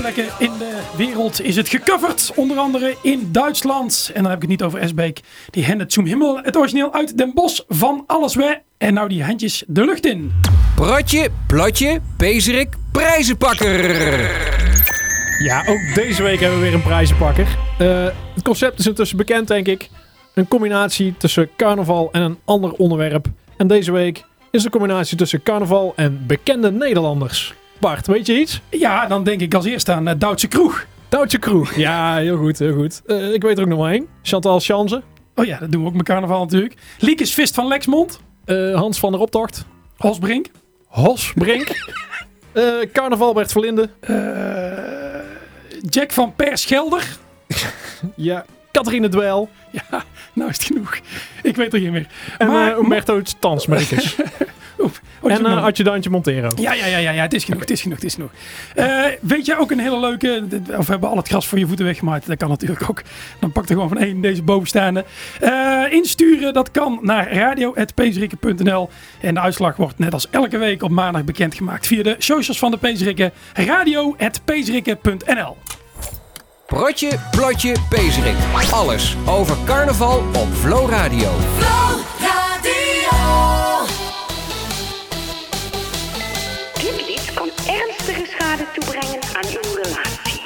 plekken 0.02 0.26
in 0.38 0.58
de 0.58 0.80
wereld 0.96 1.42
is 1.42 1.56
het 1.56 1.68
gecoverd. 1.68 2.32
Onder 2.34 2.56
andere 2.56 2.96
in 3.02 3.28
Duitsland. 3.32 4.10
En 4.14 4.22
dan 4.22 4.30
heb 4.30 4.34
ik 4.34 4.40
het 4.40 4.50
niet 4.50 4.62
over 4.62 4.78
Esbeek. 4.78 5.20
Die 5.50 5.64
Hennet 5.64 5.92
zum 5.92 6.06
Himmel. 6.06 6.38
Het 6.42 6.56
origineel 6.56 6.92
uit 6.94 7.18
Den 7.18 7.34
Bosch 7.34 7.60
van 7.68 8.04
Alles 8.06 8.34
We. 8.34 8.60
En 8.78 8.94
nou 8.94 9.08
die 9.08 9.24
handjes 9.24 9.64
de 9.66 9.84
lucht 9.84 10.06
in. 10.06 10.32
Pratje, 10.74 11.28
platje, 11.46 12.00
pezerik, 12.16 12.68
prijzenpakker. 12.92 13.90
Ja, 15.42 15.64
ook 15.66 15.94
deze 15.94 16.22
week 16.22 16.40
hebben 16.40 16.58
we 16.58 16.64
weer 16.64 16.74
een 16.74 16.82
prijzenpakker. 16.82 17.46
Eh, 17.78 18.04
het 18.34 18.42
concept 18.42 18.78
is 18.78 18.86
intussen 18.86 19.16
bekend, 19.16 19.48
denk 19.48 19.66
ik. 19.66 19.88
Een 20.34 20.48
combinatie 20.48 21.14
tussen 21.18 21.50
carnaval 21.56 22.08
en 22.12 22.22
een 22.22 22.38
ander 22.44 22.72
onderwerp. 22.72 23.26
En 23.56 23.66
deze 23.66 23.92
week 23.92 24.24
is 24.50 24.62
de 24.62 24.70
combinatie 24.70 25.16
tussen 25.16 25.42
carnaval 25.42 25.92
en 25.96 26.24
bekende 26.26 26.70
Nederlanders. 26.70 27.54
Bart, 27.82 28.06
weet 28.06 28.26
je 28.26 28.40
iets? 28.40 28.60
Ja, 28.70 29.06
dan 29.06 29.24
denk 29.24 29.40
ik 29.40 29.54
als 29.54 29.64
eerste 29.64 29.92
aan 29.92 30.08
uh, 30.08 30.14
Duitse 30.18 30.48
Kroeg. 30.48 30.86
Duitse 31.08 31.38
Kroeg. 31.38 31.74
Ja, 31.74 32.16
heel 32.16 32.36
goed, 32.36 32.58
heel 32.58 32.74
goed. 32.74 33.02
Eh, 33.06 33.32
ik 33.32 33.42
weet 33.42 33.56
er 33.56 33.62
ook 33.62 33.68
nog 33.68 33.78
maar 33.78 33.92
één. 33.92 34.06
Chantal 34.22 34.60
Chanze. 34.60 35.02
Oh 35.34 35.44
ja, 35.44 35.58
dat 35.58 35.72
doen 35.72 35.82
we 35.82 35.88
ook 35.88 35.94
met 35.94 36.04
carnaval 36.04 36.40
natuurlijk. 36.40 36.74
Liekes 36.98 37.34
Vist 37.34 37.54
van 37.54 37.66
Lexmond. 37.66 38.20
Eh, 38.44 38.74
Hans 38.74 38.98
van 38.98 39.12
der 39.12 39.20
Optocht. 39.20 39.64
Hos 39.96 40.18
Brink. 40.18 40.46
Hos 40.86 41.32
Brink. 41.34 41.68
Eh, 42.52 42.64
carnaval 42.92 43.32
Bert 43.34 43.52
Verlinde. 43.52 43.90
Jack 45.88 46.12
van 46.12 46.34
Perschelder. 46.34 47.16
Ja. 48.16 48.44
Catharine 48.72 49.08
Dweil. 49.08 49.50
Ja, 49.70 50.04
nou 50.32 50.50
is 50.50 50.56
het 50.56 50.66
genoeg. 50.66 50.98
Ik 51.42 51.56
weet 51.56 51.72
er 51.72 51.80
geen 51.80 51.92
meer. 51.92 52.06
En 52.38 52.46
Maar- 52.46 52.56
maar, 52.56 52.78
Umberto 52.78 53.20
Stansmakers. 53.22 54.16
En 55.22 55.40
uh, 55.40 55.64
Adjudantje 55.64 56.10
Montero. 56.10 56.48
Ja, 56.56 56.72
ja, 56.72 56.86
ja, 56.86 56.98
ja, 56.98 57.10
ja, 57.10 57.22
het 57.22 57.34
is 57.34 57.44
genoeg, 57.44 57.60
het 57.60 57.70
is 57.70 57.80
genoeg, 57.82 57.96
het 57.96 58.04
is 58.06 58.14
genoeg. 58.14 58.30
Eh, 58.74 59.04
weet 59.20 59.46
je 59.46 59.58
ook 59.58 59.70
een 59.70 59.78
hele 59.78 60.00
leuke, 60.00 60.44
of 60.76 60.86
we 60.86 60.92
hebben 60.92 61.08
al 61.10 61.16
het 61.16 61.28
gras 61.28 61.48
voor 61.48 61.58
je 61.58 61.66
voeten 61.66 61.84
weggemaakt, 61.84 62.26
dat 62.26 62.36
kan 62.36 62.48
natuurlijk 62.48 62.90
ook. 62.90 63.02
Dan 63.40 63.52
pak 63.52 63.64
er 63.68 63.72
gewoon 63.74 63.88
van 63.88 63.98
één 63.98 64.20
deze 64.20 64.42
bovenstaande. 64.42 65.04
Eh, 65.40 65.82
insturen, 65.90 66.52
dat 66.52 66.70
kan 66.70 66.98
naar 67.02 67.32
radio.peesrikken.nl 67.32 68.90
en 69.20 69.34
de 69.34 69.40
uitslag 69.40 69.76
wordt 69.76 69.98
net 69.98 70.12
als 70.12 70.26
elke 70.30 70.58
week 70.58 70.82
op 70.82 70.90
maandag 70.90 71.24
bekendgemaakt 71.24 71.86
via 71.86 72.02
de 72.02 72.14
socials 72.18 72.58
van 72.58 72.70
de 72.70 72.76
Peesrikken, 72.76 73.32
radio.peesrikken.nl. 73.52 75.56
Protje, 76.72 77.18
plotje, 77.30 77.76
pezerik. 77.88 78.36
Alles 78.70 79.16
over 79.26 79.56
carnaval 79.64 80.18
op 80.18 80.48
Flow 80.60 80.90
Radio. 80.90 81.30
Dit 86.74 87.06
lied 87.06 87.30
kan 87.34 87.50
ernstige 87.66 88.26
schade 88.36 88.64
toebrengen 88.74 89.20
aan 89.32 89.48
uw 89.50 89.82
relatie. 89.82 90.42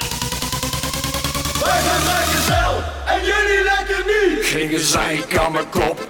Wij 1.63 1.81
zijn 1.81 2.03
lekker 2.03 2.41
zelf 2.47 2.83
en 3.05 3.19
jullie 3.19 3.63
lekker 3.63 4.03
niet. 4.05 4.45
Geen 4.45 4.69
gezeik 4.69 5.37
aan 5.37 5.51
mijn 5.51 5.69
kop 5.69 6.07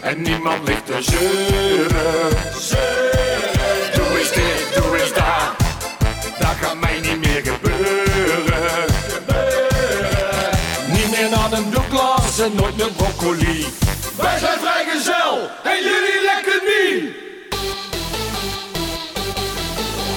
En 0.00 0.22
niemand 0.22 0.68
ligt 0.68 0.86
te 0.86 1.02
zeuren 1.02 2.60
Zeuren 2.60 3.51
nooit 12.50 12.76
meer 12.76 12.92
broccoli. 12.96 13.66
Wij 14.16 14.38
zijn 14.38 14.58
vrijgezel 14.58 15.48
en 15.62 15.78
jullie 15.88 16.20
lekker 16.30 16.60
niet. 16.70 17.04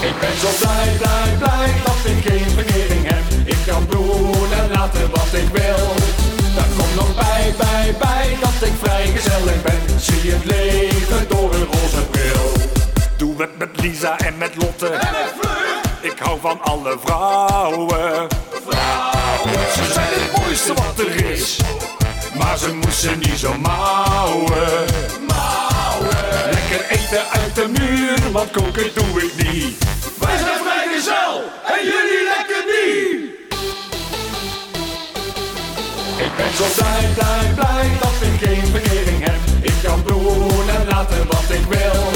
Ik 0.10 0.20
ben 0.20 0.38
zo 0.40 0.48
blij, 0.60 0.96
blij, 0.98 1.36
blij 1.38 1.74
dat 1.86 2.12
ik 2.12 2.32
geen 2.32 2.50
verkering 2.50 3.06
heb. 3.08 3.24
Ik 3.46 3.58
kan 3.68 3.86
doen 3.90 4.52
en 4.52 4.70
laten 4.72 5.10
wat 5.12 5.34
ik 5.34 5.48
wil. 5.52 5.88
Daar 6.56 6.68
komt 6.78 6.96
nog 6.96 7.16
bij, 7.16 7.54
bij, 7.58 7.96
bij 8.00 8.38
dat 8.42 8.68
ik 8.70 8.74
vrijgezellig 8.82 9.62
ben. 9.62 10.00
Zie 10.00 10.32
het 10.32 10.46
leven 10.46 11.28
door 11.30 11.54
een 11.54 11.66
roze 11.66 12.06
bril. 12.12 12.52
Doe 13.18 13.42
het 13.42 13.58
met 13.58 13.70
Lisa 13.82 14.18
en 14.18 14.38
met 14.38 14.56
Lotte. 14.56 14.88
En 14.88 15.12
met 15.12 16.12
Ik 16.12 16.20
hou 16.20 16.40
van 16.40 16.62
alle 16.62 16.98
vrouwen. 17.04 18.28
Vrouwen. 18.68 19.72
Ze 19.74 19.94
zijn 19.94 20.10
het 20.12 20.38
mooiste 20.38 20.74
wat 20.74 21.00
er 21.00 21.32
is. 21.32 21.58
Maar 22.38 22.58
ze 22.58 22.74
moesten 22.74 23.20
niet 23.20 23.38
zo 23.38 23.54
mouwen. 23.54 24.86
Mouwen. 25.28 26.16
Lekker 26.52 26.86
eten 26.90 27.30
uit 27.32 27.56
de 27.56 27.68
muur, 27.68 28.32
want 28.32 28.52
koken 28.52 28.90
doe 28.94 29.24
ik 29.24 29.36
niet. 29.36 29.78
Wij 30.20 30.38
zijn 30.38 30.60
vrijgezel 30.64 31.44
en 31.66 31.84
jullie 31.84 32.24
lekker 32.36 32.64
niet. 32.74 33.16
Ik 36.26 36.36
ben 36.38 36.54
zo 36.58 36.66
blij, 36.76 37.10
blij, 37.14 37.54
blij 37.56 37.98
dat 38.02 38.14
ik 38.22 38.48
geen 38.48 38.66
verkering 38.72 39.24
heb. 39.24 39.40
Ik 39.62 39.74
kan 39.84 40.04
doen 40.06 40.70
en 40.70 40.88
laten 40.88 41.28
wat 41.28 41.50
ik 41.50 41.66
wil. 41.70 42.15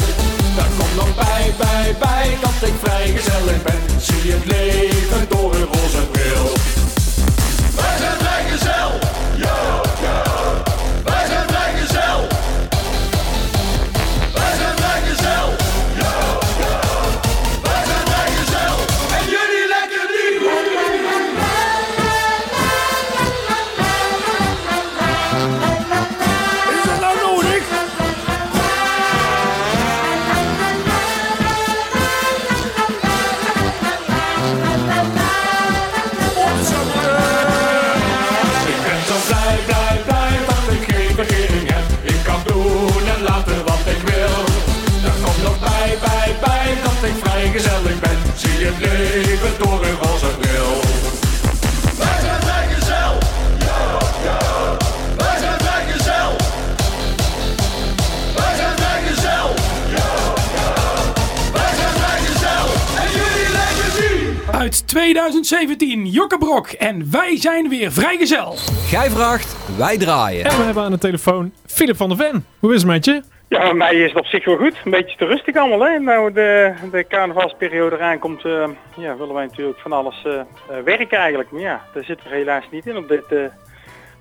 2017, 65.50 66.06
Jokke 66.06 66.38
Brok 66.38 66.68
en 66.68 67.12
wij 67.12 67.38
zijn 67.38 67.70
weer 67.70 67.92
vrijgezel. 67.92 68.54
Gij 68.88 69.10
vraagt, 69.10 69.78
wij 69.78 69.98
draaien. 69.98 70.46
En 70.46 70.58
we 70.58 70.64
hebben 70.64 70.84
aan 70.84 70.92
de 70.92 70.98
telefoon 70.98 71.52
Philip 71.66 71.96
van 71.96 72.10
der 72.10 72.18
Ven. 72.18 72.46
Hoe 72.60 72.74
is 72.74 72.82
het 72.82 72.92
met 72.92 73.06
je? 73.06 73.22
Ja, 73.48 73.60
bij 73.60 73.74
mij 73.74 73.96
is 73.96 74.10
het 74.10 74.20
op 74.20 74.26
zich 74.26 74.46
wel 74.46 74.58
goed. 74.58 74.76
Een 74.86 74.92
beetje 74.92 75.18
te 75.18 75.26
rustig 75.26 75.56
allemaal. 75.56 75.88
Hè? 75.88 76.00
Nou, 76.00 76.34
de, 76.34 76.74
de 76.92 77.06
carnavalsperiode 77.08 77.96
eraan 77.96 78.20
komt, 78.20 78.46
eh, 78.46 78.68
ja, 78.98 79.18
willen 79.18 79.34
wij 79.34 79.46
natuurlijk 79.46 79.80
van 79.80 79.92
alles 79.92 80.22
eh, 80.26 80.34
eh, 80.34 80.84
werken 80.86 81.18
eigenlijk. 81.18 81.52
Maar 81.52 81.62
ja, 81.62 81.82
daar 81.94 82.04
zitten 82.04 82.30
we 82.30 82.36
helaas 82.36 82.64
niet 82.72 82.88
in 82.88 82.98
op 82.98 83.08
dit, 83.08 83.26
eh, 83.30 83.38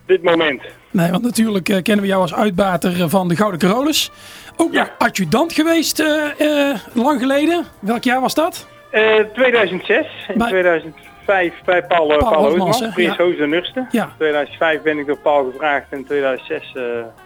dit 0.06 0.22
moment. 0.22 0.62
Nee, 0.90 1.10
want 1.10 1.22
natuurlijk 1.22 1.68
eh, 1.68 1.82
kennen 1.82 2.04
we 2.04 2.10
jou 2.10 2.22
als 2.22 2.34
uitbater 2.34 3.08
van 3.08 3.28
de 3.28 3.36
Gouden 3.36 3.60
Carolus. 3.60 4.10
Ook 4.56 4.72
nog 4.72 4.90
adjudant 4.98 5.52
geweest 5.52 6.00
eh, 6.00 6.70
eh, 6.70 6.76
lang 6.92 7.20
geleden. 7.20 7.64
Welk 7.80 8.04
jaar 8.04 8.20
was 8.20 8.34
dat? 8.34 8.68
Eh, 8.90 9.24
2006, 9.34 10.06
in 10.28 10.94
2005 11.28 11.64
bij 11.64 11.86
Paul, 11.86 12.06
Paul 12.06 12.18
Paul, 12.18 12.30
Paul 12.30 12.58
Hoosman? 12.58 12.92
Prins 12.92 13.16
Ja. 13.16 13.24
Hoos 13.24 13.36
de 13.36 13.46
Nurste. 13.46 13.86
Ja. 13.90 14.12
2005 14.16 14.82
ben 14.82 14.98
ik 14.98 15.06
door 15.06 15.18
Paul 15.18 15.50
gevraagd 15.50 15.86
en 15.90 15.98
in 15.98 16.04
2006 16.04 16.72
eh, 16.74 16.82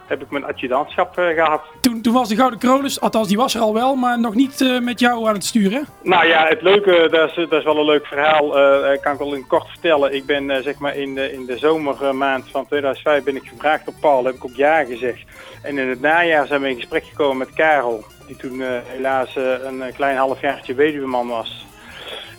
heb 0.07 0.23
ik 0.23 0.31
mijn 0.31 0.45
adjudantschap 0.45 1.19
eh, 1.19 1.27
gehad. 1.27 1.61
Toen, 1.81 2.01
toen 2.01 2.13
was 2.13 2.29
de 2.29 2.37
Gouden 2.37 2.59
Carolus, 2.59 3.01
althans 3.01 3.29
die 3.29 3.37
was 3.37 3.55
er 3.55 3.61
al 3.61 3.75
wel, 3.75 3.95
maar 3.95 4.21
nog 4.21 4.35
niet 4.35 4.61
eh, 4.61 4.81
met 4.81 5.01
jou 5.01 5.29
aan 5.29 5.35
het 5.35 5.45
sturen. 5.45 5.87
Nou 6.03 6.27
ja, 6.27 6.47
het 6.47 6.63
leuke, 6.63 7.09
dat 7.11 7.29
is, 7.29 7.35
dat 7.35 7.53
is 7.59 7.65
wel 7.65 7.79
een 7.79 7.85
leuk 7.85 8.07
verhaal, 8.07 8.59
eh, 8.59 9.01
kan 9.01 9.13
ik 9.13 9.19
wel 9.19 9.35
in 9.35 9.47
kort 9.47 9.69
vertellen. 9.69 10.15
Ik 10.15 10.27
ben 10.27 10.51
eh, 10.51 10.63
zeg 10.63 10.79
maar 10.79 10.97
in 10.97 11.15
de, 11.15 11.33
in 11.33 11.47
de 11.47 11.59
zomermaand 11.59 12.45
van 12.51 12.67
2005 12.67 13.25
ben 13.25 13.37
ik 13.37 13.49
gevraagd 13.49 13.85
door 13.85 13.95
Paul, 14.01 14.25
heb 14.25 14.35
ik 14.35 14.45
ook 14.45 14.57
ja 14.57 14.85
gezegd. 14.85 15.25
En 15.63 15.79
in 15.79 15.89
het 15.89 16.01
najaar 16.01 16.47
zijn 16.47 16.61
we 16.61 16.69
in 16.69 16.77
gesprek 16.77 17.05
gekomen 17.05 17.37
met 17.37 17.53
Karel, 17.53 18.05
die 18.27 18.37
toen 18.37 18.63
eh, 18.63 18.69
helaas 18.87 19.37
eh, 19.37 19.65
een 19.65 19.83
eh, 19.83 19.95
klein 19.95 20.17
halfjaartje 20.17 20.75
weduweman 20.75 21.29
was. 21.29 21.67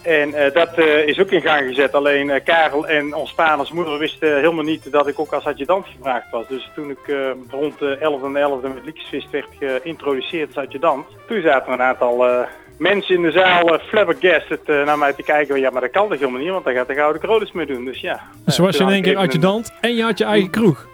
En 0.03 0.33
eh, 0.33 0.53
dat 0.53 0.73
eh, 0.73 1.07
is 1.07 1.19
ook 1.19 1.31
in 1.31 1.41
gang 1.41 1.67
gezet. 1.67 1.93
Alleen 1.93 2.29
eh, 2.29 2.43
Karel 2.43 2.87
en 2.87 3.13
ons 3.13 3.33
en 3.35 3.59
moeder 3.73 3.97
wisten 3.97 4.35
helemaal 4.35 4.63
niet 4.63 4.91
dat 4.91 5.07
ik 5.07 5.19
ook 5.19 5.33
als 5.33 5.45
adjudant 5.45 5.85
gevraagd 5.97 6.31
was. 6.31 6.47
Dus 6.47 6.69
toen 6.75 6.89
ik 6.89 7.15
rond 7.49 7.79
de 7.79 7.97
11 7.97 8.23
en 8.23 8.35
11 8.35 8.61
met 8.61 8.85
Liekjesvist 8.85 9.29
werd 9.29 9.47
geïntroduceerd 9.59 10.55
als 10.55 10.65
adjudant, 10.65 11.05
toen 11.27 11.41
zaten 11.41 11.67
er 11.67 11.73
een 11.73 11.85
aantal 11.85 12.45
mensen 12.77 13.15
in 13.15 13.21
de 13.21 13.31
zaal 13.31 13.73
uh, 13.73 13.79
flabbergasted 13.87 14.67
naar 14.67 14.97
mij 14.97 15.13
te 15.13 15.23
kijken. 15.23 15.59
Ja, 15.59 15.69
maar 15.69 15.81
dat 15.81 15.91
kan 15.91 16.09
toch 16.09 16.19
helemaal 16.19 16.41
niet, 16.41 16.49
want 16.49 16.65
daar 16.65 16.73
gaat 16.73 16.87
de 16.87 16.93
Gouden 16.93 17.21
Krolis 17.21 17.51
mee 17.51 17.65
doen. 17.65 17.85
Dus 17.85 18.01
ja. 18.01 18.19
Dus 18.45 18.57
was 18.57 18.77
je 18.77 18.83
in 18.83 18.89
één 18.89 19.01
keer 19.01 19.11
even 19.11 19.21
een- 19.23 19.27
adjudant 19.27 19.73
en 19.81 19.95
je 19.95 20.03
had 20.03 20.17
je 20.17 20.23
eigen 20.25 20.49
kroeg. 20.49 20.87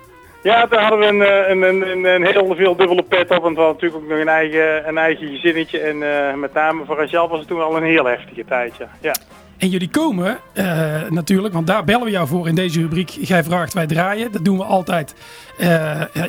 Ja, 0.44 0.68
toen 0.68 0.80
hadden 0.80 1.00
we 1.00 1.06
een, 1.06 1.22
eh, 1.22 1.50
een, 1.50 1.62
een, 1.62 1.90
een, 1.90 2.06
een 2.06 2.26
heel 2.26 2.56
veel 2.56 2.76
dubbele 2.76 3.04
pet 3.04 3.32
op. 3.32 3.42
Want 3.42 3.56
we 3.56 3.62
hadden 3.62 3.82
natuurlijk 3.82 4.04
ook 4.04 4.10
nog 4.10 4.20
een 4.20 4.28
eigen, 4.28 4.88
een 4.88 4.98
eigen 4.98 5.28
gezinnetje. 5.28 5.80
En 5.80 6.04
eh, 6.04 6.36
met 6.36 6.54
name 6.54 6.86
voor 6.86 6.98
Rachel 6.98 7.28
was 7.28 7.40
het 7.40 7.48
toen 7.48 7.62
al 7.62 7.78
een 7.78 7.84
heel 7.84 8.06
heftige 8.06 8.46
tijdje. 8.46 8.88
Ja. 9.02 9.16
En 9.58 9.70
jullie 9.70 9.90
komen 9.90 10.38
eh, 10.54 11.10
natuurlijk, 11.10 11.54
want 11.54 11.68
daar 11.68 11.84
bellen 11.84 12.06
we 12.06 12.12
jou 12.12 12.28
voor 12.28 12.48
in 12.48 12.56
deze 12.56 12.82
rubriek. 12.82 13.18
Gij 13.22 13.44
vraagt, 13.44 13.74
wij 13.74 13.88
draaien. 13.88 14.32
Dat 14.32 14.46
doen 14.46 14.58
we 14.58 14.64
altijd 14.64 15.16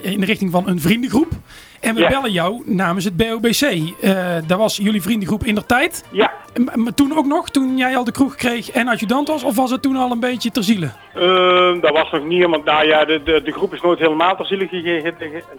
in 0.02 0.20
de 0.20 0.26
richting 0.26 0.50
van 0.50 0.68
een 0.68 0.80
vriendengroep. 0.80 1.32
En 1.80 1.94
we 1.94 2.00
Ja. 2.00 2.08
bellen 2.08 2.32
jou 2.32 2.62
namens 2.64 3.04
het 3.04 3.16
BOBC. 3.16 3.60
Eh 4.00 4.36
dat 4.46 4.58
was 4.58 4.76
jullie 4.76 5.02
vriendengroep 5.02 5.44
in 5.44 5.54
der 5.54 5.66
tijd. 5.66 6.04
Ja. 6.10 6.32
Maar 6.74 6.94
toen 6.94 7.16
ook 7.18 7.26
nog, 7.26 7.48
toen 7.50 7.76
jij 7.76 7.96
al 7.96 8.04
de 8.04 8.12
kroeg 8.12 8.34
kreeg 8.34 8.70
en 8.70 8.88
adjudant 8.88 9.28
was? 9.28 9.42
Of 9.44 9.56
was 9.56 9.70
het 9.70 9.82
toen 9.82 9.96
al 9.96 10.10
een 10.10 10.20
beetje 10.20 10.50
ter 10.50 10.64
ziele? 10.64 10.90
Eh, 11.14 11.80
dat 11.80 11.90
was 11.92 12.10
nog 12.10 12.22
niet 12.24 12.38
helemaal. 12.38 12.62
Nou 12.64 12.86
ja, 12.86 13.04
de, 13.04 13.22
de, 13.22 13.42
de 13.42 13.52
groep 13.52 13.74
is 13.74 13.80
nooit 13.80 13.98
helemaal 13.98 14.36
ter 14.36 14.46
ziele 14.46 14.68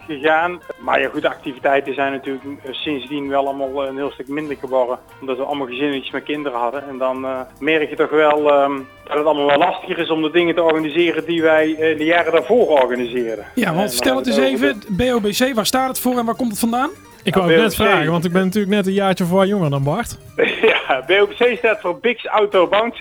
gegaan. 0.06 0.60
Maar 0.78 1.00
ja, 1.00 1.08
goed, 1.08 1.22
de 1.22 1.28
activiteiten 1.28 1.94
zijn 1.94 2.12
natuurlijk 2.12 2.44
eh, 2.44 2.72
sindsdien 2.72 3.28
wel 3.28 3.46
allemaal 3.46 3.86
een 3.86 3.96
heel 3.96 4.10
stuk 4.10 4.28
minder 4.28 4.56
geworden. 4.56 4.98
Omdat 5.20 5.36
we 5.36 5.42
allemaal 5.42 5.66
gezinnetjes 5.66 6.10
met 6.10 6.22
kinderen 6.22 6.58
hadden. 6.58 6.88
En 6.88 6.98
dan 6.98 7.24
eh, 7.24 7.40
merk 7.58 7.90
je 7.90 7.96
toch 7.96 8.10
wel 8.10 8.50
ehm, 8.52 8.72
dat 9.04 9.16
het 9.16 9.26
allemaal 9.26 9.46
wel 9.46 9.58
lastiger 9.58 9.98
is 9.98 10.10
om 10.10 10.22
de 10.22 10.30
dingen 10.30 10.54
te 10.54 10.62
organiseren 10.62 11.24
die 11.24 11.42
wij 11.42 11.76
eh, 11.78 11.98
de 11.98 12.04
jaren 12.04 12.32
daarvoor 12.32 12.66
organiseerden. 12.66 13.44
Ja, 13.54 13.74
want 13.74 13.92
stel 13.92 14.16
het 14.16 14.26
eens 14.26 14.36
even. 14.36 14.82
BOBC, 14.88 15.54
waar 15.54 15.66
staat 15.66 15.88
het 15.88 15.98
voor 16.00 16.18
en 16.18 16.24
waar 16.24 16.34
komt 16.34 16.50
het 16.50 16.60
vandaan? 16.60 16.90
Ik 17.22 17.34
Ja, 17.34 17.40
wou 17.40 17.52
het 17.52 17.62
net 17.62 17.74
vragen, 17.74 18.10
want 18.10 18.24
ik 18.24 18.32
ben 18.32 18.44
natuurlijk 18.44 18.74
net 18.74 18.86
een 18.86 18.92
jaartje 18.92 19.24
voor 19.24 19.46
jonger 19.46 19.70
dan 19.70 19.82
Bart. 19.82 20.18
Ja, 20.62 21.04
BOC 21.06 21.56
staat 21.58 21.80
voor 21.80 21.98
Bix 22.00 22.26
Auto 22.26 22.66
Bound 22.66 22.96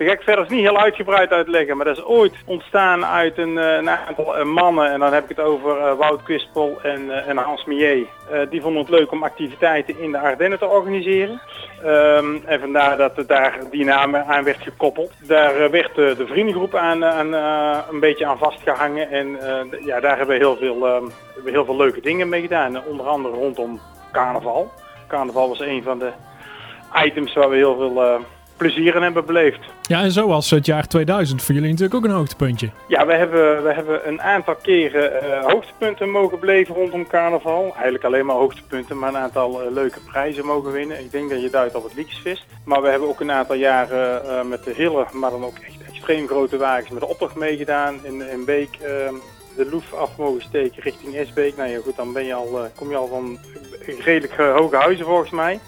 Daar 0.00 0.08
ga 0.08 0.14
ik 0.14 0.22
verder 0.22 0.46
niet 0.48 0.60
heel 0.60 0.78
uitgebreid 0.78 1.30
uitleggen, 1.30 1.76
maar 1.76 1.86
dat 1.86 1.96
is 1.96 2.04
ooit 2.04 2.34
ontstaan 2.44 3.04
uit 3.04 3.38
een, 3.38 3.58
eh, 3.58 3.74
een 3.74 3.90
aantal 3.90 4.36
eh, 4.36 4.44
mannen. 4.44 4.90
En 4.90 5.00
dan 5.00 5.12
heb 5.12 5.22
ik 5.22 5.36
het 5.36 5.46
over 5.46 5.78
eh, 5.78 5.96
Wout 5.96 6.22
Kwispel 6.22 6.78
en, 6.82 7.26
en 7.26 7.36
Hans. 7.36 7.64
Eh, 7.64 8.06
die 8.50 8.60
vonden 8.60 8.80
het 8.80 8.90
leuk 8.90 9.12
om 9.12 9.22
activiteiten 9.22 9.98
in 9.98 10.12
de 10.12 10.18
Ardennen 10.18 10.58
te 10.58 10.66
organiseren. 10.66 11.40
Ehm, 11.84 12.36
en 12.44 12.60
vandaar 12.60 12.96
dat 12.96 13.24
daar 13.26 13.58
die 13.70 13.84
naam 13.84 14.16
aan 14.16 14.44
werd 14.44 14.62
gekoppeld. 14.62 15.12
Daar 15.26 15.70
werd 15.70 15.94
de 15.94 16.26
vriendengroep 16.26 16.74
aan, 16.74 17.04
aan, 17.04 17.32
een 17.90 18.00
beetje 18.00 18.26
aan 18.26 18.38
vastgehangen. 18.38 19.10
En 19.10 19.38
ja, 19.84 20.00
daar 20.00 20.16
hebben 20.16 20.38
we 20.38 20.44
heel 20.44 20.56
veel, 20.56 20.86
ehm, 20.86 21.04
we 21.44 21.50
heel 21.50 21.64
veel 21.64 21.76
leuke 21.76 22.00
dingen 22.00 22.28
mee 22.28 22.40
gedaan. 22.40 22.84
Onder 22.84 23.06
andere 23.06 23.34
rondom 23.34 23.80
carnaval. 24.12 24.70
Carnaval 25.08 25.48
was 25.48 25.60
een 25.60 25.82
van 25.82 25.98
de 25.98 26.10
items 27.04 27.34
waar 27.34 27.50
we 27.50 27.56
heel 27.56 27.76
veel 27.76 28.22
plezier 28.60 28.94
in 28.96 29.02
hebben 29.02 29.24
beleefd. 29.24 29.58
Ja, 29.82 30.02
en 30.02 30.10
zo 30.12 30.26
was 30.28 30.50
het 30.50 30.66
jaar 30.66 30.86
2000 30.86 31.42
voor 31.42 31.54
jullie 31.54 31.70
natuurlijk 31.70 31.94
ook 31.94 32.04
een 32.04 32.16
hoogtepuntje. 32.16 32.70
Ja, 32.88 33.06
we 33.06 33.12
hebben, 33.12 33.62
we 33.62 33.72
hebben 33.72 34.08
een 34.08 34.22
aantal 34.22 34.54
keren 34.62 35.22
eh, 35.22 35.44
hoogtepunten 35.52 36.10
mogen 36.10 36.40
beleven 36.40 36.74
rondom 36.74 37.06
carnaval. 37.06 37.72
Eigenlijk 37.74 38.04
alleen 38.04 38.26
maar 38.26 38.36
hoogtepunten, 38.36 38.98
maar 38.98 39.08
een 39.08 39.16
aantal 39.20 39.62
eh, 39.62 39.70
leuke 39.72 40.00
prijzen 40.00 40.46
mogen 40.46 40.72
winnen. 40.72 41.00
Ik 41.00 41.10
denk 41.12 41.30
dat 41.30 41.42
je 41.42 41.50
duidt 41.50 41.74
op 41.74 41.84
het 41.84 41.94
Liekjesvist. 41.94 42.44
Maar 42.64 42.82
we 42.82 42.88
hebben 42.88 43.08
ook 43.08 43.20
een 43.20 43.32
aantal 43.32 43.56
jaren 43.56 44.24
eh, 44.24 44.44
met 44.44 44.64
de 44.64 44.72
hele, 44.76 45.06
maar 45.12 45.30
dan 45.30 45.44
ook 45.44 45.58
echt 45.58 45.76
extreem 45.88 46.26
grote 46.26 46.56
wagens 46.56 46.90
met 46.90 47.00
de 47.00 47.08
optocht 47.08 47.34
meegedaan 47.34 47.94
in, 48.02 48.30
in 48.30 48.44
Beek. 48.44 48.76
eh, 48.80 48.88
de 49.56 49.68
Loef 49.70 49.94
af 49.94 50.16
mogen 50.16 50.42
steken 50.42 50.82
richting 50.82 51.14
Esbeek. 51.16 51.56
Nou 51.56 51.70
ja, 51.70 51.78
goed, 51.84 51.96
dan 51.96 52.12
ben 52.12 52.24
je 52.24 52.34
al, 52.34 52.68
kom 52.76 52.90
je 52.90 52.96
al 52.96 53.06
van 53.06 53.38
redelijk 54.04 54.36
hoge 54.36 54.76
huizen 54.76 55.06
volgens 55.06 55.30
mij. 55.30 55.60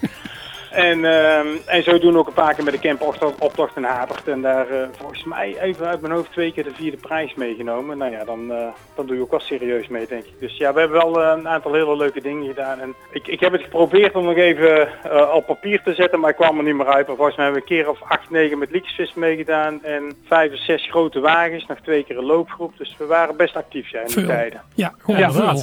En, 0.72 1.04
ehm 1.04 1.46
en 1.66 1.82
zo 1.82 1.98
doen 1.98 2.12
we 2.12 2.18
ook 2.18 2.26
een 2.26 2.32
paar 2.32 2.54
keer 2.54 2.64
met 2.64 2.72
de 2.74 2.80
campoptocht 2.80 3.38
optocht 3.38 3.76
in 3.76 3.84
Hapert. 3.84 4.28
En 4.28 4.42
daar 4.42 4.68
eh, 4.70 4.88
volgens 4.98 5.24
mij 5.24 5.60
even 5.60 5.86
uit 5.86 6.00
mijn 6.00 6.12
hoofd 6.12 6.32
twee 6.32 6.52
keer 6.52 6.64
de 6.64 6.74
vierde 6.74 6.96
prijs 6.96 7.34
meegenomen. 7.34 7.98
Nou 7.98 8.10
ja, 8.12 8.24
dan, 8.24 8.52
eh, 8.52 8.66
dan 8.94 9.06
doe 9.06 9.16
je 9.16 9.22
ook 9.22 9.30
wel 9.30 9.40
serieus 9.40 9.88
mee, 9.88 10.06
denk 10.06 10.24
ik. 10.24 10.40
Dus 10.40 10.56
ja, 10.56 10.72
we 10.72 10.80
hebben 10.80 10.98
wel 10.98 11.22
eh, 11.22 11.38
een 11.38 11.48
aantal 11.48 11.72
hele 11.72 11.96
leuke 11.96 12.20
dingen 12.20 12.46
gedaan. 12.46 12.80
En 12.80 12.94
ik, 13.10 13.26
ik 13.26 13.40
heb 13.40 13.52
het 13.52 13.62
geprobeerd 13.62 14.14
om 14.14 14.24
nog 14.24 14.36
even 14.36 14.88
eh, 15.02 15.34
op 15.34 15.46
papier 15.46 15.82
te 15.82 15.94
zetten, 15.94 16.20
maar 16.20 16.30
ik 16.30 16.36
kwam 16.36 16.58
er 16.58 16.64
niet 16.64 16.74
meer 16.74 16.86
uit. 16.86 17.06
Maar 17.06 17.16
volgens 17.16 17.36
mij 17.36 17.46
hebben 17.46 17.64
we 17.64 17.70
een 17.70 17.82
keer 17.82 17.90
of 17.90 18.02
acht, 18.02 18.30
negen 18.30 18.58
met 18.58 18.70
liekjesvis 18.70 19.14
meegedaan. 19.14 19.84
En 19.84 20.12
vijf 20.24 20.52
of 20.52 20.58
zes 20.58 20.88
grote 20.90 21.20
wagens, 21.20 21.66
nog 21.66 21.78
twee 21.80 22.04
keer 22.04 22.18
een 22.18 22.24
loopgroep. 22.24 22.78
Dus 22.78 22.96
we 22.98 23.06
waren 23.06 23.36
best 23.36 23.56
actief 23.56 23.88
ja, 23.90 24.00
in 24.00 24.06
die 24.06 24.26
tijden. 24.26 24.62
Ja, 24.74 24.94
gewoon 24.98 25.20
Ja, 25.20 25.54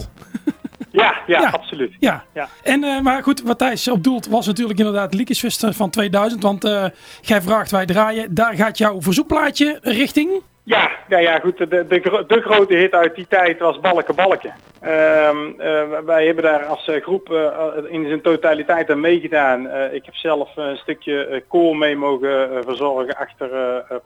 Ja, 0.91 1.17
ja, 1.27 1.49
absoluut. 1.49 1.95
Ja. 1.99 2.23
Ja. 2.33 2.49
En, 2.63 2.83
eh, 2.83 3.01
maar 3.01 3.23
goed, 3.23 3.41
wat 3.41 3.57
Thijs 3.57 3.87
op 3.87 4.03
doelt 4.03 4.27
was 4.27 4.45
natuurlijk 4.45 4.79
inderdaad 4.79 5.13
Liekjesfest 5.13 5.65
van 5.69 5.89
2000. 5.89 6.43
Want 6.43 6.63
eh, 6.63 6.85
jij 7.21 7.41
vraagt, 7.41 7.71
wij 7.71 7.85
draaien. 7.85 8.33
Daar 8.33 8.53
gaat 8.55 8.77
jouw 8.77 9.01
verzoekplaatje 9.01 9.79
richting. 9.81 10.41
Ja, 10.69 10.91
nou 11.07 11.21
ja, 11.21 11.39
goed. 11.39 11.57
De, 11.57 11.67
de, 11.67 12.23
de 12.27 12.41
grote 12.41 12.75
hit 12.75 12.93
uit 12.93 13.15
die 13.15 13.27
tijd 13.27 13.59
was 13.59 13.79
Balken 13.79 14.15
Balken. 14.15 14.53
Ehm, 14.81 15.59
eh, 15.59 15.99
wij 16.05 16.25
hebben 16.25 16.43
daar 16.43 16.65
als 16.65 16.87
eh, 16.87 17.01
groep 17.01 17.31
eh, 17.31 17.67
in 17.87 18.07
zijn 18.07 18.21
totaliteit 18.21 18.91
aan 18.91 18.99
meegedaan. 18.99 19.69
Ik 19.91 20.05
heb 20.05 20.15
zelf 20.15 20.55
een 20.55 20.77
stukje 20.77 21.43
koor 21.47 21.77
mee 21.77 21.95
mogen 21.95 22.63
verzorgen 22.63 23.15
achter 23.15 23.49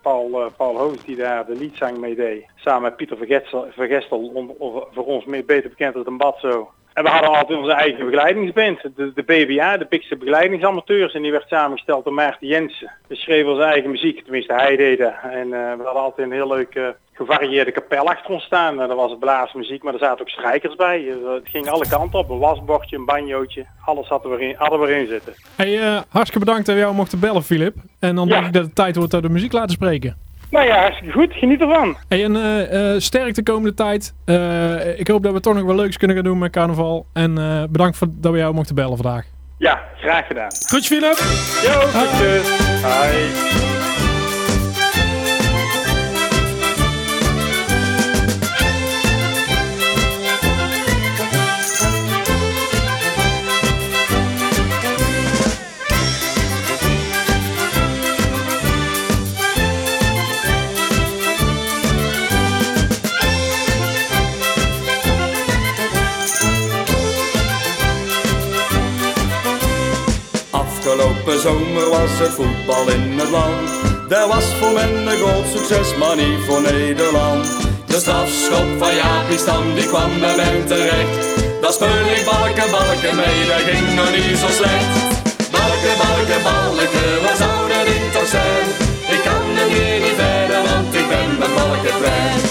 Paul, 0.01 0.51
Paul 0.57 0.77
Hoos, 0.77 1.03
die 1.05 1.15
daar 1.15 1.45
de 1.45 1.55
liedzang 1.55 1.97
mee 1.97 2.15
deed. 2.15 2.45
Samen 2.55 2.81
met 2.81 2.95
Pieter 2.95 3.17
Vergestel, 3.17 3.67
Vergestel 3.71 4.31
om, 4.33 4.55
voor 4.91 5.05
ons 5.05 5.25
meer 5.25 5.45
beter 5.45 5.69
bekend 5.69 5.95
als 5.95 6.05
een 6.05 6.17
Badzo. 6.17 6.71
En 6.93 7.03
we 7.03 7.09
hadden 7.09 7.29
altijd 7.29 7.59
onze 7.59 7.71
eigen 7.73 8.05
begeleidingsband, 8.05 8.81
de, 8.95 9.11
de 9.15 9.23
BBA, 9.23 9.77
de 9.77 9.85
Pikse 9.85 10.15
Begeleidingsamateurs. 10.15 11.13
En 11.13 11.21
die 11.21 11.31
werd 11.31 11.47
samengesteld 11.47 12.03
door 12.03 12.13
Maarten 12.13 12.47
Jensen. 12.47 12.91
We 13.07 13.15
schreven 13.15 13.51
onze 13.51 13.63
eigen 13.63 13.91
muziek, 13.91 14.23
tenminste 14.23 14.53
hij 14.53 14.75
deed 14.75 14.99
dat. 14.99 15.13
En 15.23 15.53
eh, 15.53 15.59
we 15.77 15.83
hadden 15.83 16.01
altijd 16.01 16.27
een 16.27 16.33
heel 16.33 16.47
leuke 16.47 16.95
gevarieerde 17.13 17.71
kapel 17.71 18.07
achter 18.09 18.31
ons 18.33 18.43
staan. 18.43 18.81
En 18.81 18.89
er 18.89 18.95
was 18.95 19.15
blaasmuziek, 19.19 19.83
maar 19.83 19.93
er 19.93 19.99
zaten 19.99 20.21
ook 20.21 20.29
strijkers 20.29 20.75
bij. 20.75 21.07
Eh, 21.07 21.33
het 21.33 21.49
ging 21.49 21.69
alle 21.69 21.87
kanten 21.89 22.19
op, 22.19 22.29
een 22.29 22.39
wasbordje, 22.39 22.97
een 22.97 23.05
banjootje. 23.05 23.65
Alles 23.85 24.07
hadden 24.07 24.31
we 24.31 24.37
erin, 24.37 24.55
hadden 24.57 24.79
we 24.79 24.87
erin 24.87 25.07
zitten. 25.07 25.33
Hey, 25.55 25.79
eh, 25.81 26.01
hartstikke 26.09 26.45
bedankt 26.45 26.65
dat 26.65 26.75
we 26.75 26.81
jou 26.81 26.93
mochten 26.95 27.19
bellen, 27.19 27.43
Filip. 27.43 27.75
En 27.99 28.15
dan 28.15 28.27
Ja. 28.27 28.33
denk 28.33 28.45
ik 28.45 28.53
dat 28.53 28.63
het 28.65 28.75
tijd 28.75 28.95
wordt 28.95 29.11
dat 29.11 29.21
we 29.21 29.27
de 29.27 29.33
muziek 29.33 29.51
laten 29.51 29.71
spreken. 29.71 30.17
Nou 30.53 30.65
ja, 30.65 30.79
hartstikke 30.79 31.11
goed. 31.11 31.33
Geniet 31.33 31.61
ervan. 31.61 31.97
Hey, 32.07 32.23
en 32.23 32.35
eh, 32.35 32.93
eh, 32.93 32.99
sterk 32.99 33.35
de 33.35 33.43
komende 33.43 33.73
tijd. 33.73 34.13
Eh, 34.25 34.99
ik 34.99 35.07
hoop 35.07 35.23
dat 35.23 35.33
we 35.33 35.39
toch 35.39 35.53
nog 35.53 35.63
wel 35.63 35.75
leuks 35.75 35.97
kunnen 35.97 36.15
gaan 36.15 36.25
doen 36.25 36.37
met 36.37 36.51
carnaval. 36.51 37.05
En 37.13 37.33
bedankt 37.71 37.97
voor, 37.97 38.07
dat 38.11 38.31
we 38.31 38.37
jou 38.37 38.53
mochten 38.53 38.75
bellen 38.75 38.97
vandaag. 38.97 39.25
Ja, 39.57 39.81
graag 39.97 40.27
gedaan. 40.27 40.51
Goed, 40.69 40.85
Philip. 40.85 41.17
Jo, 41.63 41.79
groetjes. 41.79 42.47
Hoi. 42.81 43.82
Zomer 71.43 71.89
was 71.89 72.13
het 72.23 72.33
voetbal 72.39 72.85
in 72.97 73.19
het 73.21 73.31
land. 73.37 73.67
Daar 74.11 74.27
was 74.27 74.45
voor 74.59 74.73
men 74.79 74.93
een 75.11 75.19
groot 75.21 75.47
succes, 75.55 75.87
maar 75.99 76.15
niet 76.15 76.41
voor 76.47 76.61
Nederland. 76.61 77.45
De 77.91 77.99
strafschop 78.03 78.69
van 78.81 78.93
Jaapie 79.01 79.41
Stam, 79.43 79.65
die 79.77 79.87
kwam 79.91 80.11
bij 80.23 80.35
men 80.41 80.65
terecht. 80.71 81.23
Dat 81.63 81.73
speel 81.77 82.05
ik 82.17 82.23
balken, 82.31 82.69
balken 82.77 83.15
mee, 83.21 83.39
dat 83.51 83.63
ging 83.67 83.87
nog 83.99 84.11
niet 84.15 84.37
zo 84.43 84.49
slecht. 84.59 84.93
Balken, 85.55 85.95
balken, 86.03 86.41
balken, 86.49 87.11
waar 87.23 87.37
zou 87.43 87.59
dat 87.71 87.85
in 87.95 88.05
toch 88.15 88.31
zijn? 88.35 88.65
Ik 89.15 89.21
kan 89.27 89.45
er 89.61 89.69
hier 89.73 89.99
niet 90.05 90.17
verder, 90.21 90.61
want 90.69 90.91
ik 91.01 91.07
ben 91.13 91.29
mijn 91.39 91.53
balken 91.59 91.95
kwijt. 91.99 92.43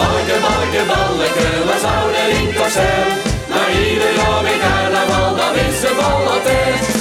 Balken, 0.00 0.40
balken, 0.46 0.86
balken, 0.92 1.54
waar 1.68 1.82
zou 1.86 2.02
dat 2.14 2.28
in 2.38 2.50
toch 2.58 2.74
zijn? 2.78 3.08
Maar 3.50 3.68
ieder 3.84 4.12
jaar 4.20 4.42
weer 4.46 4.60
carnaval, 4.64 5.30
dan 5.40 5.54
is 5.66 5.78
de 5.84 5.92
bal 5.98 6.20
altijd. 6.34 6.95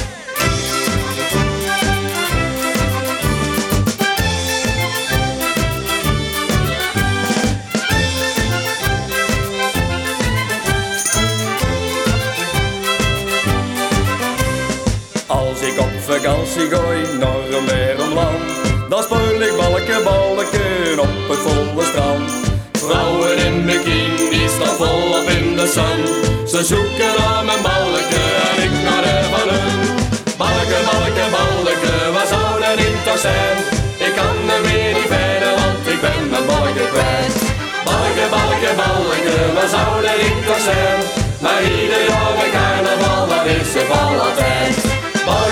Vakantie 16.16 16.70
gooi 16.70 17.00
naar 17.20 17.44
een 17.58 17.66
warm 17.98 18.14
land, 18.14 18.90
dan 18.90 19.04
speel 19.04 19.42
ik 19.48 19.56
balken, 19.58 20.04
balken 20.04 21.00
op 21.06 21.16
het 21.30 21.42
volle 21.46 21.84
strand. 21.92 22.32
Vrouwen 22.72 23.38
in 23.38 23.66
bikinis 23.66 24.52
staan 24.58 24.76
volop 24.80 25.28
in 25.38 25.56
de 25.60 25.68
zon. 25.76 26.00
Ze 26.52 26.60
zoeken 26.72 27.14
naar 27.18 27.44
mijn 27.50 27.62
balken 27.70 28.30
en 28.50 28.58
ik 28.66 28.74
naar 28.86 29.04
de 29.06 29.16
van 29.34 29.50
hun. 29.54 29.76
Balken, 30.42 30.84
balken, 30.92 31.30
balken, 31.38 32.14
waar 32.16 32.30
zou 32.34 32.50
dat 32.64 32.78
toch 33.08 33.22
zijn? 33.28 33.58
Ik 34.08 34.14
kan 34.20 34.38
er 34.56 34.62
weer 34.68 34.94
niet 34.98 35.10
verder, 35.16 35.54
want 35.62 35.84
ik 35.94 36.00
ben 36.06 36.22
mijn 36.34 36.46
balken 36.52 36.90
kwijt. 36.94 37.36
Balken, 37.88 38.30
balken, 38.36 38.76
balken, 38.84 39.46
waar 39.56 39.72
zou 39.76 39.92
dat 40.06 40.18
in 40.28 40.38
toch 40.48 40.64
zijn? 40.70 41.00
Maar 41.44 41.62
ieder 41.64 42.04
bij 42.38 42.52
carnaval, 42.58 43.28
dat 43.32 43.46
is 43.46 43.88
bal 43.90 44.14
altijd. 44.28 44.95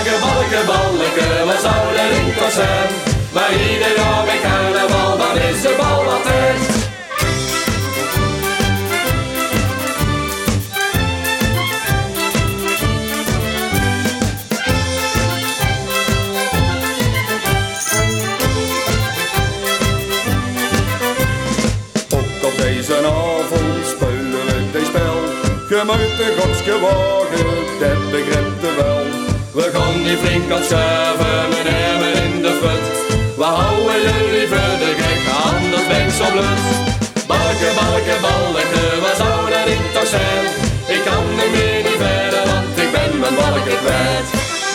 Balken, 0.04 0.20
balken, 0.20 0.66
balken, 0.66 1.46
waar 1.46 1.58
zou 1.58 1.94
dat 1.96 2.10
in 2.10 2.50
zijn? 2.52 2.88
Maar 3.32 3.52
ieder 3.52 3.96
jaar 3.96 4.24
bij 4.24 4.40
carnaval, 4.42 5.16
dat 5.18 5.36
is 5.36 5.62
de 5.62 5.74
bal. 5.78 6.02
Ook 22.10 22.44
op 22.44 22.56
deze 22.56 22.96
avond 22.96 23.86
spelen 23.86 24.30
we 24.30 24.70
dit 24.72 24.86
spel. 24.86 25.14
Je 25.68 25.84
de 26.16 26.36
godske 26.40 26.78
wagen, 26.80 27.78
dat 27.80 28.10
begrijpt 28.10 28.76
wel. 28.76 29.13
We 29.54 29.70
gaan 29.74 30.02
niet 30.02 30.18
flink 30.22 30.50
aan 30.56 30.64
schuiven, 30.64 31.48
met 31.54 31.66
hem 31.72 32.02
in 32.22 32.42
de 32.42 32.52
fut. 32.60 32.86
We 33.40 33.46
houden 33.58 34.00
jullie 34.06 34.48
voor 34.52 34.76
de 34.82 34.90
gek, 35.00 35.22
anders 35.48 35.86
ben 35.90 36.10
zo 36.18 36.26
blut. 36.34 36.64
Balken, 37.30 37.74
balken, 37.80 38.20
balken, 38.26 39.16
zou 39.20 39.38
dat 39.54 39.66
in 39.74 39.84
toch 39.94 40.10
zijn? 40.14 40.44
Ik 40.94 41.02
kan 41.08 41.24
er 41.42 41.50
meer 41.54 41.80
niet 41.86 42.00
verder, 42.04 42.44
want 42.50 42.74
ik 42.84 42.90
ben 42.96 43.12
mijn 43.22 43.36
balken 43.40 43.78
kwijt. 43.84 44.28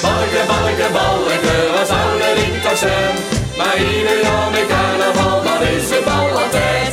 Balken, 0.06 0.46
balken, 0.52 0.92
balken, 0.98 1.86
zou 1.92 2.10
dat 2.22 2.38
in 2.46 2.56
toch 2.66 2.80
zijn? 2.86 3.16
Maar 3.60 3.78
ieder 3.92 4.18
jaar 4.26 4.50
met 4.56 4.68
carnaval, 4.74 5.38
dan 5.48 5.62
is 5.74 5.88
de 5.92 6.00
bal 6.08 6.28
altijd. 6.42 6.92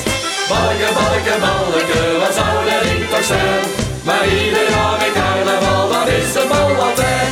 Balken, 0.51 0.93
balken, 0.99 1.39
balken, 1.45 2.32
zou 2.39 2.57
dat 2.68 2.82
in 2.93 3.03
toch 3.12 3.26
zijn? 3.32 3.62
Maar 4.07 4.24
ieder 4.41 4.66
jaar 4.74 4.97
met 5.03 5.12
carnaval, 5.18 5.82
dan 5.93 6.07
is 6.18 6.30
de 6.37 6.45
bal 6.51 6.70
altijd. 6.87 7.26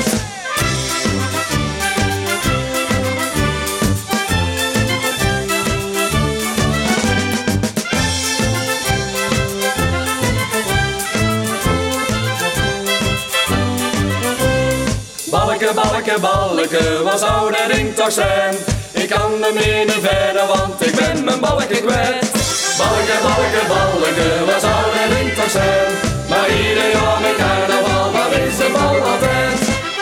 Balken, 15.65 15.91
balken, 15.91 16.21
balken, 16.21 17.05
waar 17.05 17.19
zou 17.19 17.53
dat 17.53 17.97
toch 17.97 18.13
zijn? 18.13 18.55
Ik 18.93 19.09
kan 19.09 19.31
meer 19.41 19.85
niet 19.85 20.01
verder, 20.03 20.47
want 20.47 20.87
ik 20.87 20.95
ben 20.95 21.25
mijn 21.25 21.41
balken 21.41 21.85
kwijt. 21.87 22.33
Balken, 22.79 23.21
balken, 23.23 23.67
balken, 23.69 24.47
waar 24.47 24.61
zou 24.61 24.85
dat 24.95 25.17
ding 25.17 25.35
toch 25.35 25.51
zijn? 25.51 25.93
Maar 26.29 26.49
ieder 26.51 26.91
jaar 26.97 27.21
met 27.21 27.37
carnaval, 27.37 28.13
waar 28.13 28.33
is 28.33 28.57
de 28.57 28.69
bal 28.73 28.97
altijd? 29.11 29.61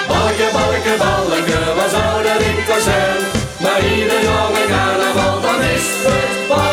Balken, 0.09 0.53
balken, 0.53 0.99
balken, 0.99 1.77
waar 1.77 1.91
zou 1.97 2.23
dat 2.27 2.39
ding 2.39 2.65
toch 2.67 2.83
zijn? 2.91 3.19
Maar 3.63 3.81
ieder 3.95 4.23
jaar 4.23 4.51
met 4.53 4.67
carnaval, 4.75 5.41
dan 5.41 5.61
is 5.75 5.87
het 6.07 6.49
bal 6.49 6.72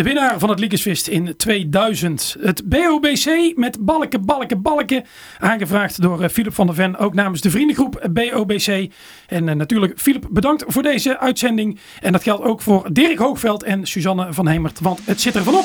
De 0.00 0.06
winnaar 0.06 0.38
van 0.38 0.48
het 0.48 0.58
Liekesvist 0.58 1.06
in 1.06 1.36
2000. 1.36 2.36
Het 2.40 2.68
BOBC 2.68 3.52
met 3.56 3.78
balken, 3.80 4.24
balken, 4.24 4.62
balken. 4.62 5.04
Aangevraagd 5.38 6.02
door 6.02 6.22
eh, 6.22 6.28
Philip 6.28 6.54
van 6.54 6.66
der 6.66 6.74
Ven. 6.74 6.96
Ook 6.96 7.14
namens 7.14 7.40
de 7.40 7.50
vriendengroep 7.50 8.08
BOBC. 8.12 8.92
En 9.26 9.48
eh, 9.48 9.54
natuurlijk 9.54 10.00
Philip 10.00 10.26
bedankt 10.30 10.64
voor 10.66 10.82
deze 10.82 11.18
uitzending. 11.18 11.78
En 12.00 12.12
dat 12.12 12.22
geldt 12.22 12.44
ook 12.44 12.60
voor 12.60 12.92
Dirk 12.92 13.18
Hoogveld 13.18 13.62
en 13.62 13.86
Suzanne 13.86 14.32
van 14.32 14.48
Hemert. 14.48 14.80
Want 14.80 15.00
het 15.04 15.20
zit 15.20 15.34
er 15.34 15.42
van 15.42 15.54
op. 15.54 15.64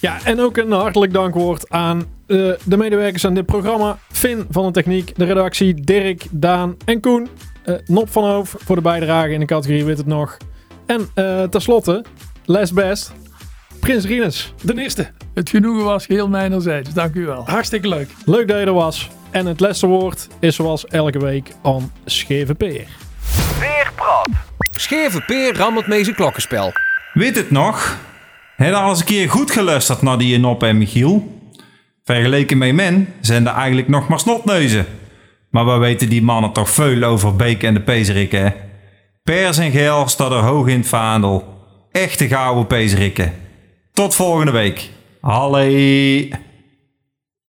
Ja, 0.00 0.18
en 0.24 0.40
ook 0.40 0.56
een 0.56 0.72
hartelijk 0.72 1.12
dankwoord 1.12 1.70
aan 1.70 1.98
eh, 2.26 2.36
de 2.64 2.76
medewerkers 2.76 3.26
aan 3.26 3.34
dit 3.34 3.46
programma. 3.46 3.98
Finn 4.12 4.46
van 4.50 4.66
de 4.66 4.72
techniek, 4.72 5.12
de 5.16 5.24
redactie, 5.24 5.74
Dirk, 5.74 6.26
Daan 6.30 6.76
en 6.84 7.00
Koen. 7.00 7.28
Eh 7.64 7.74
Nop 7.86 8.10
van 8.10 8.24
Hoof 8.24 8.54
voor 8.58 8.76
de 8.76 8.82
bijdrage 8.82 9.32
in 9.32 9.40
de 9.40 9.46
categorie 9.46 9.84
Weet 9.84 9.98
het 9.98 10.06
nog. 10.06 10.36
En 10.86 11.08
tenslotte, 11.50 12.04
last 12.44 12.74
best, 12.74 13.12
Prins 13.84 14.04
Rinus. 14.04 14.52
De 14.62 14.80
eerste. 14.80 15.10
Het 15.34 15.50
genoegen 15.50 15.84
was 15.84 16.06
geheel 16.06 16.28
mijnerzijds. 16.28 16.92
Dank 16.92 17.14
u 17.14 17.26
wel. 17.26 17.42
Hartstikke 17.46 17.88
leuk. 17.88 18.08
Leuk 18.24 18.48
dat 18.48 18.58
je 18.58 18.64
er 18.64 18.72
was. 18.72 19.10
En 19.30 19.46
het 19.46 19.60
laatste 19.60 19.86
woord 19.86 20.28
is 20.40 20.54
zoals 20.54 20.86
elke 20.86 21.18
week 21.18 21.50
aan 21.62 21.92
Scheve 22.04 22.54
Peer. 22.54 22.86
Weerpraat. 23.60 24.28
Scheve 24.70 25.20
Peer 25.20 25.56
rammelt 25.56 25.86
mee 25.86 26.04
zijn 26.04 26.16
klokkenspel. 26.16 26.72
Weet 27.12 27.36
het 27.36 27.50
nog? 27.50 27.98
Heb 28.56 28.68
je 28.68 28.74
al 28.74 28.88
eens 28.88 28.98
een 28.98 29.04
keer 29.04 29.30
goed 29.30 29.50
geluisterd 29.50 30.02
naar 30.02 30.18
die 30.18 30.38
Nop 30.38 30.62
en 30.62 30.78
Michiel? 30.78 31.40
Vergeleken 32.04 32.58
met 32.58 32.74
men 32.74 33.08
zijn 33.20 33.46
er 33.46 33.54
eigenlijk 33.54 33.88
nog 33.88 34.08
maar 34.08 34.20
snotneuzen. 34.20 34.86
Maar 35.50 35.66
we 35.66 35.76
weten 35.76 36.08
die 36.08 36.22
mannen 36.22 36.52
toch 36.52 36.70
veel 36.70 37.02
over 37.02 37.36
Beek 37.36 37.62
en 37.62 37.74
de 37.74 37.80
Pezerikken, 37.80 38.42
hè? 38.42 38.50
Pers 39.22 39.58
en 39.58 39.70
geel 39.70 40.08
staat 40.08 40.30
er 40.30 40.36
hoog 40.38 40.66
in 40.66 40.78
het 40.78 40.88
vaandel. 40.88 41.58
Echte 41.92 42.28
gouden 42.28 42.66
Pezerikken. 42.66 43.43
Tot 43.94 44.14
volgende 44.14 44.52
week. 44.52 44.90
Hallee! 45.20 46.30